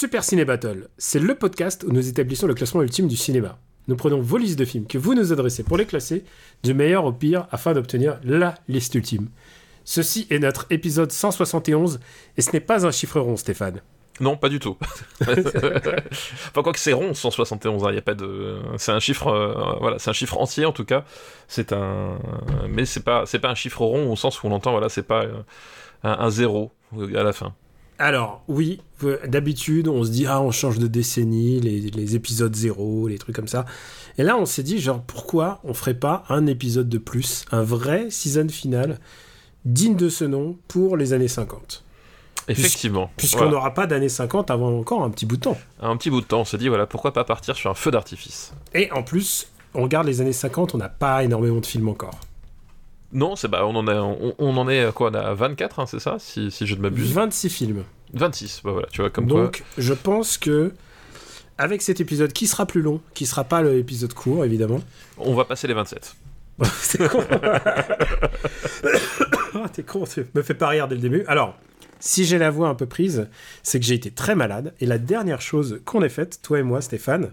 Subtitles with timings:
[0.00, 3.58] Super Ciné Battle, c'est le podcast où nous établissons le classement ultime du cinéma.
[3.88, 6.22] Nous prenons vos listes de films que vous nous adressez pour les classer
[6.62, 9.28] du meilleur au pire afin d'obtenir la liste ultime.
[9.84, 11.98] Ceci est notre épisode 171
[12.36, 13.80] et ce n'est pas un chiffre rond, Stéphane.
[14.20, 14.76] Non, pas du tout.
[15.20, 18.60] enfin, quoi que c'est rond, 171, il y a pas de.
[18.76, 21.04] C'est un chiffre, euh, voilà, c'est un chiffre entier en tout cas.
[21.48, 22.20] C'est un,
[22.68, 25.02] mais c'est pas, c'est pas un chiffre rond au sens où on entend, voilà, c'est
[25.02, 25.42] pas euh,
[26.04, 27.52] un zéro à la fin.
[27.98, 32.54] Alors, oui, euh, d'habitude, on se dit, ah, on change de décennie, les, les épisodes
[32.54, 33.64] zéro, les trucs comme ça.
[34.18, 37.62] Et là, on s'est dit, genre, pourquoi on ferait pas un épisode de plus, un
[37.62, 39.00] vrai season final
[39.64, 41.82] digne de ce nom pour les années 50
[42.46, 43.10] Effectivement.
[43.16, 43.52] Puisqu'on Voilà.
[43.52, 45.58] n'aura pas d'années 50 avant encore un petit bout de temps.
[45.80, 47.90] Un petit bout de temps, on s'est dit, voilà, pourquoi pas partir sur un feu
[47.90, 51.88] d'artifice Et en plus, on regarde les années 50, on n'a pas énormément de films
[51.88, 52.18] encore.
[53.12, 55.80] Non, c'est bah, on en, a, on, on en est à quoi On a 24,
[55.80, 57.84] hein, c'est ça si, si je ne m'abuse 26 films.
[58.12, 59.44] 26, bah voilà, tu vois, comme quoi.
[59.44, 60.72] Donc, je pense que
[61.58, 64.80] avec cet épisode qui sera plus long, qui sera pas l'épisode court évidemment.
[65.18, 66.14] On va passer les 27.
[66.80, 67.24] C'est con.
[69.54, 71.24] Ah, T'es con, tu me fais pas rire dès le début.
[71.26, 71.56] Alors,
[72.00, 73.28] si j'ai la voix un peu prise,
[73.62, 74.74] c'est que j'ai été très malade.
[74.80, 77.30] Et la dernière chose qu'on ait faite, toi et moi, Stéphane,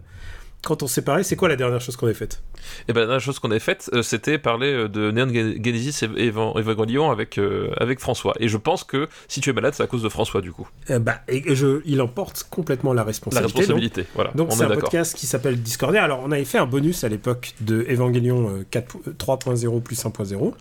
[0.66, 2.42] quand on s'est parlé, c'est quoi la dernière chose qu'on ait faite?
[2.90, 5.64] Et ben la dernière chose qu'on a faite, euh, c'était parler euh, de Neon Ge-
[5.64, 8.34] Genesis et Evan- Evangelion avec, euh, avec François.
[8.40, 10.68] Et je pense que si tu es malade, c'est à cause de François, du coup.
[10.90, 13.48] Eh bah, et je, Il en porte complètement la La responsabilité.
[13.54, 13.58] donc.
[13.60, 16.04] responsabilité, voilà, Donc on c'est est un podcast qui s'appelle Discordia.
[16.04, 20.04] Alors on avait fait un bonus à l'époque de Evangelion euh, 4 euh, 3.0 plus
[20.04, 20.54] 1.0.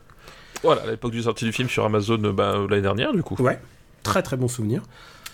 [0.62, 3.36] Voilà, à l'époque du sortie du film sur Amazon bah, l'année dernière, du coup.
[3.42, 3.58] Ouais,
[4.02, 4.82] très très bon souvenir.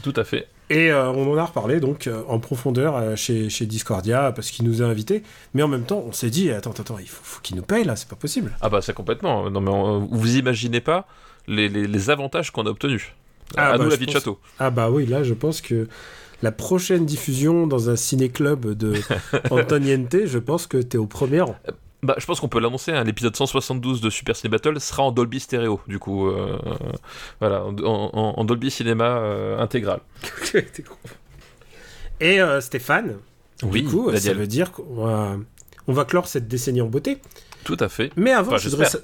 [0.02, 0.48] Tout à fait.
[0.70, 4.50] Et euh, on en a reparlé donc euh, en profondeur euh, chez, chez Discordia parce
[4.50, 5.22] qu'il nous a invités.
[5.52, 7.82] Mais en même temps, on s'est dit attends, attends, il faut, faut qu'il nous paye
[7.84, 8.56] là, c'est pas possible.
[8.60, 9.50] Ah bah c'est complètement.
[9.50, 11.08] Non mais on- vous imaginez pas
[11.48, 13.12] les, les- les avantages qu'on a obtenus.
[13.56, 14.38] Ah à bah, nous la vie de château.
[14.60, 15.88] Ah bah oui, là je pense que
[16.42, 18.94] la prochaine diffusion dans un ciné-club de
[19.50, 21.56] Antoniente, je pense que t'es au premier rang.
[22.02, 25.12] Bah, je pense qu'on peut l'annoncer, hein, l'épisode 172 de Super Ciné Battle sera en
[25.12, 26.28] Dolby Stereo, du coup.
[26.28, 26.58] euh,
[27.40, 30.00] voilà, en, en- en Dolby Cinéma euh, intégral.
[32.20, 33.16] Et euh, Stéphane,
[33.62, 35.36] Oui, du coup, ça veut dire qu'on va,
[35.86, 37.18] on va clore cette décennie en beauté.
[37.64, 38.10] Tout à fait.
[38.16, 39.02] Mais avant, Enfin, je voudrais, j'espère.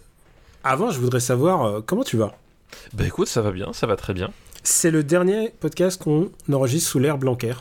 [0.62, 2.34] sa- avant je voudrais savoir comment tu vas?
[2.92, 4.30] Bah écoute, ça va bien, ça va très bien.
[4.62, 7.54] C'est le dernier podcast qu'on enregistre sous l'air Blanquer.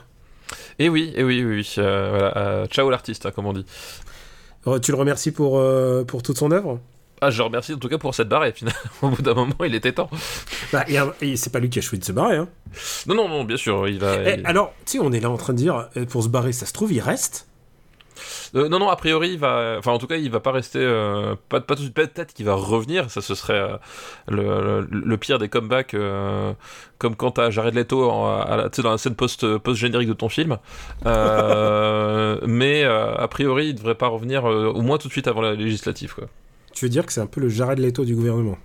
[0.79, 1.75] Et oui, et oui, oui, oui.
[1.77, 3.65] euh, voilà, euh, ciao l'artiste, hein, comme on dit.
[4.81, 6.79] Tu le remercies pour, euh, pour toute son œuvre?
[7.21, 8.77] Ah, je remercie en tout cas pour cette barre, finalement.
[9.01, 10.09] Au bout d'un moment, il était temps.
[10.73, 12.35] bah, et, et c'est pas lui qui a choisi de se barrer.
[12.35, 12.47] Hein.
[13.07, 14.15] Non, non, non, bien sûr, il va.
[14.25, 16.27] Eh, il- alors, tu sais, on est là en train de dire, euh, pour se
[16.29, 17.47] barrer, ça se trouve, il reste.
[18.55, 19.75] Euh, non, non, a priori, il va.
[19.79, 20.79] Enfin, en tout cas, il va pas rester.
[20.79, 21.93] euh, Pas, pas tout de suite.
[21.95, 23.09] Peut-être qu'il va revenir.
[23.11, 23.77] Ça, ce serait euh,
[24.27, 25.93] le, le- le pire des comebacks.
[25.93, 26.53] euh,
[26.97, 30.07] Comme quand t'as Jared Leto en- à la- tu sais, dans la scène post- post-générique
[30.07, 30.57] de ton film.
[31.05, 35.27] Euh, mais euh, a priori, il devrait pas revenir euh, au moins tout de suite
[35.27, 36.13] avant la législative.
[36.15, 36.25] Quoi.
[36.73, 38.57] Tu veux dire que c'est un peu le Jared Leto du gouvernement?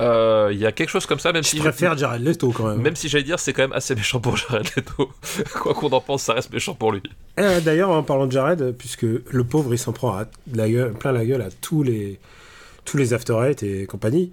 [0.00, 1.58] Euh, Il y a quelque chose comme ça, même Je si.
[1.58, 2.80] préfère Jared Leto quand même.
[2.80, 5.10] Même si j'allais dire, c'est quand même assez méchant pour Jared Leto.
[5.60, 7.02] Quoi qu'on en pense, ça reste méchant pour lui.
[7.38, 10.92] Euh, D'ailleurs, en parlant de Jared, puisque le pauvre, il s'en prend à la gueule,
[10.94, 12.18] plein la gueule à tous les,
[12.84, 14.32] tous les After Eight et compagnie.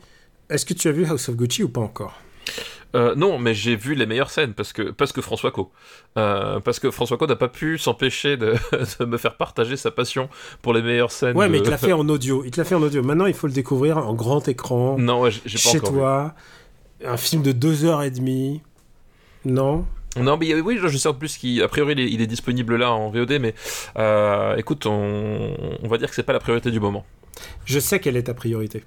[0.49, 2.19] Est-ce que tu as vu House of Gucci ou pas encore?
[2.95, 5.71] Euh, non, mais j'ai vu les meilleures scènes parce que, parce que François Co.
[6.17, 8.55] Euh, parce que François Co n'a pas pu s'empêcher de,
[8.99, 10.29] de me faire partager sa passion
[10.61, 11.35] pour les meilleures scènes.
[11.37, 12.43] Ouais, de- mais il te l'a fait en audio.
[12.45, 13.03] Il te l'a fait en audio.
[13.03, 16.35] Maintenant, il faut le découvrir en grand écran, Non, ouais, j'ai pas chez encore toi.
[17.05, 18.61] Un film de deux heures et demie.
[19.45, 19.85] Non?
[20.19, 22.91] Non, mais oui, je sais en plus qu'a priori il est, il est disponible là
[22.91, 23.53] en VOD, mais
[23.99, 27.05] euh, écoute, on, on va dire que c'est pas la priorité du moment.
[27.65, 28.83] Je sais quelle est ta priorité.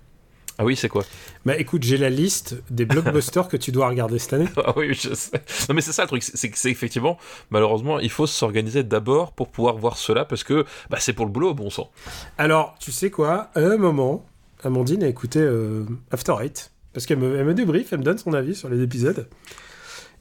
[0.61, 1.05] Ah oui, c'est quoi?
[1.47, 4.45] Bah écoute, j'ai la liste des blockbusters que tu dois regarder cette année.
[4.63, 5.43] Ah oui, je sais.
[5.71, 7.17] Non, mais c'est ça le truc, c'est que c'est effectivement,
[7.49, 11.33] malheureusement, il faut s'organiser d'abord pour pouvoir voir cela parce que bah, c'est pour le
[11.33, 11.91] boulot, bon sang.
[12.37, 13.49] Alors, tu sais quoi?
[13.55, 14.27] À un moment,
[14.63, 16.71] Amandine a écouté euh, After Eight.
[16.93, 19.29] Parce qu'elle me, elle me débrief, elle me donne son avis sur les épisodes.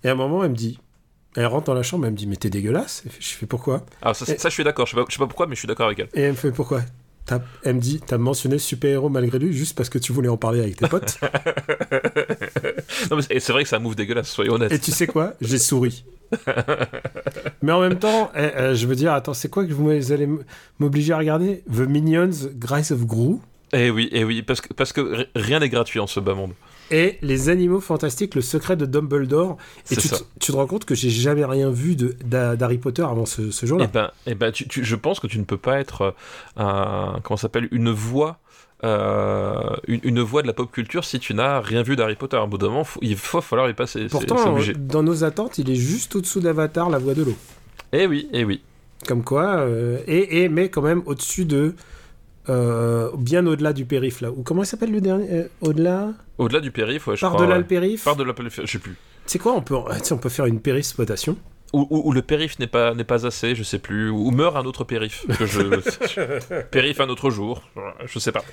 [0.05, 0.79] Et à un moment, elle me dit...
[1.35, 3.03] Elle rentre dans la chambre, elle me dit, mais t'es dégueulasse.
[3.19, 3.85] Je fais, pourquoi?
[4.01, 5.53] Alors ça, Et- ça, je suis d'accord, je sais pas, je sais pas pourquoi, mais
[5.55, 6.09] je suis d'accord avec elle.
[6.15, 6.81] Et elle me fait, pourquoi?
[7.29, 10.37] T'as- Elle me dit, t'as mentionné super-héros malgré lui juste parce que tu voulais en
[10.37, 11.19] parler avec tes potes.
[13.11, 14.71] non, mais c'est- et c'est vrai que un move dégueulasse, soyons honnêtes.
[14.71, 15.33] Et tu sais quoi?
[15.39, 16.03] J'ai souri.
[17.61, 20.27] Mais en même temps, eh, eh, je veux dire, attends, c'est quoi que vous allez
[20.79, 21.63] m'obliger à regarder?
[21.71, 23.35] The Minions, Grace of Gru?
[23.73, 26.33] Eh oui, eh oui, parce que, parce que ri- rien n'est gratuit en ce bas
[26.33, 26.53] monde.
[26.91, 29.57] Et Les Animaux Fantastiques, Le Secret de Dumbledore.
[29.91, 30.09] Et tu,
[30.39, 33.67] tu te rends compte que j'ai jamais rien vu d'Harry Potter avant ce, ce Eh
[33.67, 33.87] jour-là.
[33.87, 36.11] ben, eh ben tu, tu- je pense que tu ne peux pas être euh,
[36.63, 38.39] un, comment s'appelle, une voix,
[38.83, 42.37] euh, une, une voix de la pop culture si tu n'as rien vu d'Harry Potter.
[42.37, 44.07] À un bout d'un moment, faut- il va falloir y passer.
[44.09, 44.73] Pourtant, obligé.
[44.73, 47.35] dans nos attentes, il est juste au-dessous d'Avatar, La Voix de l'eau.
[47.91, 48.61] Eh oui, eh oui.
[49.07, 51.73] Comme quoi, euh, et, et mais quand même au-dessus de,
[52.49, 54.31] euh, bien au-delà du périph là.
[54.31, 57.45] Ou comment il s'appelle le dernier euh, Au-delà, Au-delà du périph, ouais, je par crois.
[57.45, 57.61] delà ouais.
[57.61, 58.03] le périph.
[58.03, 58.95] Par delà le périph, je sais plus.
[59.25, 61.37] C'est quoi On peut, sais, on peut faire une périph-spotation.
[61.71, 64.09] Ou, ou- ou le périph n'est pas, n'est pas assez, je sais plus.
[64.09, 65.25] Ou meurt un autre périph.
[65.37, 65.61] Que je...
[66.71, 67.61] périph un autre jour.
[68.05, 68.43] Je sais pas.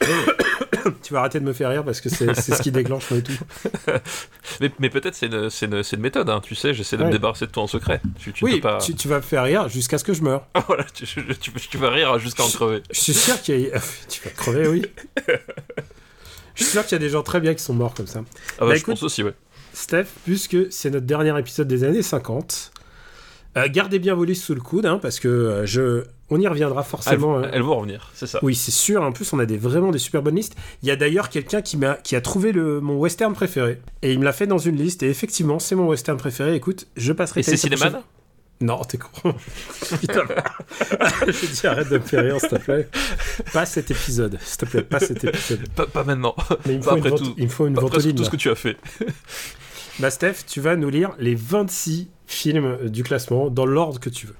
[1.02, 3.22] Tu vas arrêter de me faire rire parce que c'est c'est ce qui déclenche et
[3.22, 3.32] tout.
[4.60, 7.08] Mais, mais peut-être c'est une, méthode, hein, tu sais, j'essaie de Ouais.
[7.08, 8.00] me débarrasser de toi en secret.
[8.18, 8.78] Tu, oui, peux pas...
[8.78, 10.46] tu, tu vas me faire rire jusqu'à ce que je meure.
[10.54, 12.82] Ah, voilà, tu, tu- tu- tu vas rire jusqu'à en crever.
[12.90, 13.78] Je suis sûr qu'il y a...
[14.08, 14.82] Tu vas crever, oui.
[16.54, 18.20] Je suis sûr qu'il y a des gens très bien qui sont morts comme ça.
[18.20, 18.24] Ah
[18.60, 19.34] bah, Bah, je écoute- pense aussi, ouais.
[19.72, 22.72] Steph, puisque c'est notre dernier épisode des années 50,
[23.56, 26.04] euh, gardez bien vos listes sous le coude, hein, parce que euh, je...
[26.30, 27.38] on y reviendra Ah, elles, forcément.
[27.40, 28.38] vont- elles vont revenir, c'est ça.
[28.42, 29.02] Oui, c'est sûr.
[29.02, 30.54] En plus, on a des, vraiment des super bonnes listes.
[30.82, 33.80] Il y a d'ailleurs quelqu'un qui, m'a, qui a trouvé le, mon western préféré.
[34.02, 35.02] Et il me l'a fait dans une liste.
[35.02, 36.54] Et effectivement, c'est mon western préféré.
[36.54, 38.02] Écoute, je passerai Et c'est Cinéman
[38.60, 39.10] Non, t'es con.
[40.00, 40.24] Putain.
[41.26, 42.88] je dis arrête de me faire rire, s'il te plaît.
[43.54, 44.38] Pas cet épisode.
[44.42, 45.66] S'il te plaît, pas cet épisode.
[45.70, 46.34] pas, pas maintenant.
[46.66, 47.34] Mais il me faut, une, après tout.
[47.38, 48.14] il me faut une ventoline.
[48.14, 48.26] tout là.
[48.26, 48.76] ce que tu as fait.
[49.98, 54.26] Bah, Steph, tu vas nous lire les 26 films du classement dans l'ordre que tu
[54.26, 54.36] veux.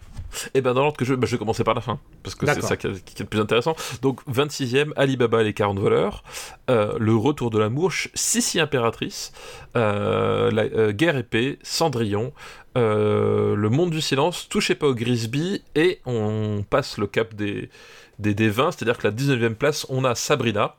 [0.54, 2.46] Et ben dans l'ordre que je, bah, je vais commencer par la fin, parce que
[2.46, 3.74] c'est ça qui est, qui est le plus intéressant.
[4.02, 6.22] Donc 26e, Alibaba et les 40 voleurs,
[6.68, 9.32] euh, Le retour de la mouche, Sissi impératrice,
[9.76, 12.32] euh, la, euh, Guerre épée, Cendrillon,
[12.76, 17.70] Le monde du silence, Touchez pas au Grisby, et on passe le cap des,
[18.18, 20.76] des, des 20, c'est-à-dire que la 19e place, on a Sabrina,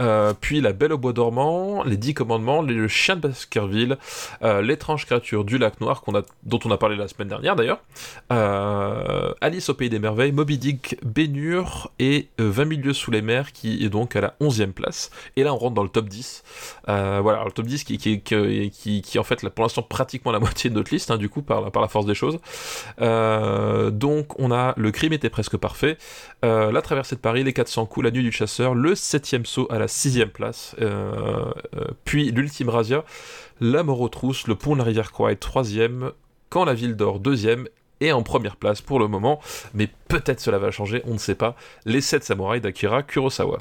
[0.00, 3.98] euh, puis La Belle au bois dormant, Les Dix commandements, Le chien de Baskerville,
[4.42, 6.02] euh, L'étrange créature du lac noir,
[6.42, 7.80] dont on a parlé la semaine dernière d'ailleurs,
[8.32, 13.10] euh, Alice au pays des merveilles, Moby Dick, Bénur et euh, 20 000 lieues sous
[13.10, 15.10] les mers qui est donc à la 11e place.
[15.36, 16.42] Et là on rentre dans le top 10.
[16.88, 20.38] Euh, voilà, le top 10 qui, qui, qui, qui, en fait pour l'instant pratiquement la
[20.40, 22.38] moitié de notre liste, hein, du coup par, par la force des choses.
[22.98, 25.98] Donc on a Le crime était presque parfait,
[26.42, 29.78] La traversée de Paris, Les 400 coups, La nuit du chasseur, Le 7e saut à
[29.78, 33.04] la 6e place, euh, euh, puis L'ultime razzia,
[33.60, 36.12] La mort aux trousses, Le pont de la rivière Kwai 3e,
[36.50, 37.66] Quand la ville dort 2e
[38.00, 39.40] et en première place pour le moment,
[39.74, 41.56] mais peut-être cela va changer, on ne sait pas,
[41.86, 43.58] Les 7 samouraïs d'Akira Kurosawa.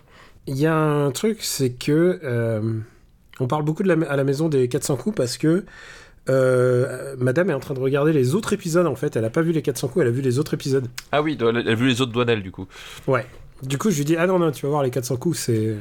[0.48, 2.80] Il y a un truc, c'est que euh,
[3.40, 5.66] on parle beaucoup de la, à la maison des 400 coups parce que
[6.30, 9.16] euh, Madame est en train de regarder les autres épisodes en fait.
[9.16, 10.88] Elle a pas vu les 400 coups, elle a vu les autres épisodes.
[11.12, 12.68] Ah oui, elle a vu les autres douanelles du coup.
[13.08, 13.26] Ouais.
[13.64, 15.76] Du coup, je lui dis ah non non, tu vas voir les 400 coups, c'est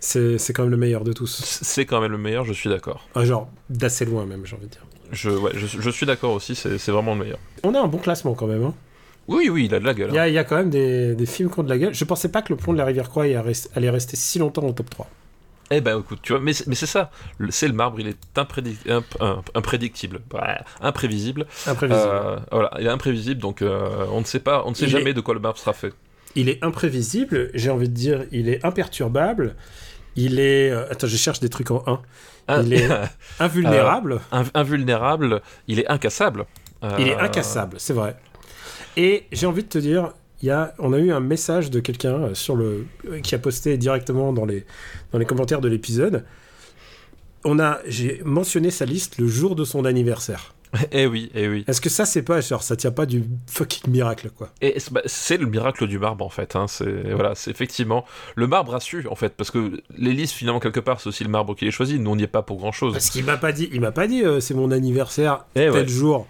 [0.00, 1.30] c'est c'est quand même le meilleur de tous.
[1.62, 3.06] C'est quand même le meilleur, je suis d'accord.
[3.14, 4.84] Ah, genre d'assez loin même, j'ai envie de dire.
[5.12, 7.38] Je, ouais, je, je suis d'accord aussi, c'est c'est vraiment le meilleur.
[7.64, 8.64] On a un bon classement quand même.
[8.64, 8.74] Hein.
[9.28, 10.10] Oui, oui, il a de la gueule.
[10.10, 10.22] Il y hein.
[10.22, 11.94] a, il y a quand même des, des films qui ont de la gueule.
[11.94, 14.72] Je pensais pas que le pont de la rivière Croix allait rester, si longtemps au
[14.72, 15.08] top 3.
[15.72, 18.08] Eh ben écoute, tu vois, mais, c'est- mais c'est ça, Le- c'est le marbre, il
[18.08, 20.20] est imprédic- imp- imp- imprédictible,
[20.80, 21.46] imprévisible.
[21.66, 22.08] Imprévisible.
[22.12, 24.90] Euh, voilà, il est imprévisible, donc euh, on ne sait pas, on ne sait Il
[24.90, 25.92] jamais est- de quoi le marbre sera fait.
[26.34, 29.54] Il est imprévisible, j'ai envie de dire, il est imperturbable.
[30.24, 30.70] Il est.
[30.70, 32.00] euh, attends, je cherche des trucs en 1.
[32.48, 32.88] Un- Il est-
[33.40, 34.20] Invulnérable.
[34.32, 36.46] inv- invulnérable, il est incassable.
[36.98, 38.16] Il est Euh, incassable, c'est vrai.
[38.96, 40.12] Et j'ai envie de te dire,
[40.42, 43.38] y a, on a eu un message de quelqu'un euh, sur le euh, qui a
[43.38, 44.64] posté directement dans les
[45.12, 46.24] dans les commentaires de l'épisode.
[47.44, 50.54] On a, j'ai mentionné sa liste le jour de son anniversaire.
[50.92, 51.64] Eh oui, eh oui.
[51.66, 54.50] Est-ce que ça c'est pas genre ça tient pas du fucking miracle quoi?
[54.60, 56.54] Et c'est bah, c'est le miracle du marbre en fait.
[56.54, 56.66] Hein.
[56.68, 58.04] C'est voilà, c'est effectivement
[58.36, 61.30] le marbre a su en fait parce que listes finalement quelque part c'est aussi le
[61.30, 62.00] marbre qui les choisit.
[62.00, 62.92] Nous on n'y est pas pour grand chose.
[62.92, 65.72] Parce qu'il m'a pas dit, il m'a pas dit euh, c'est mon anniversaire Eh tel
[65.72, 65.88] ouais.
[65.88, 66.26] jour.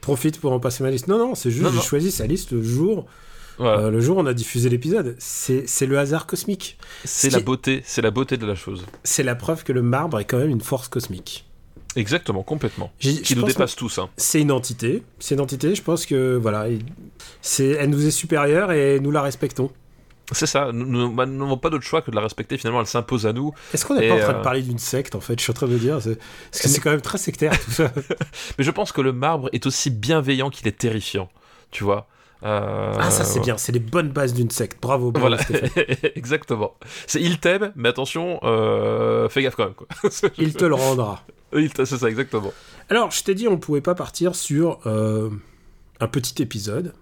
[0.00, 1.06] Profite pour en passer ma liste.
[1.08, 3.06] Non non, c'est juste j'ai choisi sa liste le jour
[3.58, 3.82] Voilà.
[3.84, 5.14] euh, le jour où on a diffusé l'épisode.
[5.18, 6.76] C'est c'est le hasard cosmique.
[7.04, 8.84] c'est ce la qui- beauté, c'est la beauté de la chose.
[9.04, 11.44] C'est la preuve que le marbre est quand même une force cosmique.
[11.96, 12.92] Exactement, complètement.
[12.98, 13.98] Qui nous dépasse tous.
[13.98, 14.08] Hein.
[14.16, 15.02] c'est une entité.
[15.18, 19.70] C'est une entité, je pense que voilà, elle nous est supérieure et nous la respectons.
[20.32, 20.70] C'est ça.
[20.72, 22.58] Nous bah, nous n'avons pas d'autre choix que de la respecter.
[22.58, 23.52] Finalement, elle s'impose à nous.
[23.72, 25.50] Est-ce qu'on n'est pas en train euh, de parler d'une secte en fait Je suis
[25.52, 26.18] en train de me dire, c'est-
[26.50, 27.92] parce que c'est quand même très sectaire tout ça.
[28.58, 31.28] Mais je pense que le marbre est aussi bienveillant qu'il est terrifiant.
[31.70, 32.08] Tu vois.
[32.42, 34.80] Euh, Ah, ça c'est bien, c'est les bonnes bases d'une secte.
[34.82, 35.42] Bravo, bravo Voilà,
[36.14, 36.74] exactement.
[37.06, 39.74] C'est il t'aime, mais attention, euh, fais gaffe quand même.
[39.74, 39.86] Quoi.
[40.38, 41.22] Il te le rendra.
[41.52, 42.52] C'est ça, exactement.
[42.90, 45.30] Alors, je t'ai dit, on pouvait pas partir sur euh,
[46.00, 46.92] un petit épisode.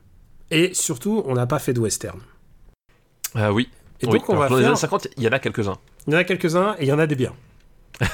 [0.50, 2.20] Et surtout, on n'a pas fait de western.
[3.34, 3.68] Ah oui.
[4.00, 4.12] Et Oui.
[4.12, 5.78] donc, on Alors, va dans les années 50, il y en a quelques-uns.
[6.06, 7.32] Il y en a quelques-uns et il y en a des biens.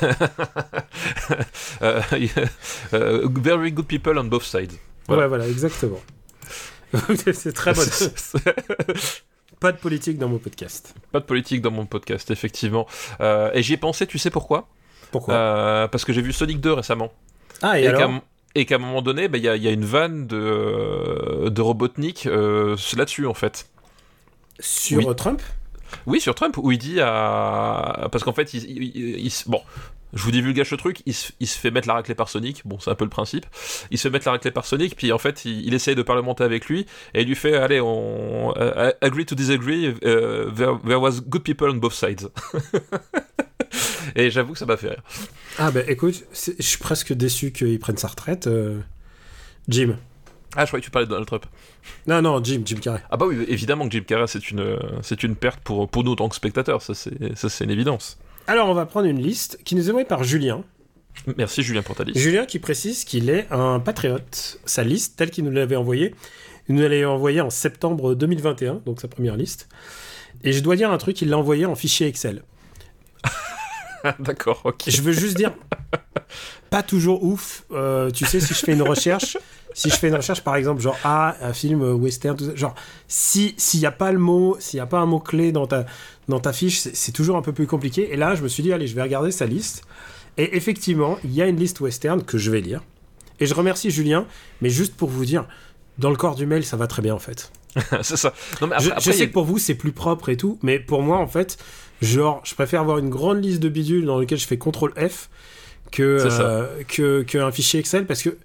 [2.93, 4.73] Very good people on both sides.
[5.07, 5.23] Voilà.
[5.23, 6.01] Ouais, voilà, exactement.
[7.33, 7.83] c'est très bon.
[9.61, 10.95] Pas de politique dans mon podcast.
[11.13, 12.87] Pas de politique dans mon podcast, effectivement.
[13.21, 14.69] Euh, et j'y ai pensé, tu sais pourquoi?
[15.11, 15.35] Pourquoi?
[15.35, 17.13] Euh, Parce que j'ai vu Sonic 2 récemment.
[17.63, 18.23] Ah, et, Et, alors?
[18.55, 21.49] et qu'à un moment donné, bah, il y, a, il y a une vanne de,
[21.51, 23.69] de Robotnik euh, là-dessus, en fait.
[24.61, 25.07] Sur oui.
[25.09, 25.43] euh, Trump?
[26.07, 28.09] Oui, sur Trump, où il dit à.
[28.13, 29.61] Parce qu'en fait, il, bon,
[30.13, 32.63] je vous divulgage le truc, il se, il se fait mettre la raclée par Sonic,
[32.65, 33.47] bon, c'est un peu le principe.
[33.91, 36.03] Il se fait mettre la raclée par Sonic, puis en fait, il, il essaye de
[36.03, 38.55] parlementer avec lui, et il lui fait Allez, on.
[38.57, 42.29] euh, agree to disagree, euh, there, there was good people on both sides.
[44.17, 45.03] et j'avoue que ça m'a fait rire.
[45.59, 48.47] Ah, bah écoute, je suis presque déçu qu'il prenne sa retraite.
[48.47, 48.81] euh,
[49.69, 49.97] Jim.
[50.57, 51.47] Ah, je croyais que tu parlais de Donald Trump.
[52.09, 53.03] Non, non, Jim, Jim Carrey.
[53.11, 56.13] Ah, bah oui, évidemment que Jim Carrey, c'est une, c'est une perte pour, pour nous
[56.13, 58.19] en tant que spectateurs, ça, c'est une évidence.
[58.51, 60.65] Alors, on va prendre une liste qui nous est envoyée par Julien.
[61.37, 62.19] Merci Julien pour ta liste.
[62.19, 64.59] Julien qui précise qu'il est un patriote.
[64.65, 66.17] Sa liste, telle qu'il nous l'avait envoyée,
[66.69, 69.69] il nous l'avait envoyée en septembre 2021, donc sa première liste.
[70.43, 72.43] Et je dois dire un truc, il l'a envoyé en fichier Excel.
[74.19, 74.83] D'accord, ok.
[74.89, 75.53] Je veux juste dire,
[76.71, 77.65] pas toujours ouf.
[77.71, 79.39] Euh, tu sais, si je fais une recherche,
[79.75, 82.75] si je fais une recherche, par exemple, genre ah un film western, tout ça, genre
[83.07, 85.69] si s'il y a pas le mot, s'il y a pas un mot clé dans
[85.69, 85.87] ta
[86.31, 88.13] dans ta fiche, c'est toujours un peu plus compliqué.
[88.13, 89.83] Et là, je me suis dit allez, je vais regarder sa liste.
[90.39, 92.83] Et effectivement, il y a une liste western que je vais lire.
[93.41, 94.27] Et je remercie Julien,
[94.63, 95.47] mais juste pour vous dire,
[95.99, 97.51] dans le corps du mail, ça va très bien en fait.
[98.03, 98.33] c'est ça.
[98.61, 100.59] Non, mais après, je après, sais a- que pour vous c'est plus propre et tout,
[100.63, 101.59] mais pour moi en fait,
[102.03, 105.29] genre, je préfère avoir une grande liste de bidules dans lequel je fais CTRL F
[105.93, 108.37] que, euh, que, que un fichier Excel parce que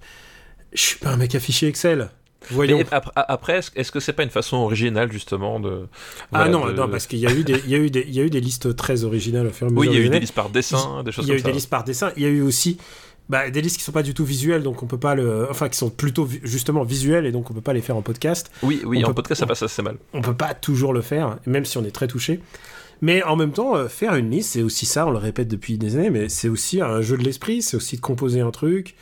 [0.73, 2.09] je suis pas un mec à fichier Excel.
[2.51, 2.77] Voyons.
[2.77, 5.87] Mais ap- après, est-ce que c'est pas une façon originale justement de
[6.33, 8.05] ah non, de- non, parce qu'il y a eu des, il y a eu des,
[8.07, 9.77] il y a eu des listes très originales à mesure.
[9.77, 11.37] oui, il y a eu des listes par dessin, des choses Il y a comme
[11.37, 11.47] eu ça.
[11.47, 12.11] des listes par dessin.
[12.17, 12.77] Il y a eu aussi
[13.27, 15.67] bah, des listes qui sont pas du tout visuelles, donc on peut pas le, enfin
[15.69, 18.51] qui sont plutôt justement visuelles et donc on peut pas les faire en podcast.
[18.61, 19.97] Oui, oui, On en peut- podcast ça passe assez mal.
[20.13, 22.39] on peut pas toujours le faire, même si on est très touché.
[23.01, 25.77] Mais en même temps, euh, faire une liste, c'est aussi ça, on le répète depuis
[25.77, 28.95] des années, mais c'est aussi un jeu de l'esprit, c'est aussi de composer un truc,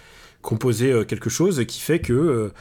[0.44, 2.54] composer euh, quelque chose qui fait que, euh,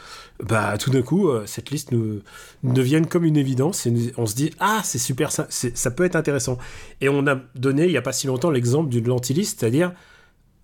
[0.43, 2.21] bah, tout d'un coup, euh, cette liste nous,
[2.63, 5.91] devienne comme une évidence et nous- on se dit, ah, c'est super, ça, c'est- ça
[5.91, 6.57] peut être intéressant.
[7.03, 9.93] Et on a donné, il y a pas si longtemps, l'exemple d'une lentilliste, c'est-à-dire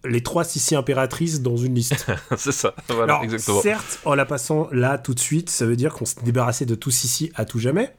[0.04, 2.06] les trois Sissi impératrices dans une liste.
[2.38, 3.60] c'est ça, voilà, Alors, exactement.
[3.60, 6.76] certes, en la passant là tout de suite, ça veut dire qu'on s'est débarrassé de
[6.76, 7.92] tout Sissi à tout jamais.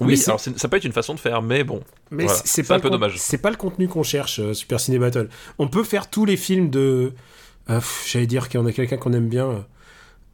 [0.00, 1.82] mais Oui, alors ça peut être une façon de faire, mais bon.
[2.10, 3.14] Mais Voilà, c'est- pas un le peu dommage.
[3.18, 5.28] C'est pas le contenu qu'on cherche, euh, Super Ciné Battle.
[5.58, 7.14] On peut faire tous les films de.
[7.76, 9.64] Pff, J'allais dire qu'il y en a quelqu'un qu'on aime bien.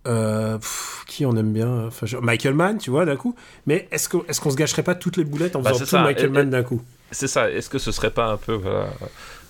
[0.07, 1.87] euh, pff, qui on aime bien?
[1.87, 3.35] Enfin, Michael Mann, tu vois, d'un coup.
[3.67, 5.91] Mais est-ce qu'on est qu'on se gâcherait pas toutes les boulettes en Bah, faisant tout
[5.91, 6.83] ça, Michael et- Mann d'un coup?
[7.11, 8.89] C'est ça, est-ce que ce serait pas un peu voilà,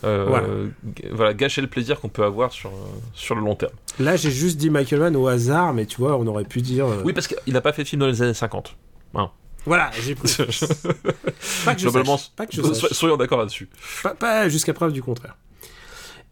[0.04, 0.68] euh,
[1.12, 1.32] Voilà.
[1.34, 2.70] gâcher le plaisir qu'on peut avoir sur,
[3.14, 3.72] sur le long terme?
[3.98, 6.86] Là, j'ai juste dit Michael Mann au hasard, mais tu vois, on aurait pu dire.
[6.86, 8.76] euh, Oui, parce qu'il n'a pas fait de film dans les années 50.
[9.66, 10.28] Voilà, j'ai pris.
[11.64, 12.30] pas que je Globalement, sache.
[12.36, 12.90] Pas que je so- sache.
[12.92, 13.70] soyons d'accord là-dessus.
[14.02, 15.36] Pas, pas jusqu'à preuve du contraire.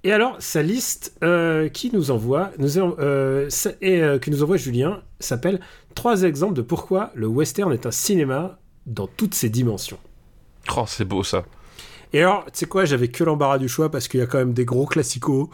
[0.04, 3.48] Et alors, sa liste euh, qui nous envoie, nous euh,
[3.80, 5.60] et euh, que nous envoie Julien, s'appelle
[5.94, 9.98] Trois exemples de pourquoi le western est un cinéma dans toutes ses dimensions.
[10.76, 11.44] Oh, c'est beau ça.
[12.12, 14.38] Et alors, tu sais quoi, j'avais que l'embarras du choix parce qu'il y a quand
[14.38, 15.48] même des gros classicos.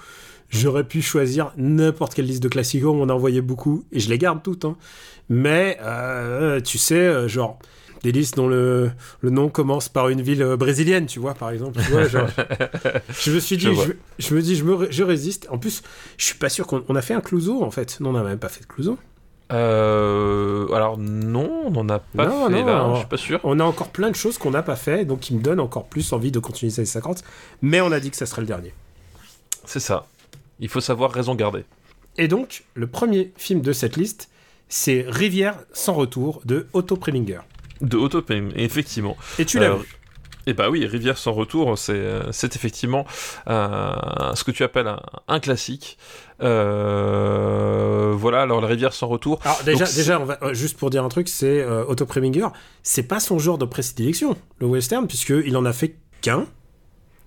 [0.49, 4.09] J'aurais pu choisir n'importe quelle liste de classicos, on en a envoyé beaucoup, et je
[4.09, 4.65] les garde toutes.
[4.65, 4.79] hein.
[5.29, 5.79] Mais,
[6.65, 7.59] tu sais, genre,
[8.03, 8.91] des listes dont le,
[9.21, 11.81] le nom commence par une ville euh, brésilienne, tu vois, par exemple.
[11.85, 12.29] Tu vois, genre,
[13.21, 13.87] je me suis dit, Je vois.
[13.87, 13.93] je,
[14.29, 15.47] je me dis, je, me, ré- je résiste.
[15.51, 15.83] En plus,
[16.17, 17.99] je suis pas sûr qu'on on a fait un Clouseau, en fait.
[18.01, 18.99] Non, on n'a même pas fait de Clouseau.
[19.51, 22.95] Euh, alors non, on n'en a pas Non, fait non, là, non.
[22.95, 23.41] je suis pas sûr.
[23.45, 25.87] On a encore plein de choses qu'on n'a pas fait, donc qui me donnent encore
[25.87, 27.23] plus envie de continuer ces 50.
[27.63, 28.75] Mais on a dit que ça serait le dernier.
[29.65, 30.07] C'est ça.
[30.61, 31.65] Il faut savoir raison garder.
[32.17, 34.29] Et donc, le premier film de cette liste,
[34.69, 37.41] c'est Rivière sans retour de Otto Preminger.
[37.81, 39.17] De Autopim, effectivement.
[39.39, 39.87] Et tu l'as Euh, vu
[40.47, 43.05] Et bah oui, Rivière sans retour, c'est euh, effectivement
[43.49, 43.95] euh,
[44.35, 45.99] ce que tu appelles un, un classique.
[46.43, 49.41] Euh, voilà, alors la Rivière sans retour.
[49.45, 52.49] Alors déjà, donc, déjà on va, juste pour dire un truc, c'est euh, Otto Preminger,
[52.83, 56.47] c'est pas son genre de prédilection, le western, puisqu'il en a fait qu'un.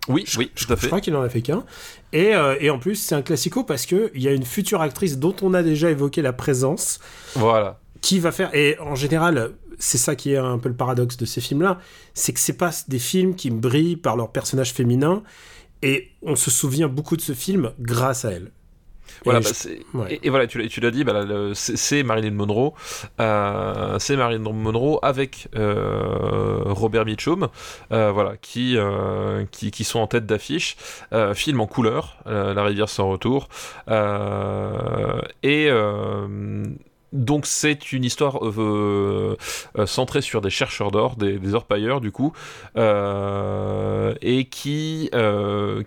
[0.08, 1.64] Oui, oui, Je, tout à je crois qu'il en a fait qu'un.
[2.12, 5.20] Et, euh, et en plus, c'est un classico parce qu'il y a une future actrice
[5.20, 7.00] dont on a déjà évoqué la présence,
[7.36, 7.78] Voilà.
[8.02, 11.26] Qui va faire Et en général, c'est ça qui est un peu le paradoxe de
[11.26, 11.80] ces films-là,
[12.14, 15.24] c'est que c'est pas des films qui brillent par leur personnage féminin,
[15.82, 18.52] et on se souvient beaucoup de ce film grâce à elle.
[19.26, 20.14] Voilà, Et bah, je- c'est- ouais.
[20.16, 22.74] et, et voilà, tu l'as, dit, bah, là, c'est, Marilyn Monroe,
[23.20, 27.50] euh, c'est Marilyn Monroe avec euh, Robert Mitchum,
[27.92, 28.78] euh, voilà, qui,
[29.52, 30.78] qui qui sont en tête d'affiche,
[31.34, 33.50] film en couleur, La rivière sans retour,
[35.44, 35.70] et
[37.14, 39.38] donc c'est une histoire euh,
[39.78, 42.34] euh, centrée sur des chercheurs d'or, des, des orpailleurs du coup,
[42.78, 45.10] euh, et qui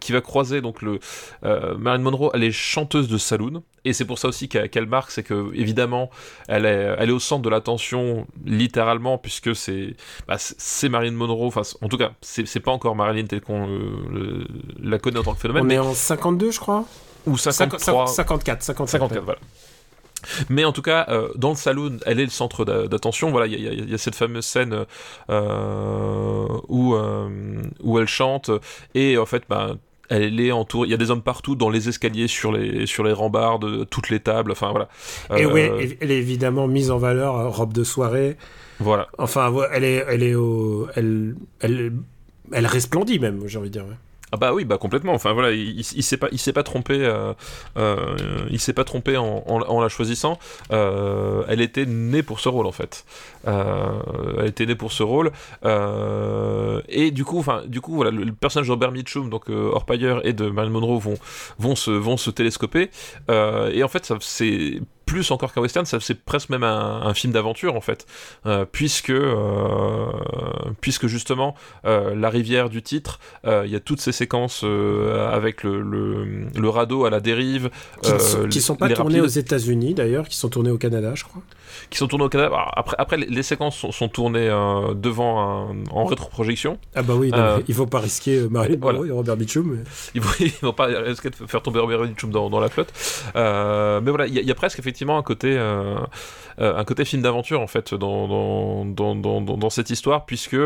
[0.00, 0.98] qui va croiser donc le
[1.42, 5.22] Marilyn Monroe, elle est chanteuse de saloon, et c'est pour ça aussi qu'elle marque, c'est
[5.22, 6.10] que évidemment,
[6.48, 11.46] elle est, elle est au centre de l'attention littéralement, puisque c'est bah, c'est- Marilyn Monroe.
[11.46, 13.68] Enfin, en tout cas, c'est pas encore Marilyn telle qu'on
[14.82, 16.84] la connaît en tant que phénomène, On mais est en 52, je crois
[17.26, 18.90] ou 53, 54, 54.
[18.90, 19.40] 54, voilà.
[20.48, 23.30] Mais en tout cas, euh, dans le saloon, elle est le centre d'a- d'attention.
[23.30, 24.84] Voilà, il y, a- y y cette fameuse scène
[25.30, 27.28] euh, où, euh,
[27.82, 28.50] où elle chante
[28.94, 29.76] et en fait, bah,
[30.10, 30.88] elle est entourée.
[30.88, 34.10] Il y a des hommes partout, dans les escaliers, sur les sur les rambardes, toutes
[34.10, 34.52] les tables.
[34.52, 34.88] Enfin voilà.
[35.40, 38.36] Et oui, elle est évidemment mise en valeur, robe de soirée.
[38.80, 39.08] Voilà.
[39.18, 41.92] Enfin, elle est, elle est au, elle, elle,
[42.52, 43.84] elle resplendit même, j'ai envie de dire.
[43.86, 43.94] ouais.
[44.32, 45.12] Ah bah oui, bah complètement.
[45.12, 47.34] Enfin voilà, il, il, il s'est pas, il s'est trompé, euh,
[47.76, 48.16] euh,
[48.50, 50.38] il s'est pas trompé en, la choisissant.
[50.72, 53.04] Euh, elle était née pour ce rôle en fait.
[53.46, 55.30] Elle était née pour ce rôle.
[56.88, 60.48] Et du coup, du coup, voilà, le, personnage de Robert Mitchum, donc Orpailleur et de
[60.48, 61.00] Marilyn Monroe
[61.58, 62.90] vont, se, vont se télescoper.
[63.28, 67.32] Et en fait, c'est plus encore qu'un western, ça c'est presque même un, un film
[67.32, 68.06] d'aventure en fait,
[68.46, 70.06] Euh, puisque euh,
[70.80, 75.80] puisque justement euh, la rivière du titre, il y a toutes ces séquences avec le,
[75.82, 76.24] le,
[76.58, 77.70] le radeau à la dérive,
[78.02, 81.12] Qui, ne sont, qui sont pas rapides, aux États-Unis d'ailleurs, qui sont tournés au Canada,
[81.14, 81.42] je crois.
[81.90, 82.50] qui sont tournés au Canada.
[82.74, 84.48] Après, après les, séquences sont, sont tournées
[84.94, 86.78] devant un- en rétroprojection.
[86.94, 89.00] Ah bah oui, non, il faut pas risquer Marilyn voilà.
[89.06, 89.66] Et Robert Mitchum.
[89.76, 89.84] mais-
[90.14, 92.92] Ils vont, ils vont pas risquer de faire tomber Robert Mitchum dans, dans la flotte.
[93.34, 95.96] Mais voilà, il y, y a presque effectivement un côté, euh,
[96.60, 98.28] euh, un côté film d'aventure en fait dans,
[98.84, 100.56] dans, dans, dans, cette histoire, puisque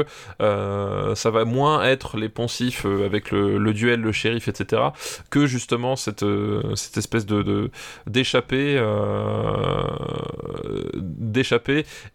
[0.40, 4.82] euh, ça va moins être les poncifs avec le, duel, le shérif, etc.,
[5.30, 6.24] que justement cette,
[6.74, 7.70] cette espèce de
[8.06, 8.78] d'échappée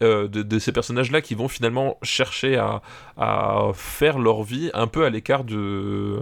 [0.01, 2.81] euh, de, ces personnages-là qui vont finalement chercher à,
[3.17, 6.19] à faire leur vie un peu à l'écart de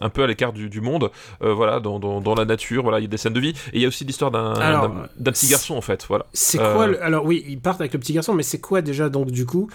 [0.00, 3.06] un peu à l'écart du, monde voilà dans, dans, dans la nature voilà il y
[3.06, 5.46] a des scènes de vie et il y a aussi l'histoire d'un d'un- d'un petit
[5.48, 6.26] garçon en fait voilà.
[6.32, 8.82] C'est Euh, quoi le- Alors oui, ils partent avec le petit garçon, mais c'est quoi
[8.82, 9.68] déjà donc du coup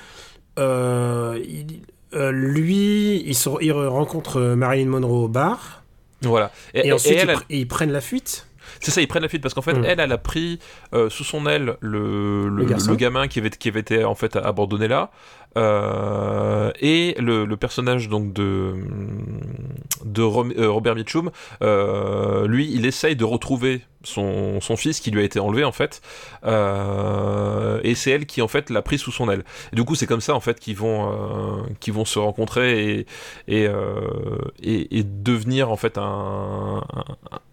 [0.59, 1.81] euh, il-
[2.13, 5.83] euh, Lui, il, se- il rencontre euh, Marilyn Monroe au bar,
[6.21, 6.51] voilà.
[6.73, 8.45] Et, et, et ensuite elle, ils, elle- pr- ils prennent la fuite.
[8.83, 9.85] C'est ça ils prennent la fuite parce qu'en fait Mm.
[9.85, 10.59] elle elle a pris
[10.93, 12.91] euh, sous son aile le, le, Le garçon.
[12.91, 15.09] le gamin qui avait, qui avait été en fait abandonné là
[15.55, 18.73] Euh, et le, le personnage donc de
[20.03, 21.29] de euh, Robert Mitchum
[21.61, 25.71] euh, lui il essaye de retrouver son, son fils qui lui a été enlevé en
[25.71, 26.01] fait
[26.43, 29.95] Euh, et c'est elle qui en fait l'a pris sous son aile et du coup
[29.95, 33.05] c'est comme ça en fait qu'ils vont qu'ils vont se rencontrer et
[33.47, 33.67] et,
[34.63, 37.05] et, et devenir en fait un un,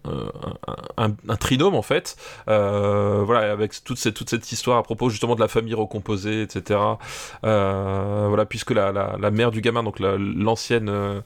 [1.27, 2.15] un- trinôme en fait.
[2.47, 6.41] Euh, voilà avec toute cette toute cette histoire à propos justement de la famille recomposée
[6.41, 6.79] etc
[7.43, 11.21] euh, voilà puisque la, la, mère du gamin donc la- l'ancienne euh,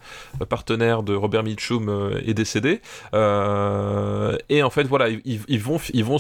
[0.50, 2.82] partenaire de Robert Mitchum est décédée.
[3.14, 6.18] Et en fait voilà ils, vont ils vont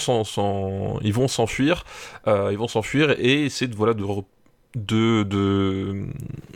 [1.04, 1.84] ils vont s'enfuir.
[2.28, 4.04] Ils vont s'enfuir et essayer de voilà de
[4.76, 5.24] de,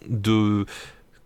[0.07, 0.65] de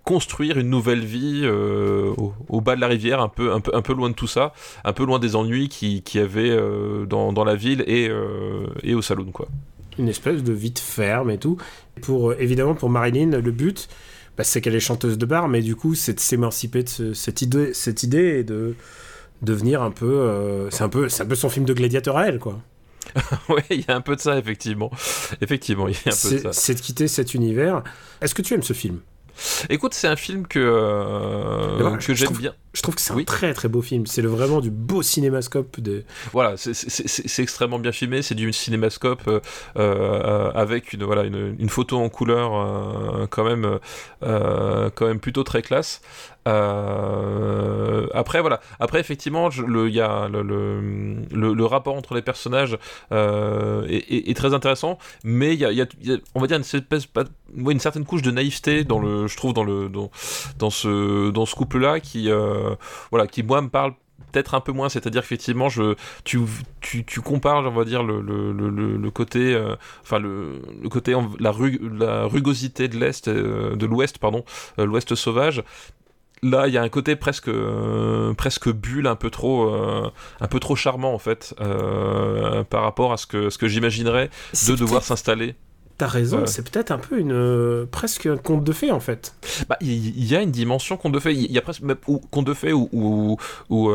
[0.03, 3.71] construire une nouvelle vie euh, au, au bas de la rivière, un peu, un, peu,
[3.75, 7.05] un peu loin de tout ça, un peu loin des ennuis qui, qui avait euh,
[7.05, 9.47] dans, dans la ville et, euh, et au saloon quoi.
[9.97, 11.57] Une espèce de vie de ferme et tout.
[12.01, 13.87] Pour, évidemment, pour Marilyn, le but,
[14.37, 17.13] bah, c'est qu'elle est chanteuse de bar, mais du coup, c'est de s'émanciper de ce-
[17.13, 18.75] cette, idée, cette idée et de
[19.43, 21.07] devenir un peu, c'est un peu.
[21.19, 22.59] Un peu son film de gladiateur à elle, quoi.
[23.49, 24.89] ouais, il y a un peu de ça effectivement,
[25.41, 26.53] effectivement, il y a un peu de ça.
[26.53, 27.83] c'est de quitter cet univers.
[28.21, 28.99] Est-ce que tu aimes ce film?
[29.69, 32.53] Écoute, c'est un film que euh, que j'aime trouve- bien.
[32.73, 34.05] Je trouve que c'est un très très beau film.
[34.07, 35.79] C'est vraiment du beau cinémascope.
[35.79, 36.03] De...
[36.31, 36.73] Voilà, c'est-
[37.43, 39.39] extrêmement bien filmé, c'est du cinémascope euh,
[39.77, 43.79] euh, avec une voilà une, une photo en couleur euh, quand même
[44.21, 46.01] quand même plutôt très classe.
[46.47, 52.21] Euh, après voilà, après effectivement je- le il y a le, le, rapport entre les
[52.21, 52.77] personnages
[53.11, 56.57] euh, est, est- est très intéressant, mais il y a, y y on va dire
[56.57, 57.07] une espèce
[57.79, 60.09] certaine couche de naïveté dans le je trouve dans le dans,
[60.59, 62.62] dans ce dans ce couple là qui euh,
[63.11, 63.93] voilà qui moi me parle
[64.31, 64.89] peut-être un peu moins.
[64.89, 66.39] C'est-à-dire qu'effectivement, je, tu,
[66.81, 70.89] tu, tu, compares, on va dire, le, le, le, le côté, euh, enfin, le, le
[70.89, 74.43] côté, la, ru, la rugosité de l'Est, euh, de l'Ouest, pardon,
[74.79, 75.63] euh, l'Ouest sauvage,
[76.41, 80.47] là il y a un côté presque euh, presque bulle un peu trop euh, un
[80.47, 84.29] peu trop charmant en fait euh, par rapport à ce que ce que j'imaginerais
[84.67, 85.55] de devoir s'installer
[86.03, 89.33] T'as raison, c'est peut-être un peu une presque un conte de fées en fait.
[89.69, 91.33] Bah, il y, a une dimension conte de fées.
[91.33, 93.37] Il y a presque ou conte de fées ou ou
[93.69, 93.89] ou,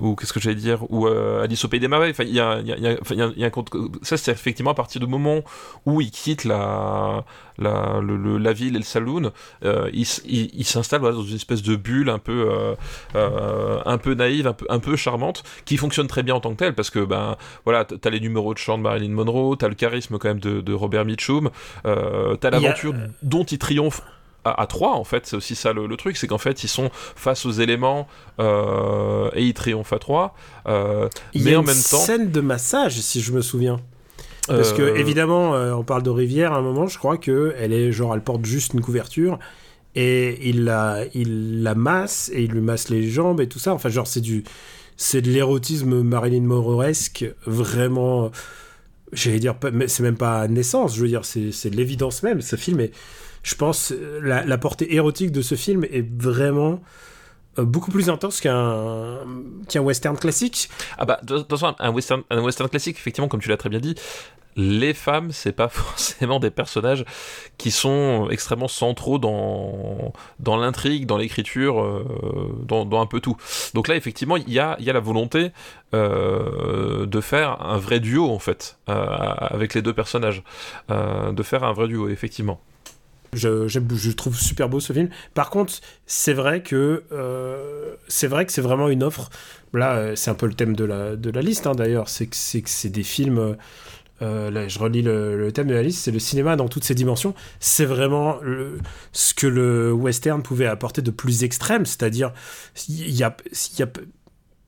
[0.00, 2.10] ou qu'est-ce que j'allais dire ou Alice au pays des merveilles.
[2.10, 2.82] Enfin, il y a, il y a, il
[3.16, 3.70] y a, y a un conte.
[4.02, 5.42] Ça, c'est effectivement à partir du moment
[5.86, 7.24] où il quitte la
[7.58, 9.32] la, le, la ville et le saloon,
[9.64, 12.74] euh, il, il, s'installe voilà, dans une espèce de bulle un peu, euh,
[13.16, 16.50] euh, un peu naïve, un peu, un peu charmante, qui fonctionne très bien en tant
[16.50, 19.68] que telle, parce que ben voilà, t'as les numéros de chant de Marilyn Monroe, t'as
[19.68, 21.50] le charisme quand même de, de Robert Mitchum,
[21.84, 24.02] t'as l'aventure dont il triomphe
[24.44, 26.68] à, à, trois en fait c'est aussi ça le, le truc c'est qu'en fait ils
[26.68, 28.06] sont face aux éléments
[28.38, 30.34] euh, et ils triomphent à trois
[30.66, 33.80] euh, mais en même temps scène de massage si je me souviens
[34.48, 37.72] parce que, évidemment, euh, on parle de rivière à un moment, je crois que elle
[37.72, 39.38] est genre, elle porte juste une couverture
[39.94, 43.72] et il la, il la masse et il lui masse les jambes et tout ça.
[43.72, 44.44] Enfin, genre, c'est du,
[44.96, 48.30] c'est de l'érotisme Marilyn Monroe-esque, vraiment.
[49.12, 49.54] J'allais dire,
[49.86, 52.42] c'est même pas naissance, je veux dire, c'est de l'évidence même.
[52.42, 52.92] Ce film est,
[53.42, 56.82] je pense, la, la, portée érotique de ce film est vraiment
[57.56, 59.18] beaucoup plus intense qu'un
[59.68, 60.68] qu'un western classique.
[60.96, 63.68] Ah bah, de toute façon, un western, un western classique, effectivement, comme tu l'as très
[63.68, 63.94] bien dit,
[64.58, 67.04] les femmes, c'est pas forcément des personnages
[67.56, 72.04] qui sont extrêmement centraux dans, dans l'intrigue, dans l'écriture, euh,
[72.66, 73.36] dans, un peu tout.
[73.72, 75.52] Donc là, effectivement, il y a, y a la volonté
[75.94, 79.06] euh, de faire un vrai duo, en fait, euh,
[79.38, 80.42] avec les deux personnages.
[80.88, 82.60] De faire un vrai duo, effectivement.
[83.32, 85.10] Je, je, trouve super beau ce film.
[85.34, 85.74] Par contre,
[86.06, 87.04] c'est vrai que
[88.08, 89.30] c'est vrai que c'est vraiment une offre.
[89.72, 92.08] Là, c'est un peu le thème de la, de la liste hein, d'ailleurs.
[92.08, 93.56] C'est que c'est des films.
[94.20, 96.02] Euh, là, je relis le, le, thème de la liste.
[96.04, 97.34] C'est le cinéma dans toutes ses dimensions.
[97.60, 98.78] C'est vraiment le,
[99.12, 101.86] ce que le western pouvait apporter de plus extrême.
[101.86, 102.32] C'est-à-dire,
[102.88, 103.36] il y a,
[103.78, 103.88] y a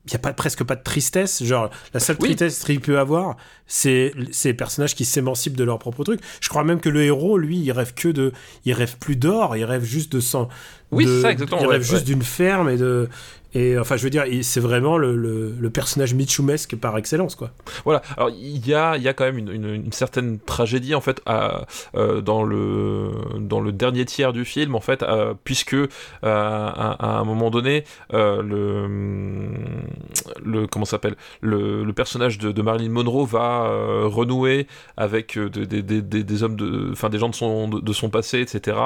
[0.07, 1.43] il n'y a pas, presque pas de tristesse.
[1.45, 2.29] Genre, la seule oui.
[2.29, 3.37] tristesse qu'il peut avoir,
[3.67, 6.21] c'est ces personnages qui s'émancipent de leur propre truc.
[6.41, 8.33] Je crois même que le héros, lui, il rêve que de.
[8.65, 10.49] Il rêve plus d'or, il rêve juste de sang.
[10.91, 11.61] Oui, c'est ça, exactement.
[11.61, 12.15] Il ouais, rêve juste ouais.
[12.15, 13.09] d'une ferme et de.
[13.55, 17.51] Et enfin, je veux dire, c'est vraiment le, le, personnage Mitchumesque par excellence, quoi.
[17.85, 18.03] Voilà.
[18.17, 21.67] Alors, il y a, y a quand même une, une, certaine tragédie, en fait, à,
[21.95, 25.89] euh, dans, le, dans le dernier tiers du film, en fait, euh, puisque euh,
[26.23, 29.49] à, un moment donné, euh, le,
[30.43, 30.67] le.
[30.67, 36.03] Comment s'appelle le, le, personnage de, de, Marilyn Monroe va euh, renouer avec des, des,
[36.03, 36.91] des, hommes de.
[36.93, 38.77] Enfin, des gens de son, de, son passé, etc.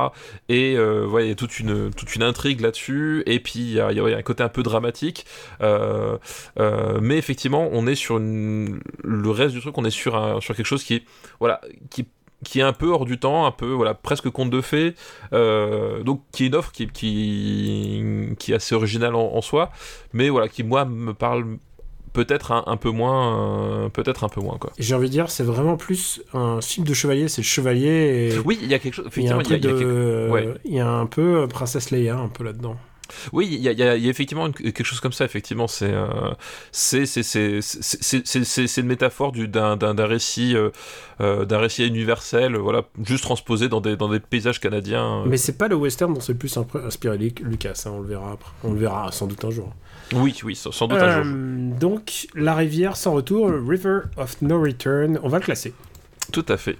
[0.48, 3.22] Et, voilà, il y a toute une, toute une intrigue là-dessus.
[3.26, 5.26] Et puis, il y a, il y a un côté un peu dramatique.
[5.60, 6.16] Euh,
[6.58, 8.80] euh, mais effectivement, on est sur une...
[9.02, 11.02] le reste du truc, on est sur, un, sur quelque chose qui
[11.40, 12.06] voilà, qui
[12.44, 14.94] qui est un peu hors du temps, un peu voilà presque conte de fées,
[15.32, 18.04] euh, donc qui est une offre qui, qui,
[18.38, 19.70] qui est assez originale en, en, soi,
[20.12, 21.56] mais voilà qui moi me parle
[22.12, 24.72] peut-être un, un, peu moins, euh, peut-être un peu moins quoi.
[24.78, 28.32] J'ai envie de dire, c'est vraiment plus un film de chevalier, c'est chevalier.
[28.34, 28.38] Et...
[28.44, 29.08] Oui, il y a quelque chose.
[29.16, 30.28] Il y a, il y a, de...
[30.30, 30.54] ouais.
[30.64, 32.76] il y a un peu princesse Leia un peu là-dedans.
[33.32, 35.24] Oui, il y, y, y, a effectivement une, quelque chose comme ça.
[35.24, 36.32] Effectivement, c'est euh,
[36.72, 40.70] c'est c'est une métaphore d'un récit euh,
[41.20, 45.24] euh, d'un récit universel, voilà, juste transposé dans des dans des paysages canadiens.
[45.26, 47.84] Mais c'est pas le western dont c'est plus inspiré Lucas.
[47.86, 48.50] Hein, on le verra après.
[48.64, 49.72] On le verra sans doute un jour.
[50.12, 51.32] Oui, oui, sans, sans doute un jour.
[51.78, 55.72] Donc, la rivière sans retour, River of No Return, on va le classer.
[56.32, 56.76] Tout à fait.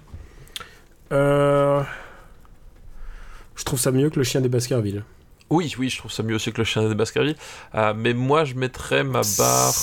[3.55, 5.03] Je trouve ça mieux que le chien des Baskerville.
[5.49, 7.35] Oui, oui, je trouve ça mieux aussi que le chien des Baskerville.
[7.75, 9.73] Euh, mais moi, je mettrais ma barre.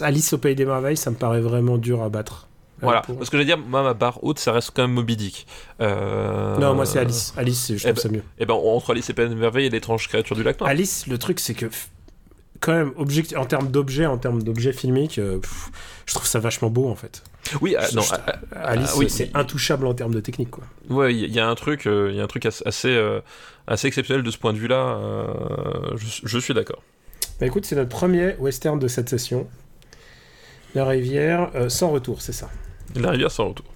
[0.00, 2.46] Alice au Pays des Merveilles, ça me paraît vraiment dur à battre.
[2.80, 3.16] Voilà, pour...
[3.16, 5.46] parce que je veux dire, moi, ma barre haute, ça reste quand même Moby Dick.
[5.80, 6.56] Euh...
[6.58, 7.34] Non, moi, c'est Alice.
[7.36, 8.22] Alice, je trouve ben, ça mieux.
[8.38, 10.70] Et ben, entre Alice et Pays des Merveilles et l'étrange créature du lac Noir.
[10.70, 11.66] Alice, le truc, c'est que
[12.60, 15.70] quand même, objectif, en termes d'objets, en termes d'objets filmiques, euh, pff,
[16.06, 17.22] je trouve ça vachement beau en fait.
[17.60, 20.64] Oui, euh, non, euh, Alice, oui, c'est intouchable en termes de technique quoi.
[20.88, 23.20] Ouais, il y, a un truc, il euh, y a un truc assez, euh,
[23.66, 24.98] assez exceptionnel de ce point de vue-là.
[25.96, 26.82] Je, je, suis d'accord.
[27.40, 29.46] Bah écoute, c'est notre premier western de cette session.
[30.74, 32.48] La rivière sans retour, c'est ça.
[32.94, 33.66] La rivière sans retour.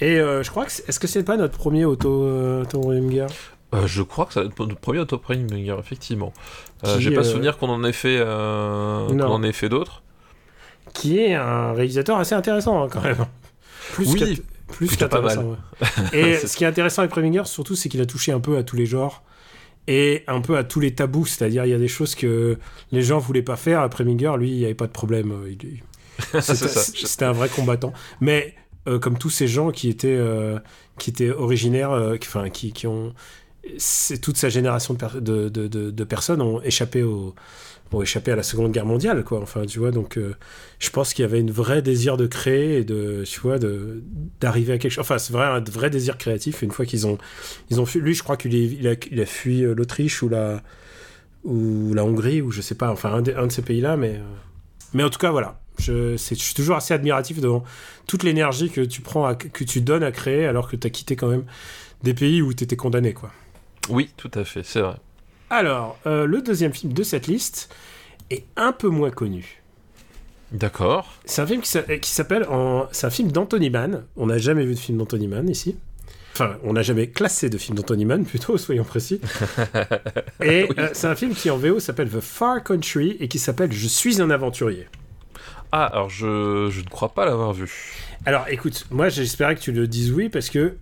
[0.00, 2.28] Et je crois que est-ce que c'est pas notre premier auto,
[2.60, 2.92] auto
[3.74, 6.32] euh, je crois que ça va être notre premier auto Preminger, effectivement.
[6.84, 7.24] Euh, J'ai pas euh...
[7.24, 10.02] souvenir qu'on en ait fait, euh, qu'on en ait fait d'autres.
[10.96, 13.16] Qui est un réalisateur assez intéressant hein, quand même.
[13.92, 15.56] Plus oui, plus qu'intéressant.
[15.82, 15.86] Ouais.
[16.12, 18.62] Et ce qui est intéressant avec Preminger, surtout, c'est qu'il a touché un peu à
[18.62, 19.22] tous les genres.
[19.88, 21.26] et un peu à tous les tabous.
[21.26, 22.58] C'est-à-dire, il y a des choses que
[22.92, 23.80] les gens voulaient pas faire.
[23.80, 25.30] Après Minger, lui, il n'y avait pas de problème.
[25.32, 25.82] Euh, il-
[26.40, 27.92] C'était un vrai combattant.
[28.20, 28.54] Mais
[28.88, 30.58] euh, comme tous ces gens qui étaient, euh,
[30.98, 33.12] qui étaient originaires, euh, qui, enfin, qui, qui ont.
[34.22, 37.34] Toute sa génération de, per- de, de, de- de personnes ont échappé au
[37.92, 39.40] ont échappé à la Seconde Guerre mondiale, quoi.
[39.40, 40.34] Enfin, tu vois, donc euh,
[40.78, 43.58] je pense qu'il y avait une vrai désir de créer et de, tu vois,
[44.40, 45.02] d'arriver à quelque chose.
[45.02, 46.62] Enfin, c'est vrai, un vrai désir créatif.
[46.62, 47.18] Une fois qu'ils ont,
[47.70, 48.00] ils ont fui.
[48.00, 50.62] Lui, je crois qu'il a, fui euh, l'Autriche ou la
[51.44, 52.90] ou la Hongrie ou je sais pas.
[52.90, 54.22] Enfin, un de, ces pays-là, mais euh,
[54.92, 55.60] mais en tout cas, voilà.
[55.78, 57.62] Je, je suis toujours assez admiratif devant
[58.06, 61.16] toute l'énergie que tu prends, que tu donnes à créer, alors que tu as quitté
[61.16, 61.44] quand même
[62.02, 63.30] des pays où tu étais condamné, quoi.
[63.88, 64.96] Oui, tout à fait, c'est vrai.
[65.50, 67.74] Alors, euh, le deuxième film de cette liste
[68.30, 69.62] est un peu moins connu.
[70.52, 71.12] D'accord.
[71.24, 72.44] C'est un film qui s'a- qui s'appelle.
[72.48, 74.04] en- C'est un film d'Anthony Mann.
[74.16, 75.76] On n'a jamais vu de film d'Anthony Mann ici.
[76.34, 79.20] Enfin, on n'a jamais classé de film d'Anthony Mann, plutôt, soyons précis.
[80.42, 83.72] Et euh, c'est un film qui en VO s'appelle The Far Country et qui s'appelle
[83.72, 84.86] Je suis un aventurier.
[85.72, 87.72] Ah, alors je, je ne crois pas l'avoir vu.
[88.24, 90.76] Alors écoute, moi j'espérais que tu le dises oui parce que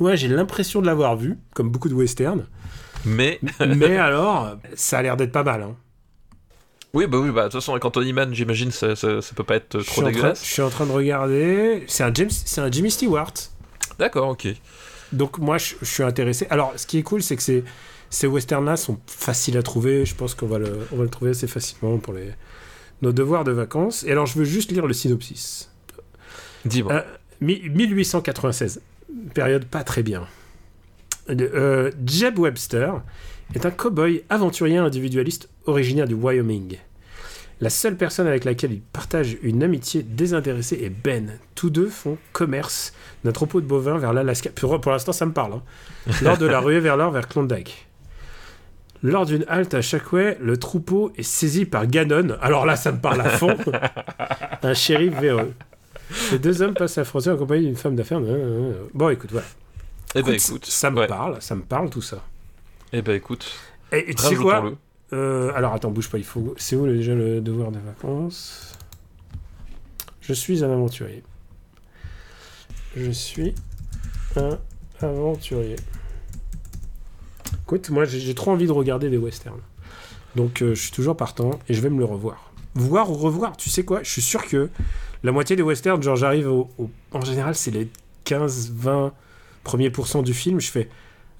[0.00, 2.44] moi j'ai l'impression de l'avoir vu, comme beaucoup de westerns.
[3.06, 3.40] Mais
[3.76, 5.62] Mais alors, ça a l'air d'être pas mal.
[5.62, 5.76] hein.
[6.92, 9.44] oui, bah oui, bah de toute façon avec Anthony Mann, j'imagine ça, ça, ça peut
[9.44, 10.44] pas être trop dégueulasse.
[10.44, 11.84] je suis en train de regarder.
[11.88, 13.32] C'est un, James, c'est un Jimmy Stewart.
[13.98, 14.48] D'accord, ok.
[15.12, 16.46] Donc moi je, je suis intéressé.
[16.50, 17.64] Alors ce qui est cool c'est que ces,
[18.10, 20.04] ces westerns-là sont faciles à trouver.
[20.04, 22.30] Je pense qu'on va le, on va le trouver assez facilement pour les,
[23.02, 24.02] nos devoirs de vacances.
[24.04, 25.70] Et alors je veux juste lire le synopsis.
[26.64, 26.92] Dis-moi.
[26.92, 27.02] Euh,
[27.40, 28.80] mi- 1896,
[29.34, 30.26] période pas très bien.
[31.30, 32.94] Euh, Jeb Webster
[33.54, 36.76] est un cow-boy aventurier individualiste originaire du Wyoming.
[37.60, 41.38] La seule personne avec laquelle il partage une amitié désintéressée est Ben.
[41.54, 42.92] Tous deux font commerce
[43.24, 44.50] d'un troupeau de bovins vers l'Alaska.
[44.54, 45.54] Pour, pour l'instant, ça me parle.
[45.54, 45.62] hein.
[46.22, 47.86] Lors de la ruée vers l'or vers Klondike.
[49.02, 52.36] Lors d'une halte à Chakouay, le troupeau est saisi par Gannon.
[52.42, 53.56] Alors là, ça me parle à fond.
[54.62, 55.52] un shérif véreux.
[56.32, 58.20] Les deux hommes passent la frontière en compagnie d'une femme d'affaires.
[58.94, 59.46] Bon, écoute, voilà.
[60.14, 61.06] Eh ben Écoute, écoute, ça me ouais.
[61.06, 62.22] parle, ça me parle tout ça.
[62.92, 63.46] Eh ben écoute,
[63.92, 64.72] Et, et tu sais quoi.
[65.12, 66.54] Euh, Alors attends, bouge pas, il faut.
[66.56, 68.72] C'est où déjà le devoir de vacances?
[70.20, 71.22] Je suis un aventurier.
[72.96, 73.54] Je suis
[74.36, 74.58] un
[75.00, 75.76] aventurier.
[77.62, 79.60] Écoute, moi j'ai trop envie de regarder des westerns.
[80.34, 82.52] Donc euh, je suis toujours partant et je vais me le revoir.
[82.74, 84.68] Voir ou revoir, tu sais quoi Je suis sûr que
[85.22, 87.88] la moitié des westerns, genre j'arrive au, au- En général, c'est les
[88.24, 89.12] 15-20
[89.66, 90.88] premiers pourcents du film, je fais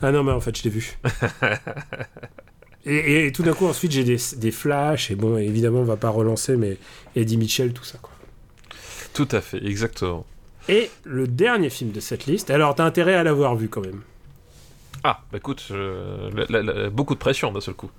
[0.02, 0.98] Ah non, mais en fait, je l'ai vu.
[2.88, 5.10] Et, et- et tout d'un coup, ensuite, j'ai des, des flashs.
[5.10, 6.76] Et bon, évidemment, on va pas relancer, mais
[7.16, 8.12] Eddie Mitchell, tout ça, quoi.
[9.12, 10.24] Tout à fait, exactement.
[10.68, 14.02] Et le dernier film de cette liste, alors t'as intérêt à l'avoir vu quand même.
[15.02, 17.90] Ah, bah écoute, la- la- la- beaucoup de pression d'un seul coup.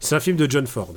[0.00, 0.94] C'est un film de John Ford.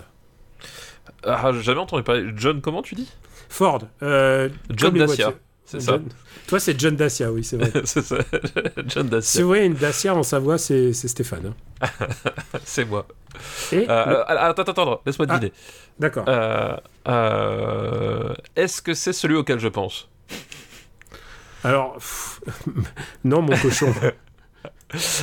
[1.24, 2.32] Ah, j'ai jamais entendu parler.
[2.36, 3.10] John, comment tu dis?
[3.50, 3.82] Ford.
[4.02, 5.34] euh, John Dacia.
[5.72, 6.10] C'est ça John-
[6.48, 7.72] Toi, c'est John Dacia, oui, c'est vrai.
[7.86, 8.18] C'est ça,
[8.88, 11.54] John si Dacia, vous voyez une Dacia en Savoie, c'est c'est Stéphane.
[11.82, 11.88] hein.
[12.66, 13.06] c'est moi.
[13.72, 15.38] Et Euh, le- attends, attends, attends, laisse-moi Ah.
[15.38, 15.54] deviner.
[16.00, 16.26] D'accord.
[16.28, 16.76] Euh,
[17.08, 20.10] euh, Est-ce que c'est celui auquel je pense?
[21.64, 22.42] Alors, pff,
[23.24, 23.94] non, mon cochon.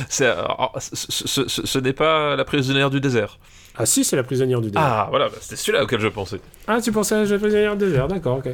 [0.09, 0.95] C'est, alors, ce,
[1.27, 3.37] ce- ce- ce n'est pas la prisonnière du désert.
[3.77, 4.81] ah si, c'est la prisonnière du désert.
[4.83, 6.39] Ah, voilà, bah, c'était celui-là auquel je pensais.
[6.67, 8.49] Ah, tu pensais à la prisonnière du désert, d'accord, ok.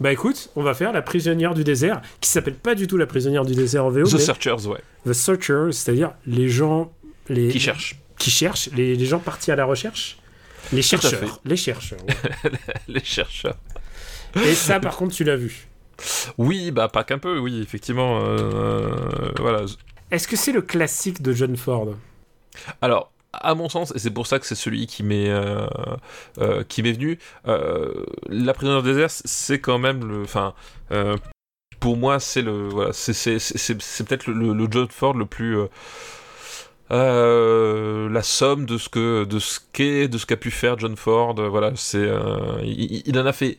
[0.00, 3.06] Bah écoute, on va faire la prisonnière du désert, qui s'appelle pas du tout la
[3.06, 4.80] prisonnière du désert en VO, The mais Searchers, ouais.
[5.06, 6.92] The Searchers, c'est-à-dire les gens...
[7.28, 10.18] Les, Qui cherche Qui cherchent, les, les gens partis à la recherche.
[10.72, 11.40] Les chercheurs.
[11.44, 11.98] Les chercheurs.
[12.06, 12.50] ouais.
[12.88, 13.56] les chercheurs.
[14.44, 15.66] Et ça, par contre, tu l'as vu.
[16.36, 18.20] Oui, bah pas qu'un peu, oui, effectivement.
[18.22, 18.90] euh,
[19.38, 19.62] voilà.
[20.10, 21.94] Est-ce que c'est le classique de John Ford?
[22.82, 25.66] Alors, à mon sens, et c'est pour ça que c'est celui qui m'est euh,
[26.38, 30.54] euh, qui m'est venu, euh, la prisonnière du désert, c'est quand même le, enfin,
[31.80, 33.14] pour moi, c'est le, voilà, c'est
[34.04, 35.56] peut-être le, John Ford le plus
[36.92, 40.94] euh, la somme de ce que de ce qu'est de ce qu'a pu faire John
[40.94, 43.58] Ford voilà c'est euh, il, il en a fait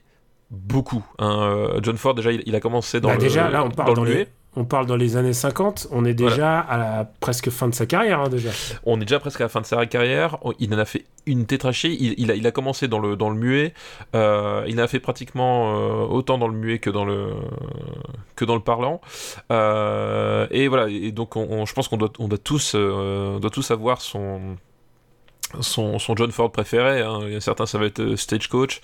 [0.50, 1.72] beaucoup hein.
[1.84, 3.96] John Ford déjà il, il a commencé dans Bah, le, Déjà, là, on parle dans
[3.96, 4.30] dans, les...
[4.58, 5.88] on parle dans les années 50.
[5.92, 8.50] On est déjà à la presque fin de sa carrière, hein, déjà.
[8.86, 10.38] On est déjà presque à la fin de sa carrière.
[10.42, 11.90] On- Il en a fait une tétrachée.
[11.92, 13.74] Il, il a, il a commencé dans le, dans le muet.
[14.16, 17.34] Euh, il en a fait pratiquement euh, autant dans le muet que dans le,
[18.36, 19.00] que dans le parlant.
[19.52, 20.90] Euh, et voilà.
[20.90, 24.02] Et donc, on, on- je pense qu'on doit, on doit tous, on doit tous avoir
[24.02, 24.58] son,
[25.62, 27.02] son, son John Ford préféré.
[27.02, 27.20] Hein.
[27.24, 28.82] Il y a certains, ça va être euh, Stagecoach.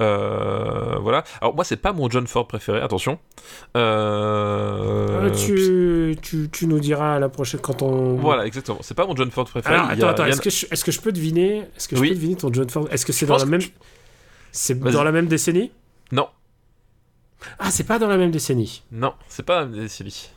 [0.00, 1.24] Euh, voilà.
[1.40, 3.18] Alors, moi, c'est pas mon John Ford préféré, attention.
[3.76, 8.14] Euh, tu, tu, tu nous diras à la prochaine quand on.
[8.16, 8.78] Voilà, exactement.
[8.82, 9.74] C'est pas mon John Ford préféré.
[9.74, 12.08] Alors, attends, attends, est-ce que, je, est-ce que je peux deviner Est-ce que je Oui.
[12.10, 12.88] peux deviner ton John Ford?
[12.90, 13.60] Est-ce que c'est dans la que même.
[13.60, 13.72] tu-
[14.52, 15.70] C'est dans la même décennie?
[16.12, 16.28] Non,
[17.58, 18.82] Ah, c'est pas dans la même décennie.
[18.92, 20.30] non, c'est pas Silly.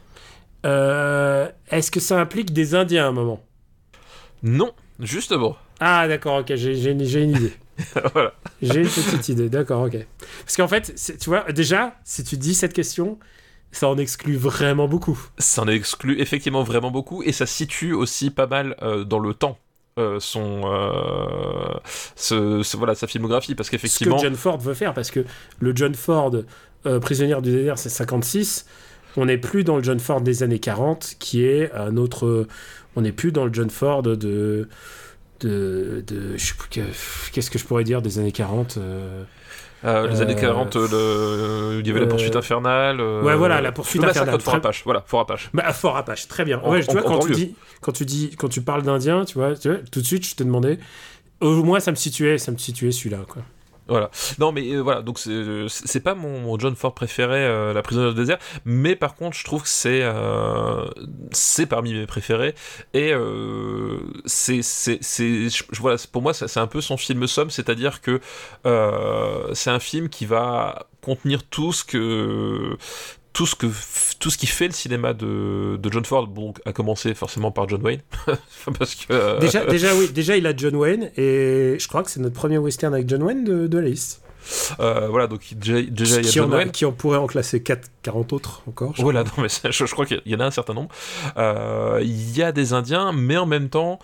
[0.66, 3.42] Euh, est-ce que ça implique des Indiens à un moment?
[4.44, 5.56] Non, justement.
[5.80, 7.54] Ah, d'accord, ok, j'ai, une idée.
[8.14, 8.34] voilà.
[8.62, 9.98] J'ai une petite idée, d'accord, ok.
[10.44, 13.18] Parce qu'en fait, tu vois, déjà, si tu dis cette question,
[13.72, 15.18] ça en exclut vraiment beaucoup.
[15.38, 19.34] Ça en exclut effectivement vraiment beaucoup et ça situe aussi pas mal euh, dans le
[19.34, 19.58] temps.
[19.98, 21.74] euh, son, euh,
[22.16, 25.26] ce- ce- voilà sa filmographie parce Ce que qu'effectivement John Ford veut faire, parce que
[25.60, 26.32] le John Ford
[27.02, 28.66] prisonnière du désert, c'est 56.
[29.18, 32.48] On n'est plus dans le John Ford des années 40, qui est un autre.
[32.96, 34.70] On n'est plus dans le John Ford de.
[35.42, 39.24] De, de je sais plus que- qu'est-ce que je pourrais dire des années 40 euh,
[39.86, 43.36] euh, les années euh, 40 le- il y avait la euh, poursuite infernale euh, ouais,
[43.36, 44.38] voilà, la poursuite le infernale.
[44.38, 46.60] de Fort Apache voilà Fort Apache Bah, Fort Apache, très bien.
[46.64, 49.24] En- Ouais, tu vois, en- quand tu, dis, quand tu dis, quand tu parles d'Indien,
[49.26, 50.80] tu vois, tu vois, tout de suite, je te demandais.
[51.42, 53.42] Au moins, ça me situait, ça me situait celui-là, quoi.
[53.90, 54.12] Voilà.
[54.38, 57.82] Non, mais euh, voilà, donc c'est c'est pas mon, mon John Ford préféré, euh, La
[57.82, 60.86] prisonnière du désert, mais par contre, je trouve que c'est euh,
[61.32, 62.54] c'est parmi mes préférés.
[62.94, 65.00] Et euh, c'est c'est
[65.80, 68.20] voilà, pour moi c'est un peu son film somme, c'est-à-dire que
[68.66, 72.78] euh, c'est un film qui va contenir tout ce que
[73.40, 73.68] tout ce que
[74.20, 77.70] tout ce qui fait le cinéma de, de John Ford, bon, à commencer forcément par
[77.70, 78.02] John Wayne,
[78.78, 82.12] parce que euh, Déjà, déjà, oui, déjà, il a John Wayne, et je crois que
[82.12, 84.22] c'est notre premier western avec John Wayne de, de la liste.
[84.82, 86.72] euh, voilà, donc déjà, déjà il y a John en a- Wayne.
[86.72, 88.94] qui en pourrait en classer 4, 40 autres encore.
[88.96, 90.90] je Voilà, non, mais ça, je, je crois qu'il y en a un certain nombre.
[91.38, 94.00] Euh, Il y a des Indiens, mais en même temps.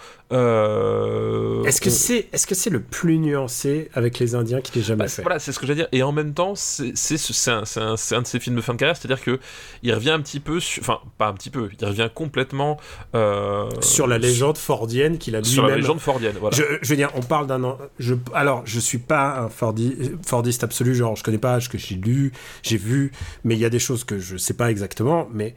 [0.65, 4.81] euh, Est-ce que on- c'est est -ce c'est le plus nuancé avec les Indiens qu'il
[4.81, 5.88] ait jamais bah, fait voilà, c'est ce que j'allais dire.
[5.91, 8.62] Et en même temps, c'est c'est ce- c'est un, un- un de ses films de
[8.62, 9.39] fin de carrière, c'est-à-dire que
[9.84, 12.77] il revient un petit peu, enfin pas un petit peu, il revient complètement
[13.13, 15.81] euh, Sur la légende fordienne qu'il a sur la lui-même.
[15.81, 16.36] légende fordienne.
[16.39, 16.55] Voilà.
[16.58, 17.63] Je, je veux dire, on parle d'un.
[17.63, 21.69] an- Je, alors, je suis pas un Fordi- Fordiste absolu, genre, je connais pas ce
[21.69, 22.31] que j'ai lu,
[22.63, 23.12] j'ai vu,
[23.43, 25.28] mais il y a des choses que je sais pas exactement.
[25.34, 25.56] Mais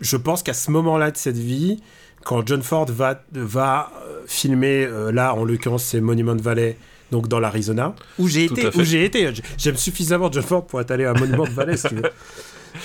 [0.00, 1.82] je pense qu'à ce moment-là de cette vie,
[2.24, 6.76] quand John Ford va, va euh, filmer, euh, là, en l'occurrence, c'est Monument Valley,
[7.10, 8.66] donc dans l'Arizona, où j'ai été.
[8.76, 9.32] Où j'ai été.
[9.56, 12.10] J'aime suffisamment John Ford pour être allé à Monument Valley, si tu veux.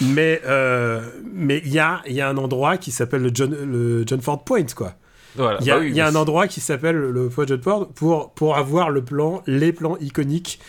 [0.02, 1.02] Mais euh,
[1.34, 4.22] mais il y a, il y a un endroit qui s'appelle le John, le John
[4.22, 4.96] Ford Point, quoi.
[5.36, 5.58] Voilà.
[5.62, 7.46] Il y a, Bah oui, il y a mais un endroit qui s'appelle le point
[7.48, 10.60] John Ford pour, pour avoir le plan, les plans iconiques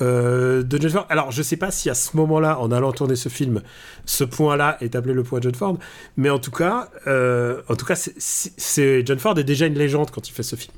[0.00, 1.06] euh, de John Ford.
[1.08, 3.62] Alors, je sais pas si à ce moment-là, en allant tourner ce film,
[4.04, 5.78] ce point-là est appelé le point John Ford,
[6.16, 10.10] mais en tout cas, euh, en tout cas, c'est- John Ford est déjà une légende
[10.10, 10.72] quand il fait ce film.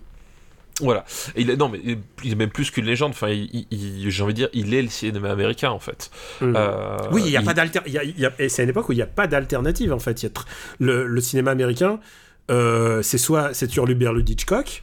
[0.83, 1.05] Voilà.
[1.37, 1.81] Et il est, non, mais
[2.25, 3.11] il est même plus qu'une légende.
[3.11, 6.11] Enfin, j'ai envie de dire, il est le cinéma américain en fait.
[6.41, 7.81] Euh, oui, il y a il- pas d'alter.
[7.87, 9.07] il y a- il y a- et C'est à une époque où il n'y a
[9.07, 10.23] pas d'alternative en fait.
[10.23, 10.33] Il y a
[10.79, 12.01] le, le cinéma américain,
[12.49, 14.83] c'est soit c'est Hurluberlu d'Hitchcock.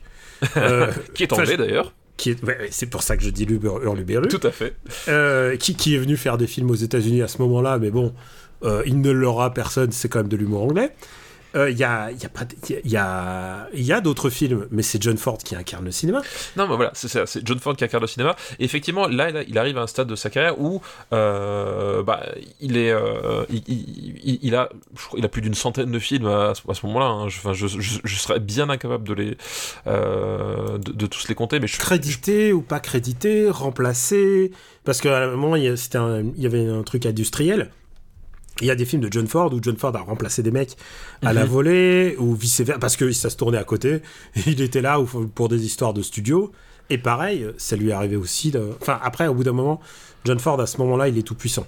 [0.55, 1.93] euh, qui est anglais d'ailleurs.
[2.17, 4.27] Qui est, ouais, ouais, c'est pour ça que je dis Hurluber- Hurluberlu.
[4.27, 4.73] Tout à fait.
[5.07, 8.13] Euh, qui, qui est venu faire des films aux États-Unis à ce moment-là, mais bon,
[8.63, 10.91] euh, il ne l'aura personne, c'est quand même de l'humour anglais.
[11.55, 14.29] Euh, Il y a, il y a, pas y a- y a, y a d'autres
[14.29, 16.21] films, mais c'est John Ford qui incarne le cinéma.
[16.57, 18.35] Non, mais voilà, c'est ça, c'est John Ford qui incarne le cinéma.
[18.59, 20.81] Et effectivement, là, il arrive à un stade de sa carrière où
[21.13, 22.21] euh, bah,
[22.59, 24.69] il est, euh, il, il- il- il a,
[25.15, 27.05] il a plus d'une centaine de films à, ce- moment-là.
[27.05, 27.29] hein.
[27.29, 29.37] Je, enfin, je, je- je serais bien incapable de les,
[29.87, 34.51] euh, de, de tous les compter, mais je Crédité ou pas crédité, remplacé,
[34.83, 37.71] parce qu'à un moment, il y avait un truc industriel.
[38.61, 40.75] Il y a des films de John Ford où John Ford a remplacé des mecs
[41.23, 41.49] à la Mhm.
[41.49, 44.01] volée, ou vice-versa, parce que ça se tournait à côté.
[44.47, 46.51] Il était là ou- pour des histoires de studio.
[46.89, 48.49] Et pareil, ça lui est arrivé aussi.
[48.51, 49.79] de- Enfin, après, au bout d'un moment,
[50.25, 51.67] John Ford, à ce moment-là, il est tout puissant.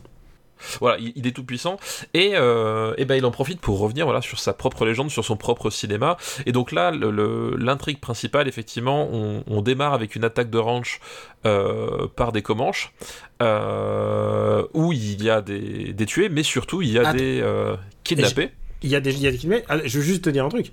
[0.79, 1.77] Voilà, il, il est tout puissant
[2.13, 5.23] et, euh, et ben il en profite pour revenir voilà sur sa propre légende, sur
[5.25, 6.17] son propre cinéma.
[6.45, 10.99] Et donc là, l'intrigue principale, effectivement, on, on démarre avec une attaque de ranch
[11.45, 12.93] euh, par des Comanches
[13.41, 17.17] euh, où il y a des, des tués, mais surtout il y a Attends.
[17.17, 18.51] des euh, kidnappés.
[18.81, 19.65] Il y a des, il y a des kidnappés.
[19.69, 20.71] Ah, Je veux juste te dire un truc.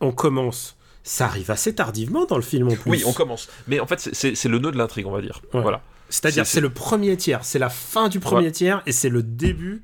[0.00, 0.76] On commence.
[1.04, 2.90] Ça arrive assez tardivement dans le film en plus.
[2.90, 3.48] Oui, on commence.
[3.66, 5.40] Mais en fait, c'est- le nœud de l'intrigue, on va dire.
[5.52, 5.60] Ouais.
[5.62, 5.82] Voilà.
[6.12, 9.82] C'est-à-dire, c'est- le premier tiers, c'est la fin du premier tiers et c'est le début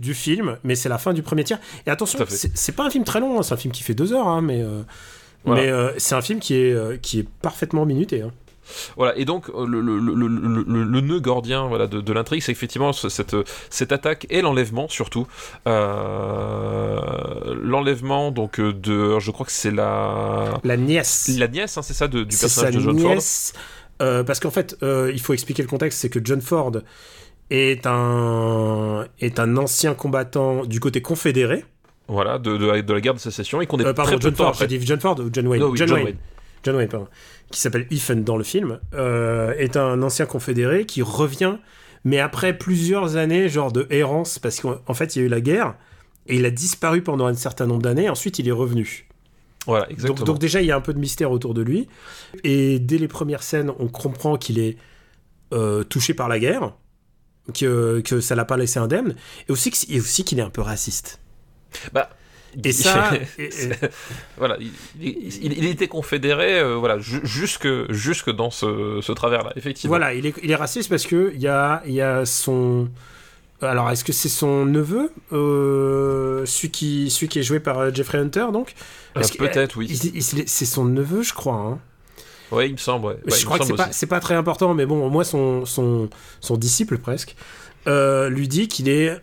[0.00, 1.58] du film, mais c'est la fin du premier tiers.
[1.86, 4.12] Et attention, c'est pas un film très long, hein, c'est un film qui fait deux
[4.12, 4.82] heures, hein, mais, euh,
[5.44, 5.62] Voilà.
[5.62, 8.22] mais euh, c'est un film qui est, euh, qui est parfaitement minuté.
[8.22, 8.30] hein.
[8.98, 10.12] Voilà, et donc le, le, le,
[10.84, 13.34] le, nœud gordien voilà, de, de l'intrigue, c'est effectivement cette,
[13.70, 15.26] cette attaque et l'enlèvement surtout.
[15.66, 17.00] Euh,
[17.62, 20.60] l'enlèvement donc de, je crois que c'est la...
[20.64, 21.28] La nièce.
[21.38, 23.52] La nièce, hein, c'est ça, de, du personnage de John nièce,
[24.02, 26.72] euh, parce qu'en fait, euh, il faut expliquer le contexte, c'est que John Ford
[27.50, 31.64] est un, est un ancien combattant du côté confédéré.
[32.08, 34.16] Voilà, de, de, la- de la guerre de sécession, et qu'on est Euh, pardon, très
[34.16, 34.66] peu John de temps Ford, après.
[34.66, 35.62] dit John Ford ou John Wayne?
[35.62, 36.06] Non, oui, John, John Wayne.
[36.06, 36.16] Wayne.
[36.64, 37.08] John Wayne, pardon.
[37.50, 41.56] Qui s'appelle Ethan dans le film, euh, est un ancien confédéré qui revient,
[42.04, 45.28] mais après plusieurs années, genre de errance, parce qu'en en fait, il y a eu
[45.30, 45.74] la guerre,
[46.26, 49.07] et il a disparu pendant un certain nombre d'années, ensuite il est revenu.
[49.66, 50.24] Voilà, Donc, exactement.
[50.24, 51.88] donc déjà, il y a un peu de mystère autour de lui.
[52.44, 54.76] Et dès les premières scènes, on comprend qu'il est
[55.52, 56.72] euh, touché par la guerre,
[57.54, 59.14] que, que ça l'a pas laissé indemne,
[59.48, 61.20] et aussi que- et aussi qu'il est un peu raciste.
[61.92, 62.10] Bah,
[62.64, 63.90] Et ça, et- et- c'est-
[64.38, 69.52] voilà, il, il- il était confédéré, euh, voilà, ju- jusque, jusque dans ce, ce travers-là,
[69.56, 69.90] effectivement.
[69.90, 72.88] voilà, il est, il est raciste parce que il y a, y a son...
[73.60, 78.18] Alors, est-ce que c'est son neveu, euh, celui, qui, celui qui est joué par Jeffrey
[78.18, 78.74] Hunter, donc?
[79.38, 79.88] Peut-être, oui.
[80.46, 81.54] C'est son neveu, je crois.
[81.54, 81.78] hein.
[82.50, 83.06] Ouais, il me semble.
[83.06, 83.12] Ouais.
[83.14, 86.08] Ouais, il je crois que c'est pas, très important, mais bon, au moins son, son,
[86.40, 87.36] son disciple presque
[87.86, 89.16] euh, lui dit qu'il est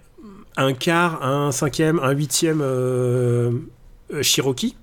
[0.58, 3.52] un quart, un cinquième, un huitième euh,
[4.14, 4.76] euh, Cherokee.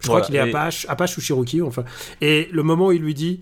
[0.00, 1.84] Je crois qu'il est et- Apache, Apache ou Cherokee, enfin.
[2.20, 3.40] Et le moment où il lui dit,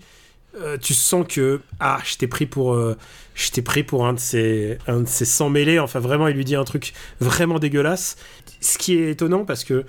[0.61, 2.97] euh, tu sens que ah, je t'ai pris pour, euh,
[3.33, 5.79] je t'ai pris pour un de ces, un de ces sans mêlés.
[5.79, 8.17] Enfin, vraiment, il lui dit un truc vraiment dégueulasse.
[8.59, 9.85] Ce qui est étonnant parce que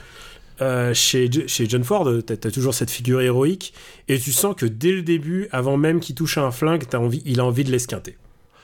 [0.61, 3.73] euh, chez, John Ford, t'as as toujours cette figure héroïque
[4.09, 7.23] et tu sens que dès le début, avant même qu'il touche à un flingue, envie,
[7.25, 8.17] il a envie de l'esquinter.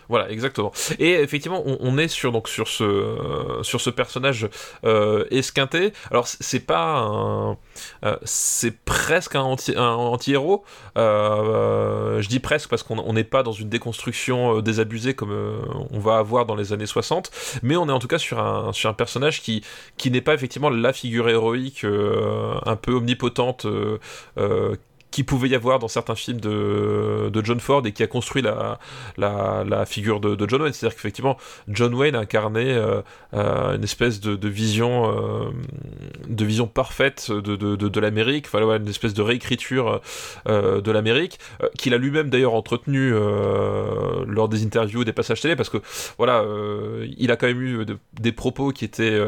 [0.09, 0.73] Voilà, exactement.
[0.99, 4.49] Et effectivement, on, est euh, sur ce personnage
[4.85, 5.93] euh, esquinté.
[6.11, 7.57] Alors c'est pas
[8.05, 10.65] euh, c'est presque un anti un anti-héros.
[10.97, 15.33] Je dis presque parce qu'on on n'est pas dans une déconstruction désabusée comme
[15.91, 17.31] on va avoir dans les années 60,
[17.63, 19.63] mais on est en tout cas sur un personnage qui
[20.11, 23.67] n'est pas effectivement la figure héroïque un peu omnipotente.
[25.17, 28.03] Euh, euh, qui pouvait y avoir dans certains films de, de John Ford et qui
[28.03, 28.79] a construit la,
[29.17, 30.73] la, la figure de, de John Wayne.
[30.75, 31.37] C'est-à-dire qu'effectivement,
[31.69, 33.01] John Wayne incarnait euh,
[33.35, 35.51] euh, une espèce de, de vision, euh,
[36.29, 40.01] de vision parfaite de, l'Amérique, enfin, ouais, une espèce de réécriture
[40.49, 41.39] euh, de l'Amérique,
[41.79, 43.11] qu'il a lui-même d'ailleurs entretenu
[44.27, 45.79] lors des interviews, des passages télé, parce que
[46.19, 46.45] voilà,
[47.19, 49.19] il a quand même eu de- des propos qui étaient,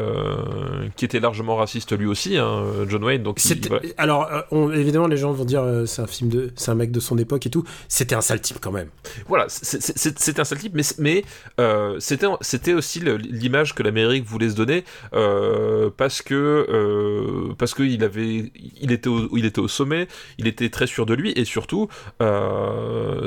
[0.95, 3.23] qui étaient largement racistes lui aussi, hein, John Wayne.
[3.23, 3.83] Donc il- voilà.
[3.97, 6.91] Alors, on- évidemment, les gens vont dire euh, c'est un film de, c'est un mec
[6.91, 7.63] de son époque et tout.
[7.87, 8.89] C'était un sale type quand même.
[9.27, 11.23] Voilà, c'est un sale type, mais, mais
[11.59, 17.73] euh, c'était c'était aussi l'image que l'Amérique voulait se donner euh, parce que euh, parce
[17.73, 18.51] que il avait
[18.81, 20.07] il était au, il était au sommet,
[20.37, 21.87] il était très sûr de lui et surtout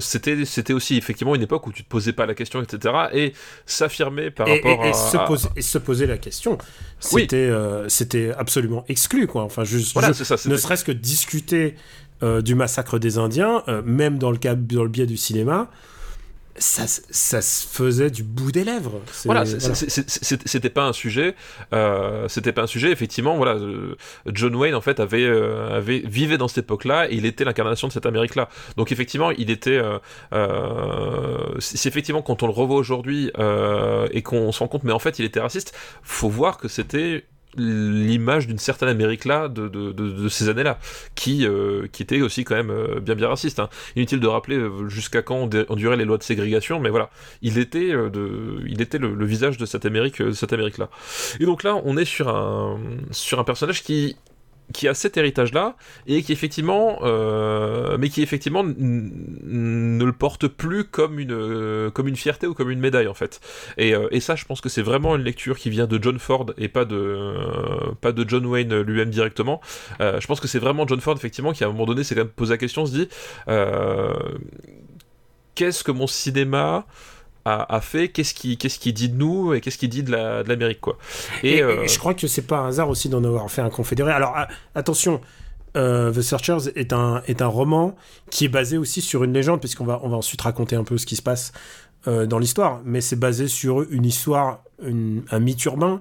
[0.01, 3.33] c'était c'était aussi effectivement une époque où tu te posais pas la question etc et
[3.67, 6.59] s'affirmer par Et, rapport et- et à, se à- poser, et se poser la question,
[7.01, 7.51] c'était
[7.89, 9.43] c'était absolument exclu, quoi.
[9.43, 11.75] Enfin, juste, voilà ça ne c'était- serait-ce que discuter
[12.23, 15.69] du massacre des Indiens, euh, même dans le cas, dans le biais du cinéma,
[16.59, 19.01] ça, ça se faisait du bout des lèvres.
[19.25, 21.35] Voilà, c'était pas un sujet.
[21.73, 22.91] euh, c'était pas un sujet.
[22.93, 23.97] Effectivement, voilà, euh,
[24.27, 27.89] John Wayne en fait avait euh, avait vivait dans cette époque-là et il était l'incarnation
[27.89, 28.51] de cette Amérique-là.
[28.77, 29.79] Donc effectivement, il était.
[29.79, 29.99] euh,
[30.35, 34.93] euh, c'est effectivement quand on le revoit aujourd'hui euh, et qu'on se rend compte, mais
[34.93, 35.75] en fait, il était raciste.
[36.03, 37.25] Faut voir que c'était
[37.57, 40.79] l'image d'une certaine Amérique là de, de, de, ces années là
[41.15, 43.69] qui euh, qui était aussi quand même euh, bien bien raciste hein.
[43.97, 47.11] inutile de rappeler euh, jusqu'à quand on, durait les lois de ségrégation mais voilà
[47.43, 50.89] il était de il était le, le visage de cette Amérique cette Amérique là
[51.41, 52.81] et donc là on est sur un
[53.11, 54.17] sur un personnage qui
[54.73, 60.49] qui a cet héritage là et qui effectivement euh, mais qui effectivement ne le porte
[60.49, 63.41] plus comme une euh, comme une fierté ou comme une médaille en fait.
[63.79, 66.19] Et, euh, et ça je pense que c'est vraiment une lecture qui vient de John
[66.19, 67.35] Ford et pas de
[68.01, 69.61] pas de John Wayne lui-même directement.
[70.01, 72.23] Je pense que c'est vraiment John Ford effectivement qui à un moment donné s'est quand
[72.23, 73.09] même posé la question se dit
[75.55, 76.87] qu'est-ce que mon cinéma
[77.45, 80.13] a, a fait qu'est-ce qui qu'est-ce qui dit de nous et qu'est-ce qui dit de
[80.13, 80.97] la- de l'Amérique quoi
[81.43, 83.63] Et, et, euh, et je crois que c'est pas un hasard aussi d'en avoir fait
[83.63, 84.13] un confédéré.
[84.13, 85.21] Alors a- attention,
[85.77, 87.97] euh, The Searchers est un, est un roman
[88.31, 90.99] qui est basé aussi sur une légende, puisqu'on va, on va ensuite raconter un peu
[90.99, 91.53] ce qui se passe
[92.09, 96.01] euh, dans l'histoire, mais c'est basé sur une histoire, une- un mythe urbain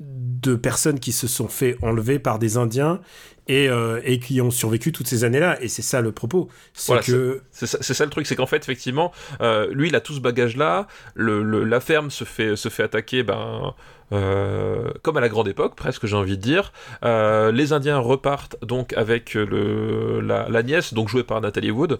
[0.00, 3.00] de personnes qui se sont fait enlever par des Indiens
[3.48, 5.62] et, euh, et qui ont survécu toutes ces années-là.
[5.62, 6.48] Et c'est ça le propos.
[6.72, 7.42] C'est Voilà, que.
[7.52, 10.86] C'est ça, le truc, c'est qu'en fait, effectivement, euh, lui, il a tout ce bagage-là.
[11.14, 13.74] Le, le- la ferme se fait, se fait attaquer, ben,
[14.12, 16.72] euh, comme à la grande époque, presque, j'ai envie de dire.
[17.04, 21.98] Euh, les Indiens repartent donc avec le, la, la nièce, donc jouée par Nathalie Wood.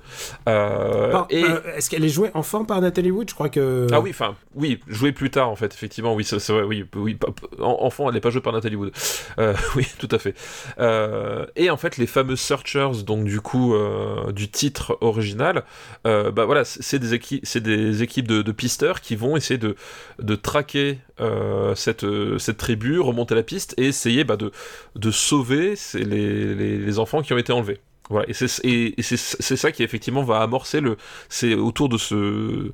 [0.49, 3.31] Euh, et euh, Est-ce qu'elle est jouée enfant par Nathalie Wood?
[3.31, 3.87] Je crois que.
[3.93, 7.19] ah oui, enfin, oui, jouée plus tard en fait, effectivement, oui, c'est vrai, oui, oui,
[7.61, 8.93] enfant, elle n'est pas jouée par Nathalie Wood.
[9.39, 10.35] Euh, oui, tout à fait.
[10.79, 15.65] Euh, et en fait, les fameux searchers, donc du coup, euh, du titre original,
[16.07, 19.59] euh, bah voilà, c'est des équipes, c'est des équipes de, de pisteurs qui vont essayer
[19.59, 19.77] de,
[20.19, 24.53] de traquer euh, cette, euh, cette tribu, remonter la piste et essayer bah, de,
[24.97, 27.79] de sauver les, les, les enfants qui ont été enlevés.
[28.09, 30.97] Voilà, et c'est ça qui effectivement va amorcer le.
[31.29, 32.73] C'est autour de ce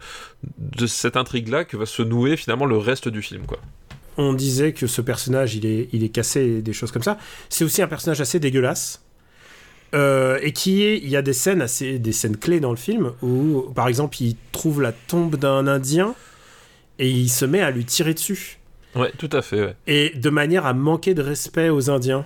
[0.59, 3.59] de cette intrigue là que va se nouer finalement le reste du film quoi.
[4.17, 7.19] on disait que ce personnage, il est, il est cassé et des choses comme ça.
[7.49, 9.03] C'est aussi un personnage assez dégueulasse.
[9.95, 12.77] Euh, et qui est, il y a des scènes assez, des scènes clés dans le
[12.77, 16.15] film où, par exemple, il trouve la tombe d'un Indien
[16.99, 18.59] et il se met à lui tirer dessus
[18.97, 19.61] Ouais, tout à fait.
[19.61, 19.77] Ouais.
[19.87, 22.25] et de manière à manquer de respect aux Indiens.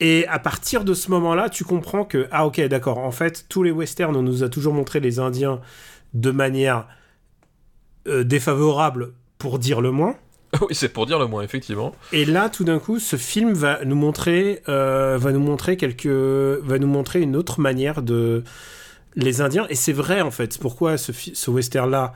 [0.00, 3.62] Et à partir de ce moment-là, tu comprends que ah ok d'accord, en fait tous
[3.62, 5.60] les westerns on nous a toujours montré les Indiens
[6.14, 6.86] de manière
[8.08, 10.16] euh, défavorable pour dire le moins.
[10.62, 11.94] oui, c'est pour dire le moins effectivement.
[12.12, 16.06] Et là, tout d'un coup, ce film va nous montrer, euh, va nous montrer quelques,
[16.06, 18.42] va nous montrer une autre manière de
[19.14, 19.66] les Indiens.
[19.68, 20.58] Et c'est vrai en fait.
[20.58, 22.14] Pourquoi ce, ce western-là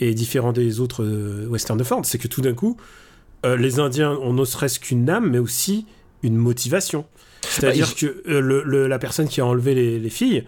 [0.00, 2.76] est différent des autres euh, westerns de Ford, c'est que tout d'un coup,
[3.44, 5.86] euh, les Indiens ont ne serait-ce qu'une âme, mais aussi
[6.22, 7.06] une motivation.
[7.42, 10.44] C'est-à-dire Bah, que euh, le- le- la personne qui a enlevé les, les filles,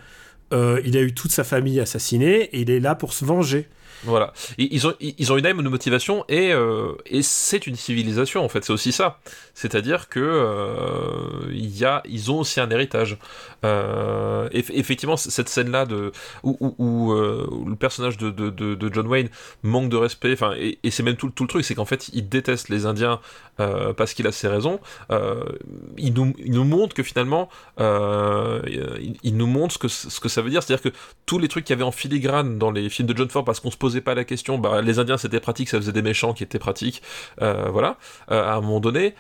[0.53, 3.69] euh, il a eu toute sa famille assassinée et il est là pour se venger.
[4.05, 4.33] Voilà.
[4.59, 8.49] Ils ont, ils ont une âme de motivation et, euh, et c'est une civilisation en
[8.49, 9.19] fait, c'est aussi ça.
[9.55, 13.19] C'est-à-dire que euh, il y a, ils ont aussi un héritage.
[13.65, 19.29] Euh, eff- effectivement, cette scène-là de où, euh, le personnage de, John Wayne
[19.63, 22.29] manque de respect, enfin, et, c'est même tout, tout le truc, c'est qu'en fait, il
[22.29, 23.21] déteste les Indiens
[23.61, 24.81] euh, parce qu'il a ses raisons.
[25.97, 27.49] Il, nous, il nous montre que finalement,
[27.79, 30.97] il, nous montre ce que, ce que ça veut dire, c'est-à-dire que
[31.27, 33.61] tous les trucs qu'il y avait en filigrane dans les films de John Ford parce
[33.61, 36.33] qu'on se posait pas la question, bah, les Indiens c'était pratique, ça faisait des méchants
[36.33, 37.03] qui étaient pratiques,
[37.39, 37.97] voilà.
[38.29, 39.15] À un moment donné,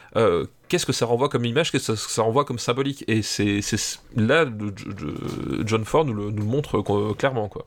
[0.68, 3.60] qu'est-ce que ça renvoie comme image, qu'est-ce que ça, ça renvoie comme symbolique Et c'est
[4.16, 4.44] là,
[5.64, 7.66] John Ford nous le, nous le montre euh, clairement, quoi.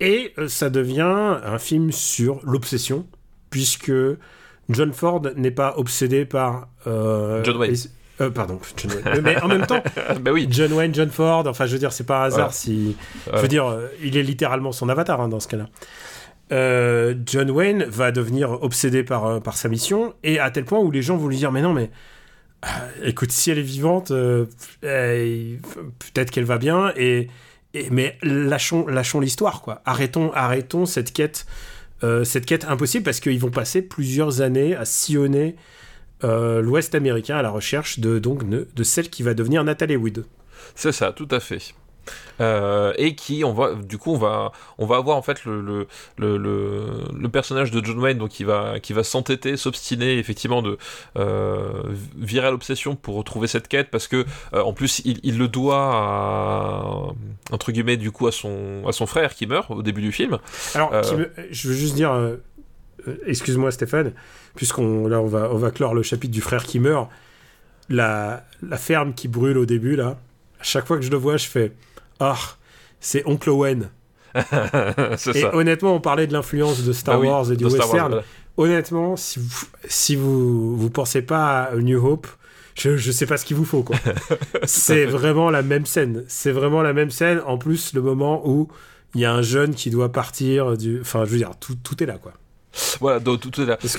[0.00, 1.00] Et euh, ça devient
[1.44, 3.06] un film sur l'obsession,
[3.50, 3.92] puisque
[4.68, 6.68] John Ford n'est pas obsédé par...
[6.86, 7.76] euh, John Wayne.
[8.20, 9.20] euh, pardon, John Wayne.
[9.22, 9.82] Mais en même temps,
[10.20, 12.52] bah oui, John Wayne, John Ford, enfin je veux dire, c'est pas un hasard Voilà.
[12.52, 12.96] si...
[13.32, 15.66] Je veux dire, il est littéralement son avatar hein, dans ce cas-là.
[16.52, 20.90] Euh, John Wayne va devenir obsédé par, par sa mission, et à tel point où
[20.90, 21.90] les gens vont lui dire, mais non, mais...
[22.64, 24.46] euh, écoute, si elle est vivante, euh,
[24.80, 27.28] peut-être qu'elle va bien, et,
[27.90, 29.82] mais lâchons, lâchons l'histoire, quoi.
[29.84, 31.46] Arrêtons, arrêtons cette quête,
[32.02, 35.56] euh, cette quête impossible, parce qu'ils vont passer plusieurs années à sillonner
[36.22, 40.24] euh, l'Ouest américain à la recherche de, donc, de celle qui va devenir Natalie Wood.
[40.74, 41.74] C'est ça, tout à fait.
[42.40, 45.60] Euh, et qui, on va, du coup, on va, on va avoir en fait le,
[45.60, 45.86] le,
[46.18, 50.78] le, personnage de John Wayne, donc qui va, qui va s'entêter, s'obstiner, effectivement, de
[51.16, 51.82] euh,
[52.16, 55.48] virer à l'obsession pour retrouver cette quête, parce que euh, en plus, il, il le
[55.48, 56.96] doit à,
[57.50, 60.38] entre guillemets, du coup, à son, à son frère qui meurt au début du film.
[60.74, 62.12] Alors, me- je veux juste dire,
[63.26, 64.12] excuse-moi Stéphane,
[64.54, 67.08] puisqu'on là on va on va clore le chapitre du frère qui meurt.
[67.90, 70.16] La, la ferme qui brûle au début là.
[70.58, 71.72] À chaque fois que je le vois, je fais
[72.20, 72.36] ah
[73.00, 73.90] c'est Oncle Owen.
[75.16, 75.54] c'est Et ça.
[75.54, 78.08] honnêtement, on parlait de l'influence de Star Bah oui, Wars et du Wars, western.
[78.08, 78.22] voilà.
[78.56, 82.26] Honnêtement, si vous si vous vous pensez pas à New Hope,
[82.74, 83.96] je je sais pas ce qu'il vous faut quoi.
[84.64, 86.24] c'est vraiment la même scène.
[86.28, 87.40] C'est vraiment la même scène.
[87.46, 88.68] En plus, le moment où
[89.14, 91.00] il y a un jeune qui doit partir du.
[91.00, 92.32] Enfin, je veux dire, tout, tout est là quoi.
[93.00, 93.50] Voilà, donc tout.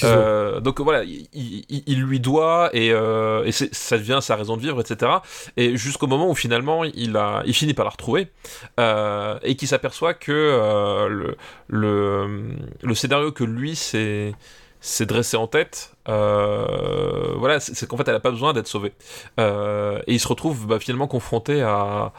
[0.04, 4.58] Euh, donc voilà, il, il- il lui doit et, euh, et ça devient sa raison
[4.58, 5.12] de vivre, etc.
[5.58, 8.28] Et jusqu'au moment où finalement il a, il finit par la retrouver
[8.80, 10.32] euh, et qui s'aperçoit que
[11.10, 11.36] le,
[11.68, 12.50] le,
[12.84, 14.34] le scénario que lui s'est
[14.82, 18.94] s'est dressé en tête, voilà, c'est qu'en fait elle a pas besoin d'être sauvée.
[19.40, 22.14] Et il se retrouve bah, finalement confronté à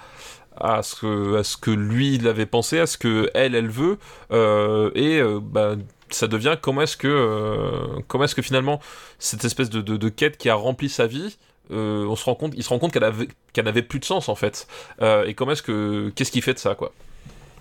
[0.58, 3.68] à ce que à ce que lui il avait pensé, à ce que elle elle
[3.68, 3.98] veut,
[4.32, 5.74] euh, et euh, bah,
[6.10, 8.80] ça devient comment est-ce que euh, comment est-ce que finalement
[9.18, 11.38] cette espèce de, de, quête qui a rempli sa vie
[11.72, 14.04] euh, on se rend compte il se rend compte qu'elle avait qu'elle n'avait plus de
[14.04, 14.66] sens en fait
[15.02, 16.92] Euh, et comment est-ce que qu'est-ce qui fait de ça quoi?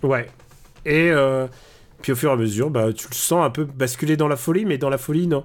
[0.03, 0.27] Ouais.
[0.85, 1.11] Et
[2.01, 4.35] puis au fur et à mesure, bah, tu le sens un peu basculer dans la
[4.35, 5.43] folie, mais dans la folie, non?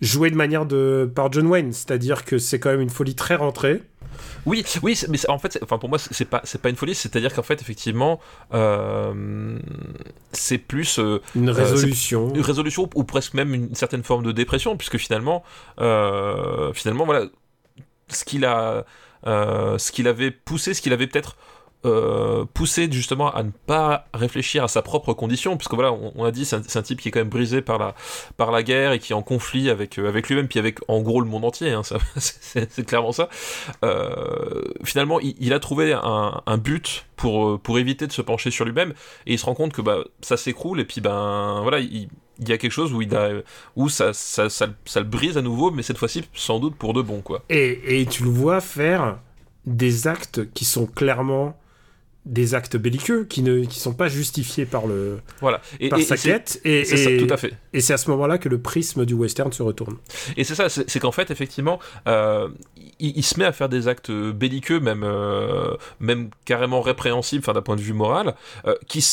[0.00, 3.36] Joué de manière de par John Wayne, c'est-à-dire que c'est quand même une folie très
[3.36, 3.82] rentrée.
[4.46, 6.94] Oui, oui, mais en fait, enfin pour moi, c'est pas, c'est pas une folie.
[6.94, 8.20] C'est-à-dire qu'en fait, effectivement,
[8.52, 9.58] euh,
[10.32, 14.76] c'est plus euh, une résolution, une résolution ou presque même une certaine forme de dépression,
[14.76, 15.42] puisque finalement,
[15.80, 17.26] euh, finalement, voilà,
[18.08, 18.84] ce qu'il a,
[19.24, 21.36] ce qu'il avait poussé, ce qu'il avait peut-être
[21.84, 26.30] euh, poussé justement à ne pas réfléchir à sa propre condition, puisque voilà, on, a
[26.30, 27.94] dit c'est un, type qui est quand même brisé par la
[28.36, 31.02] par la guerre et qui est en conflit avec euh, avec lui-même, puis avec en
[31.02, 31.72] gros le monde entier.
[31.72, 31.82] Hein,
[32.16, 33.28] c'est clairement ça.
[33.84, 38.94] Euh, finalement, il, a trouvé un, but pour pour éviter de se pencher sur lui-même,
[39.26, 42.08] et il se rend compte que bah ça s'écroule, et puis ben voilà, il,
[42.46, 43.42] y a quelque chose où, il a,
[43.76, 46.94] où ça, ça, ça, ça, le brise à nouveau, mais cette fois-ci sans doute pour
[46.94, 47.20] de bon.
[47.20, 47.42] Quoi.
[47.50, 49.18] Et, et tu le vois faire
[49.66, 51.56] des actes qui sont clairement
[52.26, 55.60] des actes belliqueux qui ne qui sont pas justifiés par le voilà.
[55.78, 57.52] Et, par sa quête et c'est ça tout à fait.
[57.72, 59.96] et c'est à ce moment-là que le prisme du western se retourne.
[60.36, 62.48] Et c'est ça c'est qu'en fait effectivement euh,
[62.98, 67.62] il, se met à faire des actes belliqueux même euh, même carrément répréhensibles enfin d'un
[67.62, 68.34] point de vue moral
[68.66, 69.04] euh, qui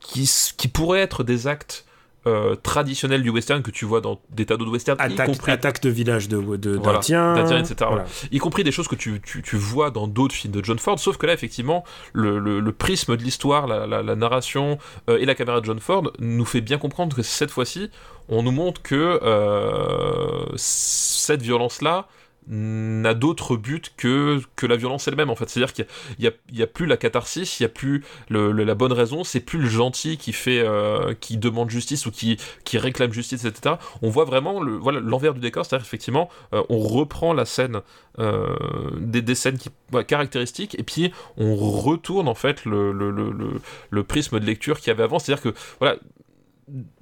[0.00, 1.86] qui qui pourraient être des actes
[2.26, 5.52] euh, traditionnel du western que tu vois dans des tas d'autres westerns, attaque, y compris
[5.52, 7.90] attaque de village de, de etc.
[8.30, 10.98] Y compris des choses que tu, tu, tu vois dans d'autres films de John Ford,
[10.98, 15.34] sauf que là effectivement le, le, prisme de l'histoire, la, la, narration euh, et la
[15.34, 17.90] caméra de John Ford nous fait bien comprendre que cette fois-ci
[18.28, 22.06] on nous montre que euh, cette violence là
[22.48, 25.48] n'a d'autre but que, que la violence elle-même en fait.
[25.48, 25.86] C'est-à-dire qu'il
[26.18, 29.58] n'y a, a, plus la catharsis, il n'y a plus la bonne raison, c'est plus
[29.58, 32.38] le gentil qui fait euh, qui demande justice ou qui,
[32.74, 33.76] réclame justice, etc.
[34.02, 37.80] On voit vraiment voilà, l'envers du décor, c'est-à-dire effectivement euh, on reprend la scène
[38.18, 38.56] euh,
[38.98, 39.70] des, scènes qui,
[40.06, 45.18] caractéristiques et puis on retourne en fait le prisme de lecture qu'il y avait avant.
[45.18, 45.96] C'est-à-dire que voilà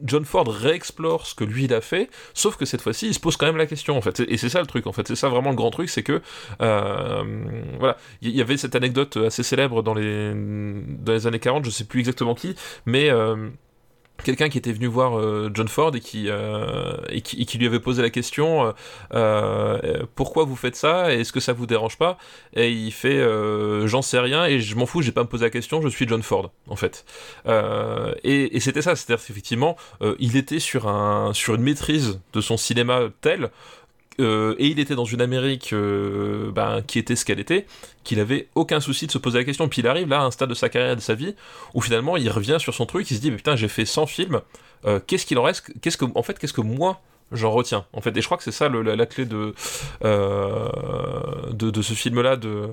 [0.02, 3.20] John Ford réexplore ce que lui il a fait, sauf que cette fois-ci il se
[3.20, 4.20] pose quand même la question en fait.
[4.20, 6.20] Et c'est ça le truc en fait, c'est ça vraiment le grand truc, c'est que
[6.60, 7.24] euh,
[7.78, 11.70] voilà, il y, avait cette anecdote assez célèbre dans les dans les années 40, je
[11.70, 12.54] sais plus exactement qui,
[12.86, 13.48] mais euh,
[14.24, 17.58] quelqu'un qui était venu voir euh, John Ford et qui, euh, et qui, et qui
[17.58, 18.74] lui avait posé la question
[19.14, 22.18] euh, pourquoi vous faites ça et est-ce que ça vous dérange pas
[22.54, 23.18] et il fait
[23.86, 26.06] j'en sais rien et je m'en fous j'ai pas me poser la question je suis
[26.08, 27.04] John Ford en fait.
[28.24, 29.76] Et, c'était ça c'est-à-dire qu'effectivement
[30.18, 33.50] il était sur un sur une maîtrise de son cinéma tel
[34.20, 37.66] euh, et il était dans une Amérique euh, ben, qui était ce qu'elle était,
[38.04, 39.68] qu'il avait aucun souci de se poser la question.
[39.68, 41.34] Puis il arrive là à un stade de sa carrière de sa vie
[41.74, 44.06] où finalement il revient sur son truc, il se dit mais putain j'ai fait 100
[44.06, 44.40] films,
[44.86, 47.00] euh, qu'est-ce qu'il en reste Qu'est-ce que en fait qu'est-ce que moi
[47.30, 49.52] j'en retiens en fait et je crois que c'est ça la, clé de,
[51.52, 52.70] de, ce film là de,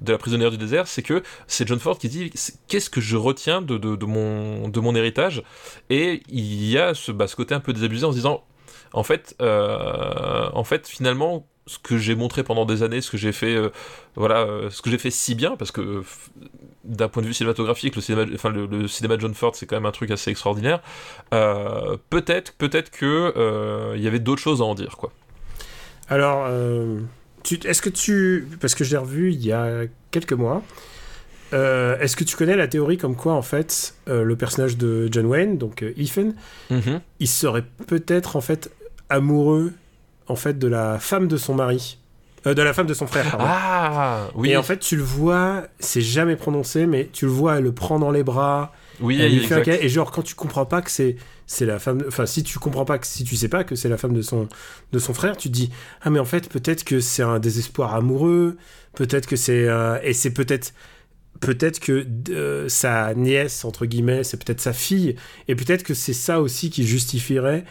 [0.00, 2.32] de la prisonnière du désert c'est que c'est John Ford qui dit
[2.66, 5.44] qu'est-ce que je retiens de, de, de, mon, de mon héritage?
[5.90, 8.42] Et il y a ce, bah, ce côté un peu désabusé en se disant
[8.92, 13.18] en fait, euh, en fait, finalement, ce que j'ai montré pendant des années, ce que
[13.18, 13.70] j'ai fait, euh,
[14.16, 16.02] voilà, euh, ce que j'ai fait si bien, parce que
[16.84, 19.76] d'un point de vue cinématographique, le cinéma, enfin le, cinéma de John Ford, c'est quand
[19.76, 20.80] même un truc assez extraordinaire.
[21.30, 25.12] peut-être, peut-être que il y avait d'autres choses à en dire, quoi.
[26.08, 30.62] Alors, est-ce que tu, parce que je l'ai revu il y a quelques mois.
[31.52, 35.58] Est-ce que tu connais la théorie comme quoi, en fait, le personnage de John Wayne,
[35.58, 36.32] donc Ethan,
[36.70, 37.00] mm-hmm.
[37.20, 38.70] il serait peut-être, en fait,
[39.08, 39.72] amoureux
[40.26, 41.98] en fait de la femme de son mari.
[42.46, 43.44] Euh, de la femme de son frère, pardon.
[43.48, 44.50] Ah, oui.
[44.50, 47.72] Et en fait, tu le vois, c'est jamais prononcé, mais tu le vois, elle le
[47.72, 48.72] prend dans les bras.
[49.00, 51.16] Oui, elle fait un Et genre, quand tu comprends pas que c'est
[51.48, 53.88] c'est la femme enfin si tu comprends pas que si tu sais pas que c'est
[53.88, 54.48] la femme de son
[54.92, 55.70] de son frère tu te dis
[56.02, 58.58] ah mais en fait peut-être que c'est un désespoir amoureux
[58.94, 60.74] peut-être que c'est euh, et c'est peut-être
[61.40, 65.16] peut-être que euh, sa nièce entre guillemets c'est peut-être sa fille
[65.48, 67.64] et peut-être que c'est ça aussi qui justifierait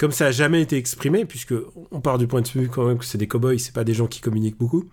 [0.00, 1.52] comme ça a jamais été exprimé, puisque
[1.90, 3.92] on part du point de vue quand même que c'est des cow-boys, c'est pas des
[3.92, 4.86] gens qui communiquent beaucoup.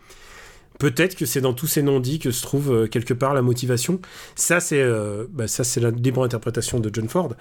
[0.79, 4.01] Peut-être que c'est dans tous ces non-dits que se trouve euh, quelque part la motivation.
[4.35, 7.33] Ça, c'est euh, bah, ça, c'est la libre interprétation de John Ford.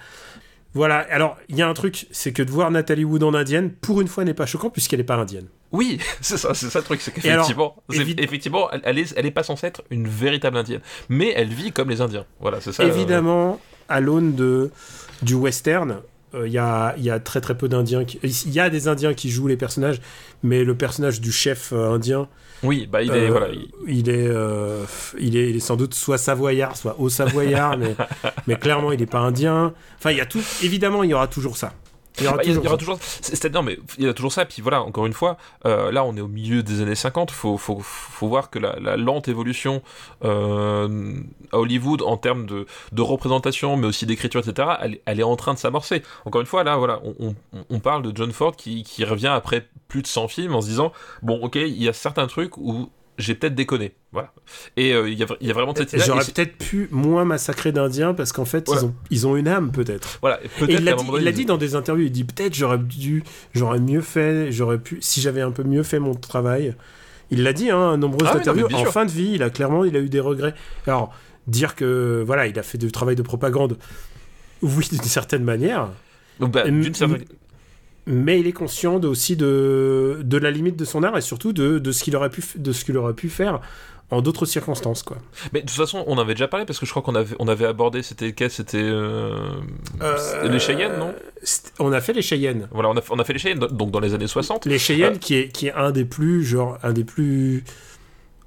[0.75, 0.99] Voilà.
[1.11, 3.99] Alors, il y a un truc, c'est que de voir Nathalie Wood en indienne, pour
[3.99, 5.47] une fois, n'est pas choquant puisqu'elle n'est pas indienne.
[5.73, 9.43] Oui, c'est ça, c'est ça le truc, c'est qu'effectivement, effectivement, elle, est, elle est pas
[9.43, 12.25] censée être une véritable indienne, mais elle vit comme les Indiens.
[12.39, 12.83] Voilà, c'est ça.
[12.83, 13.59] Euh, Évidemment,
[13.89, 14.71] à l'aune de
[15.21, 15.97] du western,
[16.37, 18.05] il euh, y, a, y, a, très très peu d'Indiens.
[18.23, 19.99] Il y a des Indiens qui jouent les personnages,
[20.43, 22.27] mais le personnage du chef euh, indien.
[22.63, 23.27] Oui, bah il est.
[23.27, 23.49] Euh, voilà,
[23.87, 24.09] il...
[24.09, 24.29] est,
[25.19, 27.95] il, est, il est sans doute soit savoyard, soit haut savoyard, mais,
[28.47, 29.73] mais clairement il n'est pas indien.
[29.97, 30.41] Enfin, il y a tout.
[30.63, 31.73] Évidemment, il y aura toujours ça.
[32.19, 32.77] Il y aura Bah, il y, toujours aura ça.
[32.77, 32.97] toujours.
[33.01, 34.45] c'est- C'est-à-dire, mais il y a toujours ça.
[34.45, 37.31] Puis voilà, encore une fois, euh, là, on est au milieu des années 50.
[37.31, 39.81] Faut, faut, faut voir que la, la lente évolution
[40.23, 41.13] euh,
[41.51, 45.35] à Hollywood en termes de, de représentation, mais aussi d'écriture, etc., elle, elle est en
[45.35, 46.03] train de s'amorcer.
[46.25, 49.27] Encore une fois, là, voilà, on, on- on parle de John Ford qui, qui revient
[49.27, 50.91] après plus de 100 films en se disant
[51.21, 53.93] bon, ok, il y a certains trucs où j'ai peut-être déconné.
[54.11, 54.31] Voilà.
[54.75, 56.03] Et euh, il y, a, il y a vraiment cette idée.
[56.05, 58.81] J'aurais peut-être pu moins massacrer d'Indiens parce qu'en fait, Voilà.
[58.81, 60.17] ils, ont, ils ont une âme, peut-être.
[60.21, 60.39] Voilà.
[60.43, 60.83] Et Peut-être il
[61.23, 64.77] l'a dit, il dans des interviews, il dit peut-être j'aurais dû, j'aurais mieux fait, j'aurais
[64.77, 66.75] pu, si j'avais un peu mieux fait mon travail.
[67.31, 68.67] Il l'a dit, hein, à nombreuses Ah non, interviews.
[68.67, 68.91] bien en sûr.
[68.93, 70.53] fin de vie, il a clairement, il a eu des regrets.
[70.85, 71.13] Alors,
[71.47, 73.77] dire que, voilà, il a fait du travail de propagande,
[74.61, 75.89] oui, d'une certaine manière,
[76.39, 77.25] Donc, bah, d'une certaine-
[78.07, 81.53] mais il est conscient de, aussi de, de la limite de son art et surtout
[81.53, 83.59] de, de ce qu'il aurait pu, f- de ce qu'il aurait pu faire
[84.09, 85.17] en d'autres circonstances, quoi.
[85.51, 87.35] Mais de toute façon, on en avait déjà parlé parce que je crois qu'on avait,
[87.39, 89.35] on avait abordé, c'était quel C'était euh,
[90.01, 91.13] Euh, les Cheyennes, non?
[91.79, 92.69] On a fait les Cheyennes.
[92.71, 94.65] Voilà, on a, on a fait les Cheyennes, donc dans les années 60.
[94.65, 97.65] Les Cheyennes, Euh, qui, est, qui est un des plus, genre, un des plus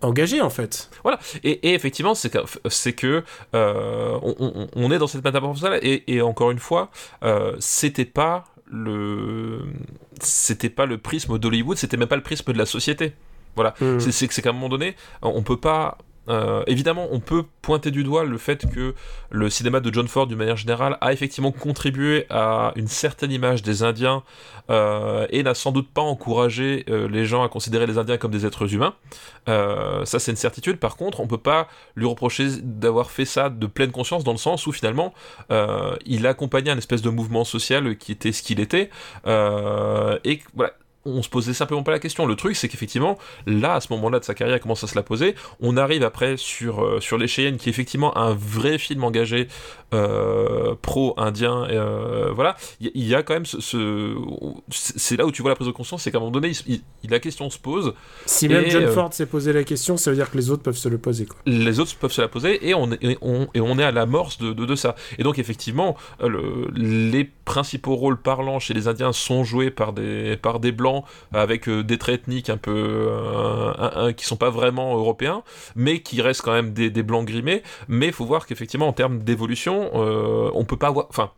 [0.03, 0.89] engagés, en fait.
[1.03, 2.39] Voilà, et, et effectivement, c'est que,
[2.71, 3.23] c'est que
[3.55, 6.91] euh, on, on- on est dans cette métamorphose-là, et, et encore une fois,
[7.23, 9.65] euh, c'était pas le
[10.21, 13.15] c'était pas le prisme d'Hollywood, c'était même pas le prisme de la société.
[13.57, 13.99] Voilà, Mm.
[14.29, 15.99] que c'est qu'à un moment donné, on peut pas.
[16.31, 18.95] Euh, évidemment, on peut pointer du doigt le fait que
[19.31, 23.63] le cinéma de John Ford, d'une manière générale, a effectivement contribué à une certaine image
[23.63, 24.23] des Indiens
[24.71, 28.31] euh, et n'a sans doute pas encouragé euh, les gens à considérer les Indiens comme
[28.31, 28.95] des êtres humains.
[29.47, 30.77] Ça, c'est une certitude.
[30.79, 31.67] Par contre, on peut pas
[31.97, 35.13] lui reprocher d'avoir fait ça de pleine conscience, dans le sens où finalement,
[36.07, 38.91] il accompagnait un espèce de mouvement social qui était ce qu'il était,
[39.27, 40.73] et voilà.
[41.07, 42.27] On se posait simplement pas la question.
[42.27, 44.95] Le truc, c'est qu'effectivement, là, à ce moment-là de sa carrière, il commence à se
[44.95, 45.35] la poser.
[45.61, 49.49] On arrive après sur, euh, sur Les Cheyennes, qui est effectivement un vrai film engagé
[49.95, 51.65] euh, pro-indien.
[51.71, 52.57] euh, voilà.
[52.81, 53.61] Il y, a quand même ce.
[53.61, 54.15] ce-
[54.71, 56.83] c'est là où tu vois la prise de conscience, c'est qu'à un moment donné, il-
[57.03, 57.95] il- la question se pose.
[58.27, 60.77] Si même John Ford s'est posé la question, ça veut dire que les autres peuvent
[60.77, 61.37] se le poser, quoi.
[61.47, 63.91] les autres peuvent se la poser et on est, et on, et on est à
[63.91, 64.95] l'amorce de, de, de ça.
[65.19, 70.37] Et donc effectivement, le- les principaux rôles parlants chez les Indiens sont joués par des,
[70.37, 70.90] par des blancs
[71.33, 75.43] avec euh, des traits ethniques un peu euh, qui sont pas vraiment européens,
[75.77, 77.63] mais qui restent quand même des, blancs grimés.
[77.89, 81.31] Mais faut voir qu'effectivement en termes d'évolution, euh, on peut pas avoir, enfin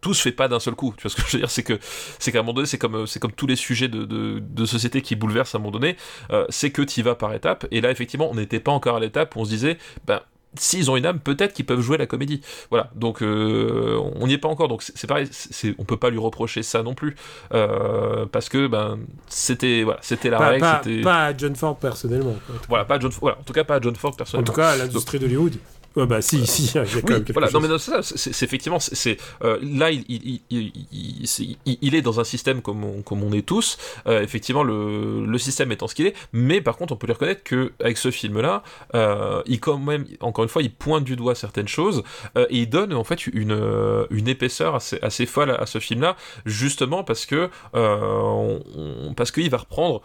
[0.00, 0.94] tout se fait pas d'un seul coup.
[0.96, 1.50] Tu vois ce que je veux dire?
[1.50, 1.78] C'est que
[2.18, 5.16] c'est qu'à un moment donné, c'est comme c'est comme tous les sujets de, société qui
[5.16, 5.96] bouleversent à un moment donné.
[6.30, 7.66] euh, c'est que tu y vas par étapes.
[7.70, 10.20] Et là, effectivement, on n'était pas encore à l'étape où on se disait, ben
[10.56, 12.40] s'ils ont une âme, peut-être qu'ils peuvent jouer la comédie.
[12.70, 12.90] Voilà.
[12.94, 14.68] Donc euh, on n'y est pas encore.
[14.68, 15.28] Donc c'est pareil.
[15.30, 17.14] c'est- on peut pas lui reprocher ça non plus
[17.54, 18.98] Euh, parce que ben
[19.28, 20.48] c'était voilà, c'était la Pas,
[20.80, 21.02] règle.
[21.02, 22.34] pas, à John Ford personnellement.
[22.68, 23.10] voilà, pas John.
[23.20, 24.46] Voilà, en tout cas pas John Ford En personnellement.
[24.52, 25.54] tout cas, à l'industrie d'Hollywood.
[25.96, 27.54] Ouais, bah si, si, il y a quand Oui, même quelque voilà, chose.
[27.54, 31.56] non mais non, c'est ça, c'est c'est effectivement, c'est- euh, là il, il, il, il,
[31.82, 33.76] il- est dans un système comme on, comme on est tous,
[34.06, 37.14] euh, effectivement le, le système étant ce qu'il est, mais par contre on peut lui
[37.14, 38.62] reconnaître que avec ce film-là,
[38.94, 42.04] euh, il quand même, encore une fois, il pointe du doigt certaines choses
[42.36, 45.80] euh, et il donne en fait une, une épaisseur assez, assez folle à, à ce
[45.80, 46.16] film-là,
[46.46, 50.02] justement parce que on- on- parce qu'il va reprendre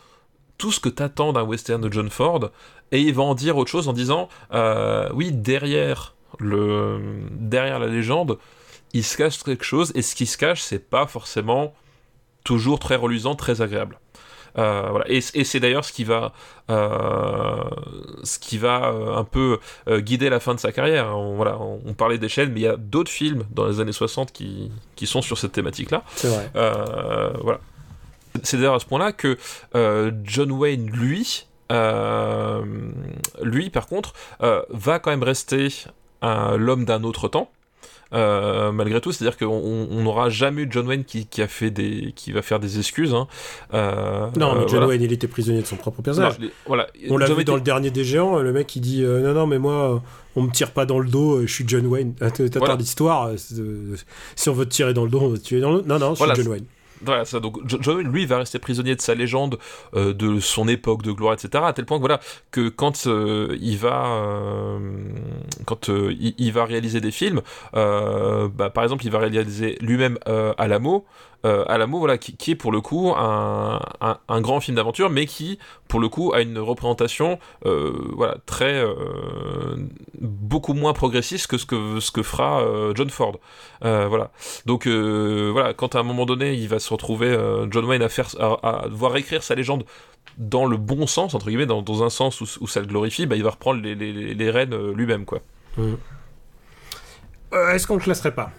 [0.57, 2.49] tout ce que t'attends d'un western de John Ford
[2.91, 6.99] et il va en dire autre chose en disant euh, oui derrière le
[7.31, 8.37] derrière la légende
[8.93, 11.73] il se cache quelque chose et ce qui se cache c'est pas forcément
[12.43, 13.97] toujours très reluisant très agréable
[14.57, 15.05] Euh, voilà.
[15.09, 16.31] et, et c'est d'ailleurs ce qui va
[16.69, 17.63] euh,
[18.23, 19.59] ce qui va euh, un peu
[19.89, 22.63] guider la fin de sa carrière on, voilà on, on parlait des chaînes mais il
[22.63, 26.03] y a d'autres films dans les années 60 qui, qui sont sur cette thématique là
[26.15, 26.49] C'est vrai.
[27.43, 27.59] voilà.
[28.43, 29.37] C'est d'ailleurs à ce point-là que
[30.23, 31.47] John Wayne, lui,
[33.43, 35.67] lui par contre, euh, va quand même rester
[36.21, 37.49] un- l'homme d'un autre temps.
[38.13, 41.47] euh, malgré tout, c'est-à-dire qu'on on- on n'aura jamais eu John Wayne qui, qui a
[41.47, 43.13] fait des, qui va faire des excuses.
[43.15, 43.27] hein.
[43.73, 44.87] Euh, Non, mais euh, John voilà.
[44.87, 46.37] Wayne, il était prisonnier de son propre personnage.
[46.39, 46.87] Non, les- voilà.
[47.09, 49.33] On l'a vu dans était- le dernier des géants, le mec il dit euh, non
[49.33, 49.99] non mais moi euh,
[50.35, 52.13] on me tire pas dans le dos, euh, je suis John Wayne.
[52.21, 52.75] Ah, T'as Voilà.
[52.75, 53.95] euh, de-
[54.35, 55.87] si on veut te tirer dans le dos, on va te tuer dans le dos.
[55.87, 56.65] Non non, je suis John Wayne.
[57.41, 59.57] Donc, Jo- John lui, va rester prisonnier de sa légende,
[59.95, 61.63] euh, de son époque de gloire, etc.
[61.65, 62.19] À tel point que voilà,
[62.51, 64.79] que quand euh, il va, euh,
[66.37, 67.41] il, va réaliser des films,
[67.73, 70.17] bah, par exemple, il va réaliser lui-même
[70.57, 71.05] Alamo.
[71.45, 75.09] Euh, Alamo, voilà, qui, qui est pour le coup un, un, un grand film d'aventure,
[75.09, 79.77] mais qui, pour le coup, a une représentation, euh, voilà, très euh,
[80.19, 83.39] beaucoup moins progressiste que ce que ce que fera euh, John Ford.
[83.81, 84.31] Voilà.
[84.65, 87.37] Donc voilà, quand à un moment donné, il va se retrouver
[87.69, 89.85] John Wayne à faire, à, à devoir écrire sa légende
[90.37, 93.25] dans le bon sens entre guillemets, dans, dans un sens où, où ça le glorifie,
[93.25, 95.39] bah, il va reprendre les, les, rênes lui-même quoi.
[97.53, 98.51] Euh, Est-ce qu'on le classerait pas?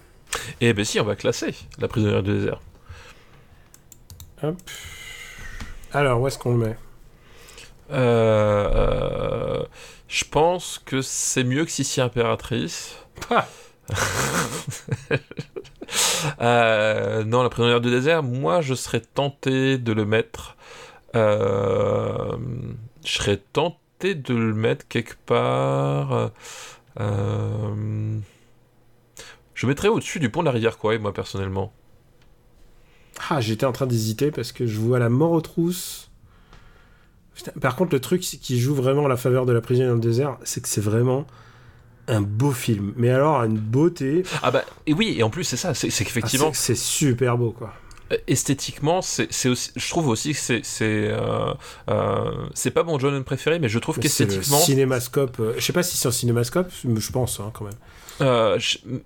[0.61, 2.61] Et ben si, on va classer la prisonnière du désert.
[4.43, 4.57] Hop.
[5.91, 6.77] Alors, où est-ce qu'on le met?
[7.91, 8.69] Euh,
[9.61, 9.65] euh,
[10.09, 12.97] je pense que c'est mieux que Sissi Impératrice.
[13.31, 13.55] Ah.
[16.41, 20.57] Euh, non, la prisonnière du désert, moi je serais tenté de le mettre.
[21.17, 22.37] euh,
[23.05, 26.31] je serais tenté de le mettre quelque part.
[27.01, 28.19] euh,
[29.55, 31.73] je mettrais au-dessus du pont de la rivière Kwai, moi personnellement.
[33.31, 36.11] Ah, j'étais en train d'hésiter parce que je vois la mort aux trousses.
[37.35, 40.01] Putain, Par contre, le truc qui joue vraiment la faveur de la prison dans le
[40.01, 41.27] désert, c'est que c'est vraiment
[42.09, 42.93] un beau film.
[42.97, 44.23] Mais alors, une beauté.
[44.43, 47.51] Ah bah, et oui, et en plus c'est ça, c'est Ah, qu'effectivement, c'est super beau,
[47.51, 47.75] quoi.
[48.13, 51.53] Euh, esthétiquement, c'est aussi, je trouve aussi que c'est c'est euh,
[51.91, 55.41] euh, c'est pas mon John préféré, mais je trouve qu'esthétiquement, cinémascope.
[55.41, 57.75] euh, je sais pas si c'est un cinémascope, mais je pense hein, quand même.
[58.21, 58.59] Euh,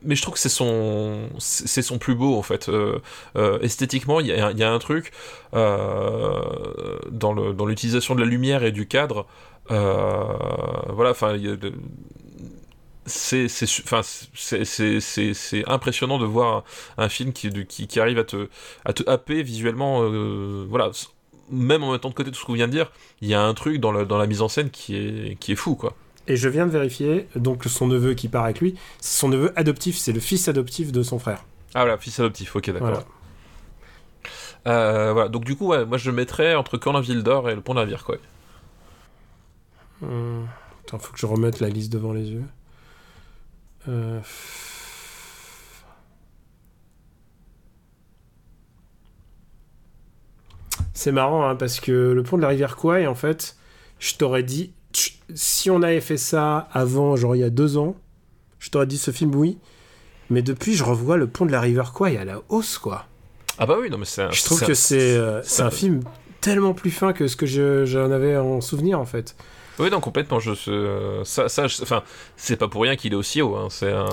[0.03, 2.69] mais je trouve que c'est son c'est son plus beau en fait.
[2.69, 3.01] Euh,
[3.37, 5.13] euh, esthétiquement, il y a, un truc
[5.53, 9.27] dans le dans l'utilisation de la lumière et du cadre.
[9.69, 11.37] voilà, enfin,
[13.07, 13.49] c'est
[15.67, 16.65] impressionnant de voir
[16.99, 18.49] un, film qui, qui qui arrive à te
[18.85, 20.03] à te happer visuellement
[20.69, 20.91] voilà
[21.53, 23.55] même en mettant de côté tout ce qu'on vient de dire il y a un
[23.55, 25.95] truc dans, le, dans la mise en scène qui est qui est fou quoi
[26.31, 29.53] Et je viens de vérifier, donc son neveu qui part avec lui, c'est son neveu
[29.57, 31.45] adoptif, c'est le fils adoptif de son frère.
[31.74, 33.05] ah voilà fils adoptif ok d'accord Voilà.
[34.68, 37.61] Euh, voilà donc du coup ouais, moi je le mettrais entre Cornaville d'Or et le
[37.62, 38.16] pont de la Rivière quoi
[40.03, 40.47] Hum,
[40.85, 42.45] Attends, faut que je remette la liste devant les yeux.
[43.89, 44.20] Euh,
[50.95, 53.57] C'est marrant hein, parce que le pont de la rivière Kouai, en fait,
[53.99, 54.72] je t'aurais dit,
[55.35, 57.97] si on avait fait ça avant, genre il y a deux ans,
[58.59, 59.59] je t'aurais dit ce film oui.
[60.31, 63.07] Mais depuis, je revois le pont de la rivière Kouai à la hausse, quoi.
[63.59, 66.01] ah bah oui non mais c'est Je trouve que c'est euh, un film
[66.41, 69.35] tellement plus fin que ce que je- j'en avais en souvenir, en fait.
[69.81, 70.53] oui non complètement je
[71.24, 72.03] ça ça je- enfin
[72.37, 74.07] c'est pas pour rien qu'il est aussi haut hein, c'est un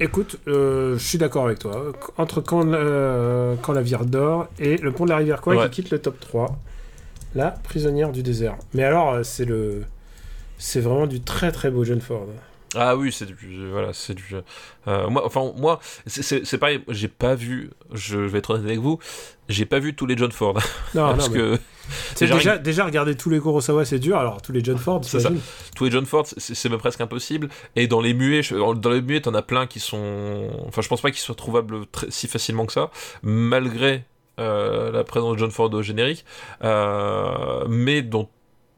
[0.00, 1.92] Écoute, euh, je suis d'accord avec toi.
[2.18, 5.64] Entre quand, euh, quand la vire d'or et le pont de la rivière quoi Ouais.
[5.64, 6.56] qui quitte le top 3,
[7.34, 8.56] la prisonnière du désert.
[8.74, 9.84] Mais alors, euh, c'est le.
[10.58, 12.26] C'est vraiment du très très beau John Ford.
[12.76, 13.36] Ah oui, c'est du
[13.70, 14.24] voilà, c'est du
[14.88, 18.98] euh, moi enfin moi c'est- pareil, j'ai pas vu je, vais être honnête avec vous,
[19.48, 20.54] j'ai pas vu tous les John Ford
[20.92, 21.58] Non, parce non, que
[22.16, 25.20] c'est déjà, déjà, regarder tous les Kurosawa c'est dur, alors tous les John Ford, C'est
[25.20, 25.30] ça.
[25.76, 28.90] tous les John Ford c'est c'est même presque impossible et dans les muets je- dans
[28.90, 32.10] les muets t'en as plein qui sont enfin je pense pas qu'ils soient trouvables très-
[32.10, 32.90] si facilement que ça
[33.22, 34.02] malgré
[34.40, 36.24] euh, la présence de John Ford au générique
[36.64, 38.28] euh, mais dans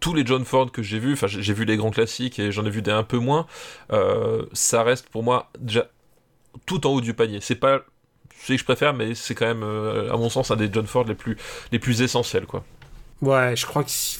[0.01, 2.64] tous les John Ford que j'ai vus, enfin j'ai vu les grands classiques et j'en
[2.66, 3.47] ai vu des un peu moins,
[3.92, 5.88] euh, ça reste pour moi déjà
[6.66, 7.40] tout en haut du panier.
[7.40, 7.82] C'est pas
[8.42, 10.86] celui que je préfère, mais c'est quand même, euh, à mon sens, un des John
[10.86, 11.36] Ford les plus,
[11.72, 12.64] les plus essentiels, quoi.
[13.22, 14.18] Ouais, je crois que si-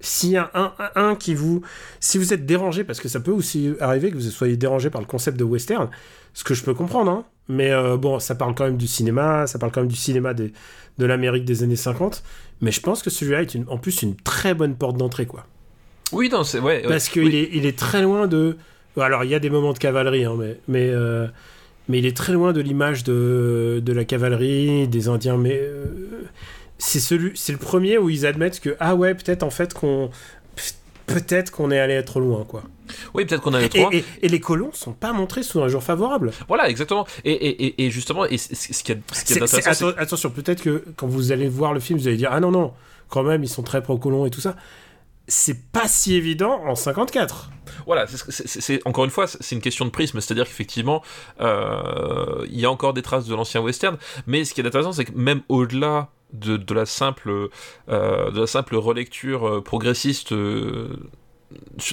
[0.00, 1.62] s'il y a un, un, qui vous...
[2.00, 5.00] Si vous êtes dérangé, parce que ça peut aussi arriver que vous soyez dérangé par
[5.00, 5.90] le concept de western,
[6.34, 9.46] ce que je peux comprendre, hein, mais euh, bon, ça parle quand même du cinéma,
[9.46, 10.52] ça parle quand même du cinéma de
[10.98, 12.22] l'Amérique des années 50,
[12.60, 15.46] mais je pense que celui-là est une- en plus une très bonne porte d'entrée, quoi.
[16.12, 16.82] Oui, non, c'est ouais.
[16.86, 18.56] Parce qu'il est, il est très loin de...
[18.98, 20.58] Alors, il y a des moments de cavalerie, hein, mais...
[20.68, 21.26] mais euh,
[21.88, 25.36] mais il est très loin de l'image de, de la cavalerie, des Indiens.
[25.36, 25.86] Mais euh,
[26.78, 30.10] c'est celui, c'est le premier où ils admettent que ah ouais, peut-être en fait qu'on,
[31.06, 32.64] peut-être qu'on est allé trop loin, quoi.
[33.14, 33.90] Oui, peut-être qu'on a les Et, trois.
[33.94, 36.30] et- et les colons sont pas montrés sous un jour favorable.
[36.48, 37.06] Voilà, exactement.
[37.24, 41.72] Et, et, justement, et ce qui est, intéressant, attention, peut-être que quand vous allez voir
[41.74, 42.72] le film, vous allez dire ah non non,
[43.08, 44.56] quand même ils sont très pro colons et tout ça.
[45.28, 47.50] C'est pas si évident en 54.
[47.84, 51.02] Voilà, c'est- encore une fois, c'est une question de prisme, c'est-à-dire qu'effectivement,
[51.40, 54.92] euh, il y a encore des traces de l'ancien western, mais ce qui est intéressant,
[54.92, 57.48] c'est que même au-delà de, de la simple,
[57.88, 60.96] euh, de la simple relecture euh, progressiste euh,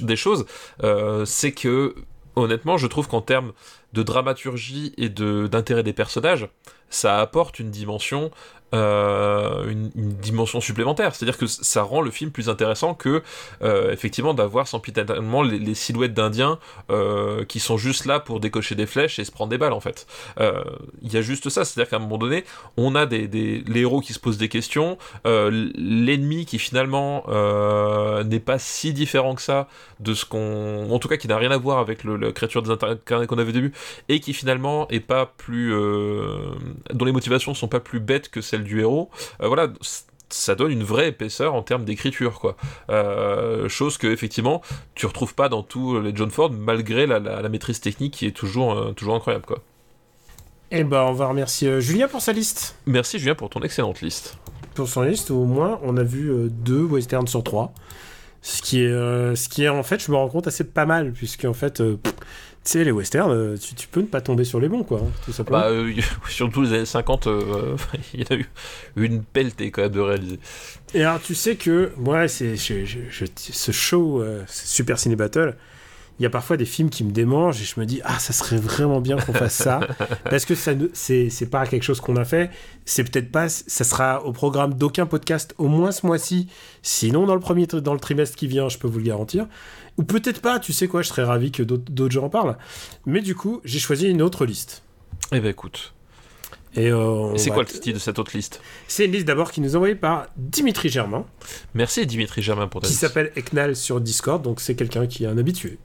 [0.01, 0.45] des choses,
[0.83, 1.95] euh, c'est que
[2.35, 3.53] honnêtement, je trouve qu'en termes
[3.93, 6.47] de dramaturgie et d'intérêt des personnages,
[6.89, 8.31] ça apporte une dimension,
[8.73, 11.15] euh, une, dimension supplémentaire.
[11.15, 13.21] C'est-à-dire que ça rend le film plus intéressant que
[13.61, 16.59] euh, effectivement d'avoir sempiternellement les, les silhouettes d'Indiens
[16.89, 19.79] euh, qui sont juste là pour décocher des flèches et se prendre des balles en
[19.79, 20.07] fait.
[20.39, 20.63] Euh,
[21.01, 22.45] Il y a juste ça, c'est-à-dire qu'à un moment donné,
[22.77, 27.25] on a des, des héros qui se posent des questions, l'ennemi qui finalement
[28.23, 29.67] n'est pas si différent que ça
[29.99, 32.61] de ce qu'on, en tout cas qui n'a rien à voir avec le, la créature
[32.61, 33.73] désincarnée qu'on avait au début
[34.09, 38.62] et qui finalement est pas plus, dont les motivations sont pas plus bêtes que celles
[38.63, 39.09] du héros.
[39.41, 39.67] Euh, voilà.
[40.29, 42.55] Ça donne une vraie épaisseur en termes d'écriture, quoi.
[42.89, 44.63] Euh, chose que effectivement
[44.95, 48.25] tu retrouves pas dans tous les John Ford, malgré la, la- la maîtrise technique qui
[48.25, 49.59] est toujours, euh, toujours incroyable, quoi.
[50.71, 52.75] Et ben on va remercier euh, Julien pour sa liste.
[52.87, 54.39] Merci Julien pour ton excellente liste.
[54.73, 57.71] pour son liste, au moins, on a vu deux westerns sur trois.
[58.41, 61.11] Ce qui est, ce qui est en fait, je me rends compte assez pas mal,
[61.11, 62.13] puisque en fait, pff,
[62.63, 64.99] tu sais, les westerns, euh, tu, tu peux ne pas tomber sur les bons, quoi,
[65.03, 65.59] hein, tout simplement.
[65.59, 65.91] Bah, euh,
[66.29, 67.75] surtout les années 50, euh,
[68.13, 68.45] il y en a eu
[68.95, 70.39] une pelletée quand même de réaliser.
[70.93, 75.15] Et alors, tu sais que, moi, c'est, je- je- je- ce show, euh, Super Ciné
[75.15, 75.55] Battle,
[76.19, 78.33] il y a parfois des films qui me démangent et je me dis, ah, ça
[78.33, 79.79] serait vraiment bien qu'on fasse ça.
[80.29, 82.51] parce que ça c'est, c'est pas quelque chose qu'on a fait.
[82.85, 86.47] C'est peut-être pas, ça sera au programme d'aucun podcast, au moins ce mois-ci.
[86.83, 89.47] Sinon, dans le premier, dans le trimestre qui vient, je peux vous le garantir.
[89.97, 92.57] Ou peut-être pas, tu sais quoi, je serais ravi que d'autres, gens en parlent.
[93.05, 94.83] Mais du coup, j'ai choisi une autre liste.
[95.31, 95.93] Eh ben écoute.
[96.75, 98.59] Et, euh, Et c'est va quoi le titre de cette autre liste?
[98.87, 101.25] C'est une liste d'abord qui nous est envoyée par Dimitri Germain.
[101.75, 105.27] Merci Dimitri Germain pour ta qui s'appelle Eknal sur Discord, donc c'est quelqu'un qui est
[105.27, 105.77] un habitué.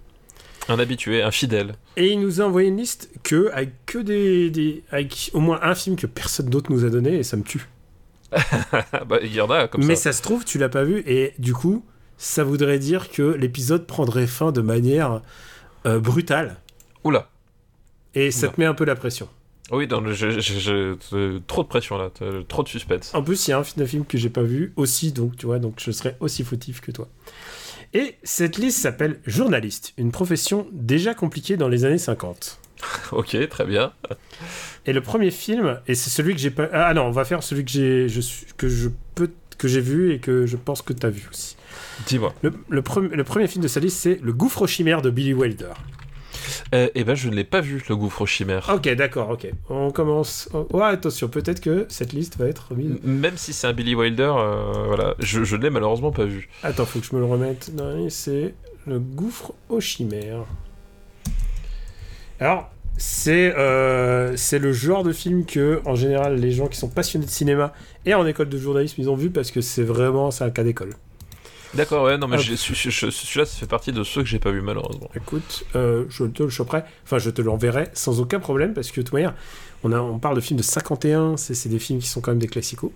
[0.70, 1.74] Un habitué, un fidèle.
[1.98, 5.61] Et il nous a envoyé une liste que avec que des, des- avec au moins
[5.62, 7.66] un film que personne d'autre nous a donné et ça me tue.
[8.32, 10.04] bah, il y en a comme Mais ça.
[10.04, 11.84] ça se trouve tu l'as pas vu et du coup
[12.19, 15.23] ça voudrait dire que l'épisode prendrait fin de manière
[15.87, 16.57] euh, brutale
[17.05, 17.31] Oula.
[18.14, 19.29] et ça te met un peu la pression.
[19.71, 22.11] Oui, non, je- je- je- je- trop de pression là,
[22.49, 23.14] trop de suspense.
[23.14, 25.37] En plus il y a un film, un film que j'ai pas vu aussi donc
[25.37, 27.09] tu vois donc je serais aussi fautif que toi.
[27.95, 32.59] Et cette liste s'appelle journaliste, une profession déjà compliquée dans les années 50.
[33.12, 33.93] ok, très bien.
[34.87, 36.69] Et le premier film, et c'est celui que j'ai pas.
[36.73, 38.07] Ah non, on va faire celui que j'ai,
[38.57, 41.57] que je peux, que j'ai vu et que je pense que t'as vu aussi.
[42.07, 42.35] Dis-moi.
[42.43, 45.11] Le, le, pre- le premier film de sa liste, c'est Le Gouffre aux chimères de
[45.11, 45.72] Billy Wilder.
[46.74, 48.70] Euh, eh ben, je ne l'ai pas vu, le gouffre aux chimères.
[48.72, 49.49] Ok, d'accord, ok.
[49.70, 50.49] On commence.
[50.53, 52.97] Oh, ouais, attention, peut-être que cette liste va être remise.
[53.03, 56.49] Même si c'est un Billy Wilder, euh, voilà, je, je ne l'ai malheureusement pas vu.
[56.62, 57.70] Attends, faut que je me le remette.
[58.09, 58.55] C'est
[58.87, 60.45] Le Gouffre aux chimères.
[62.41, 66.89] Alors, c'est euh, c'est le genre de film que, en général, les gens qui sont
[66.89, 67.72] passionnés de cinéma
[68.07, 70.64] et en école de journalisme, ils ont vu parce que c'est vraiment c'est un cas
[70.64, 70.95] d'école.
[71.75, 74.62] D'accord, ouais, non, mais ce- celui-là, ça fait partie de ceux que j'ai pas vu
[74.62, 75.11] malheureusement.
[75.14, 79.01] Écoute, euh, je te le choperai, enfin je te l'enverrai sans aucun problème parce que
[79.01, 79.35] de toute manière,
[79.85, 82.31] on, a, on parle de films de 51, c'est c'est des films qui sont quand
[82.31, 82.91] même des classicos.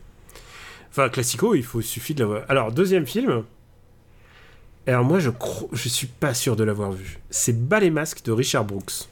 [0.91, 2.43] Enfin, classicos, il faut suffit de l'avoir.
[2.49, 3.45] Alors, deuxième film.
[4.87, 7.21] Alors moi, je cro- je suis pas sûr de l'avoir vu.
[7.31, 9.07] C'est Bas les masques de Richard Brooks.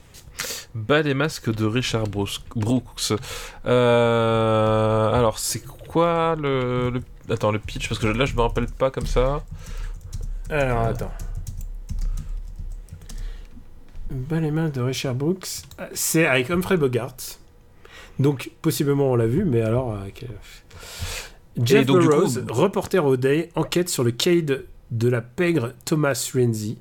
[0.75, 2.41] Bas les masques de Richard Brooks.
[2.57, 3.13] Brooks.
[3.67, 8.67] Euh, alors, c'est quoi le, le- Attends, le pitch, parce que là, je me rappelle
[8.67, 9.45] pas comme ça.
[10.51, 11.13] Alors, attends.
[14.11, 15.47] Bas les mains de Richard Brooks.
[15.79, 17.15] euh, C'est avec Humphrey Bogart.
[18.19, 19.93] Donc, possiblement, on l'a vu, mais alors.
[19.93, 20.09] euh,
[21.63, 25.73] Jeff donc, du coup- Burroughs, reporter au Day, enquête sur le Cade de la pègre
[25.85, 26.79] Thomas Renzi.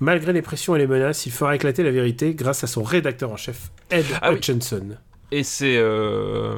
[0.00, 3.30] Malgré les pressions et les menaces, il fera éclater la vérité grâce à son rédacteur
[3.32, 4.40] en chef, Ed Ah oui.
[5.32, 5.76] Et c'est.
[5.76, 6.54] euh,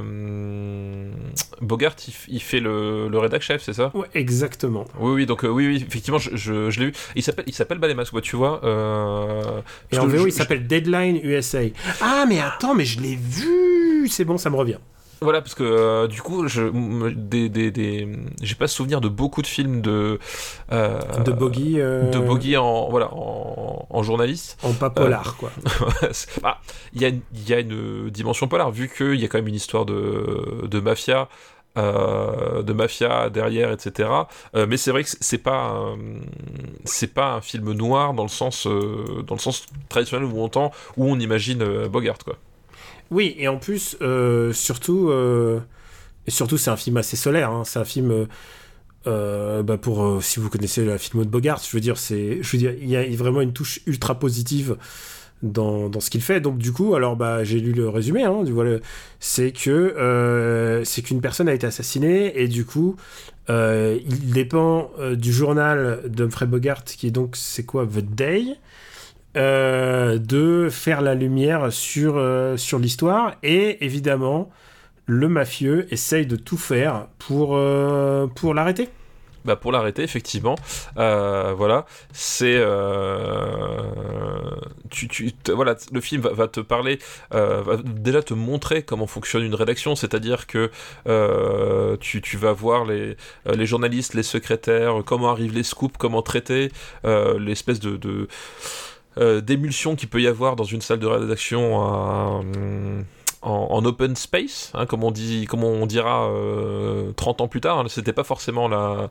[1.61, 1.95] Bogart,
[2.29, 3.91] il, fait le, le rédac chef, c'est ça?
[3.95, 4.85] Ouais, exactement.
[4.99, 6.93] Oui, oui, donc euh, oui, oui, effectivement, je, je, je l'ai vu.
[7.15, 7.79] Il s'appelle, il s'appelle
[8.13, 8.61] ouais, tu vois.
[8.65, 9.61] euh,
[9.93, 11.61] Et en VO, je- il s'appelle Deadline USA.
[12.01, 14.79] Ah, mais attends, mais je l'ai vu C'est bon, ça me revient.
[15.21, 16.63] Voilà, parce que euh, du coup, je,
[17.15, 18.09] des, des, des,
[18.43, 20.19] j'ai pas souvenir de beaucoup de films de.
[20.73, 21.75] euh, De Bogey.
[21.77, 23.62] euh, De Bogey en, voilà, en,
[23.93, 24.59] en journaliste.
[24.63, 25.51] En pas polar, quoi.
[26.13, 26.61] C'est- ah,
[26.95, 29.39] Il y, a une- il y a une dimension polar, vu qu'il y a quand
[29.39, 31.29] même une histoire de, de mafia.
[31.79, 34.09] euh, de mafia derrière, etc.
[34.55, 35.97] Euh, mais c'est vrai que c'est- pas un,
[36.85, 40.45] c'est pas un film noir dans le sens euh, dans le sens traditionnel où on
[40.45, 42.37] entend où on imagine euh, Bogart quoi.
[43.11, 45.61] Oui, et en plus, euh, surtout, euh,
[46.27, 47.51] et surtout, c'est un film assez solaire.
[47.51, 47.63] hein.
[47.65, 48.27] C'est un film,
[49.07, 52.43] euh, bah pour euh, si vous connaissez la film de Bogart, je veux dire, c'est,
[52.43, 54.77] je veux dire, il y a vraiment une touche ultra positive
[55.43, 56.41] dans, dans ce qu'il fait.
[56.41, 58.23] Donc du coup, alors bah j'ai lu le résumé.
[58.23, 58.79] Hein, du voilà,
[59.21, 62.97] c'est que euh, c'est qu'une personne a été assassinée et du coup,
[63.51, 68.45] euh, il dépend du journal d'Humphrey Bogart, qui est donc c'est quoi The Day
[69.35, 72.23] de faire la lumière sur,
[72.57, 73.35] sur l'histoire.
[73.43, 74.51] Et évidemment,
[75.07, 78.89] le mafieux essaye de tout faire pour, euh, l'arrêter.
[79.45, 80.55] Bah pour l'arrêter, effectivement,
[80.99, 83.81] euh, voilà, c'est euh,
[84.89, 87.01] tu, tu voilà, le film va, te parler,
[87.33, 90.71] va déjà te montrer comment fonctionne une rédaction, c'est-à-dire que
[91.97, 93.17] tu, vas voir les,
[93.67, 96.71] journalistes, les secrétaires, comment arrivent les scoops, comment traiter
[97.05, 98.29] l'espèce de,
[99.41, 102.43] d'émulsion qu'il peut y avoir dans une salle de rédaction à,
[103.43, 106.31] en, open space, hein, comme on dit, comme on dira
[107.17, 107.81] 30 ans plus tard.
[107.81, 107.85] Hein.
[107.89, 109.11] C'était pas forcément la,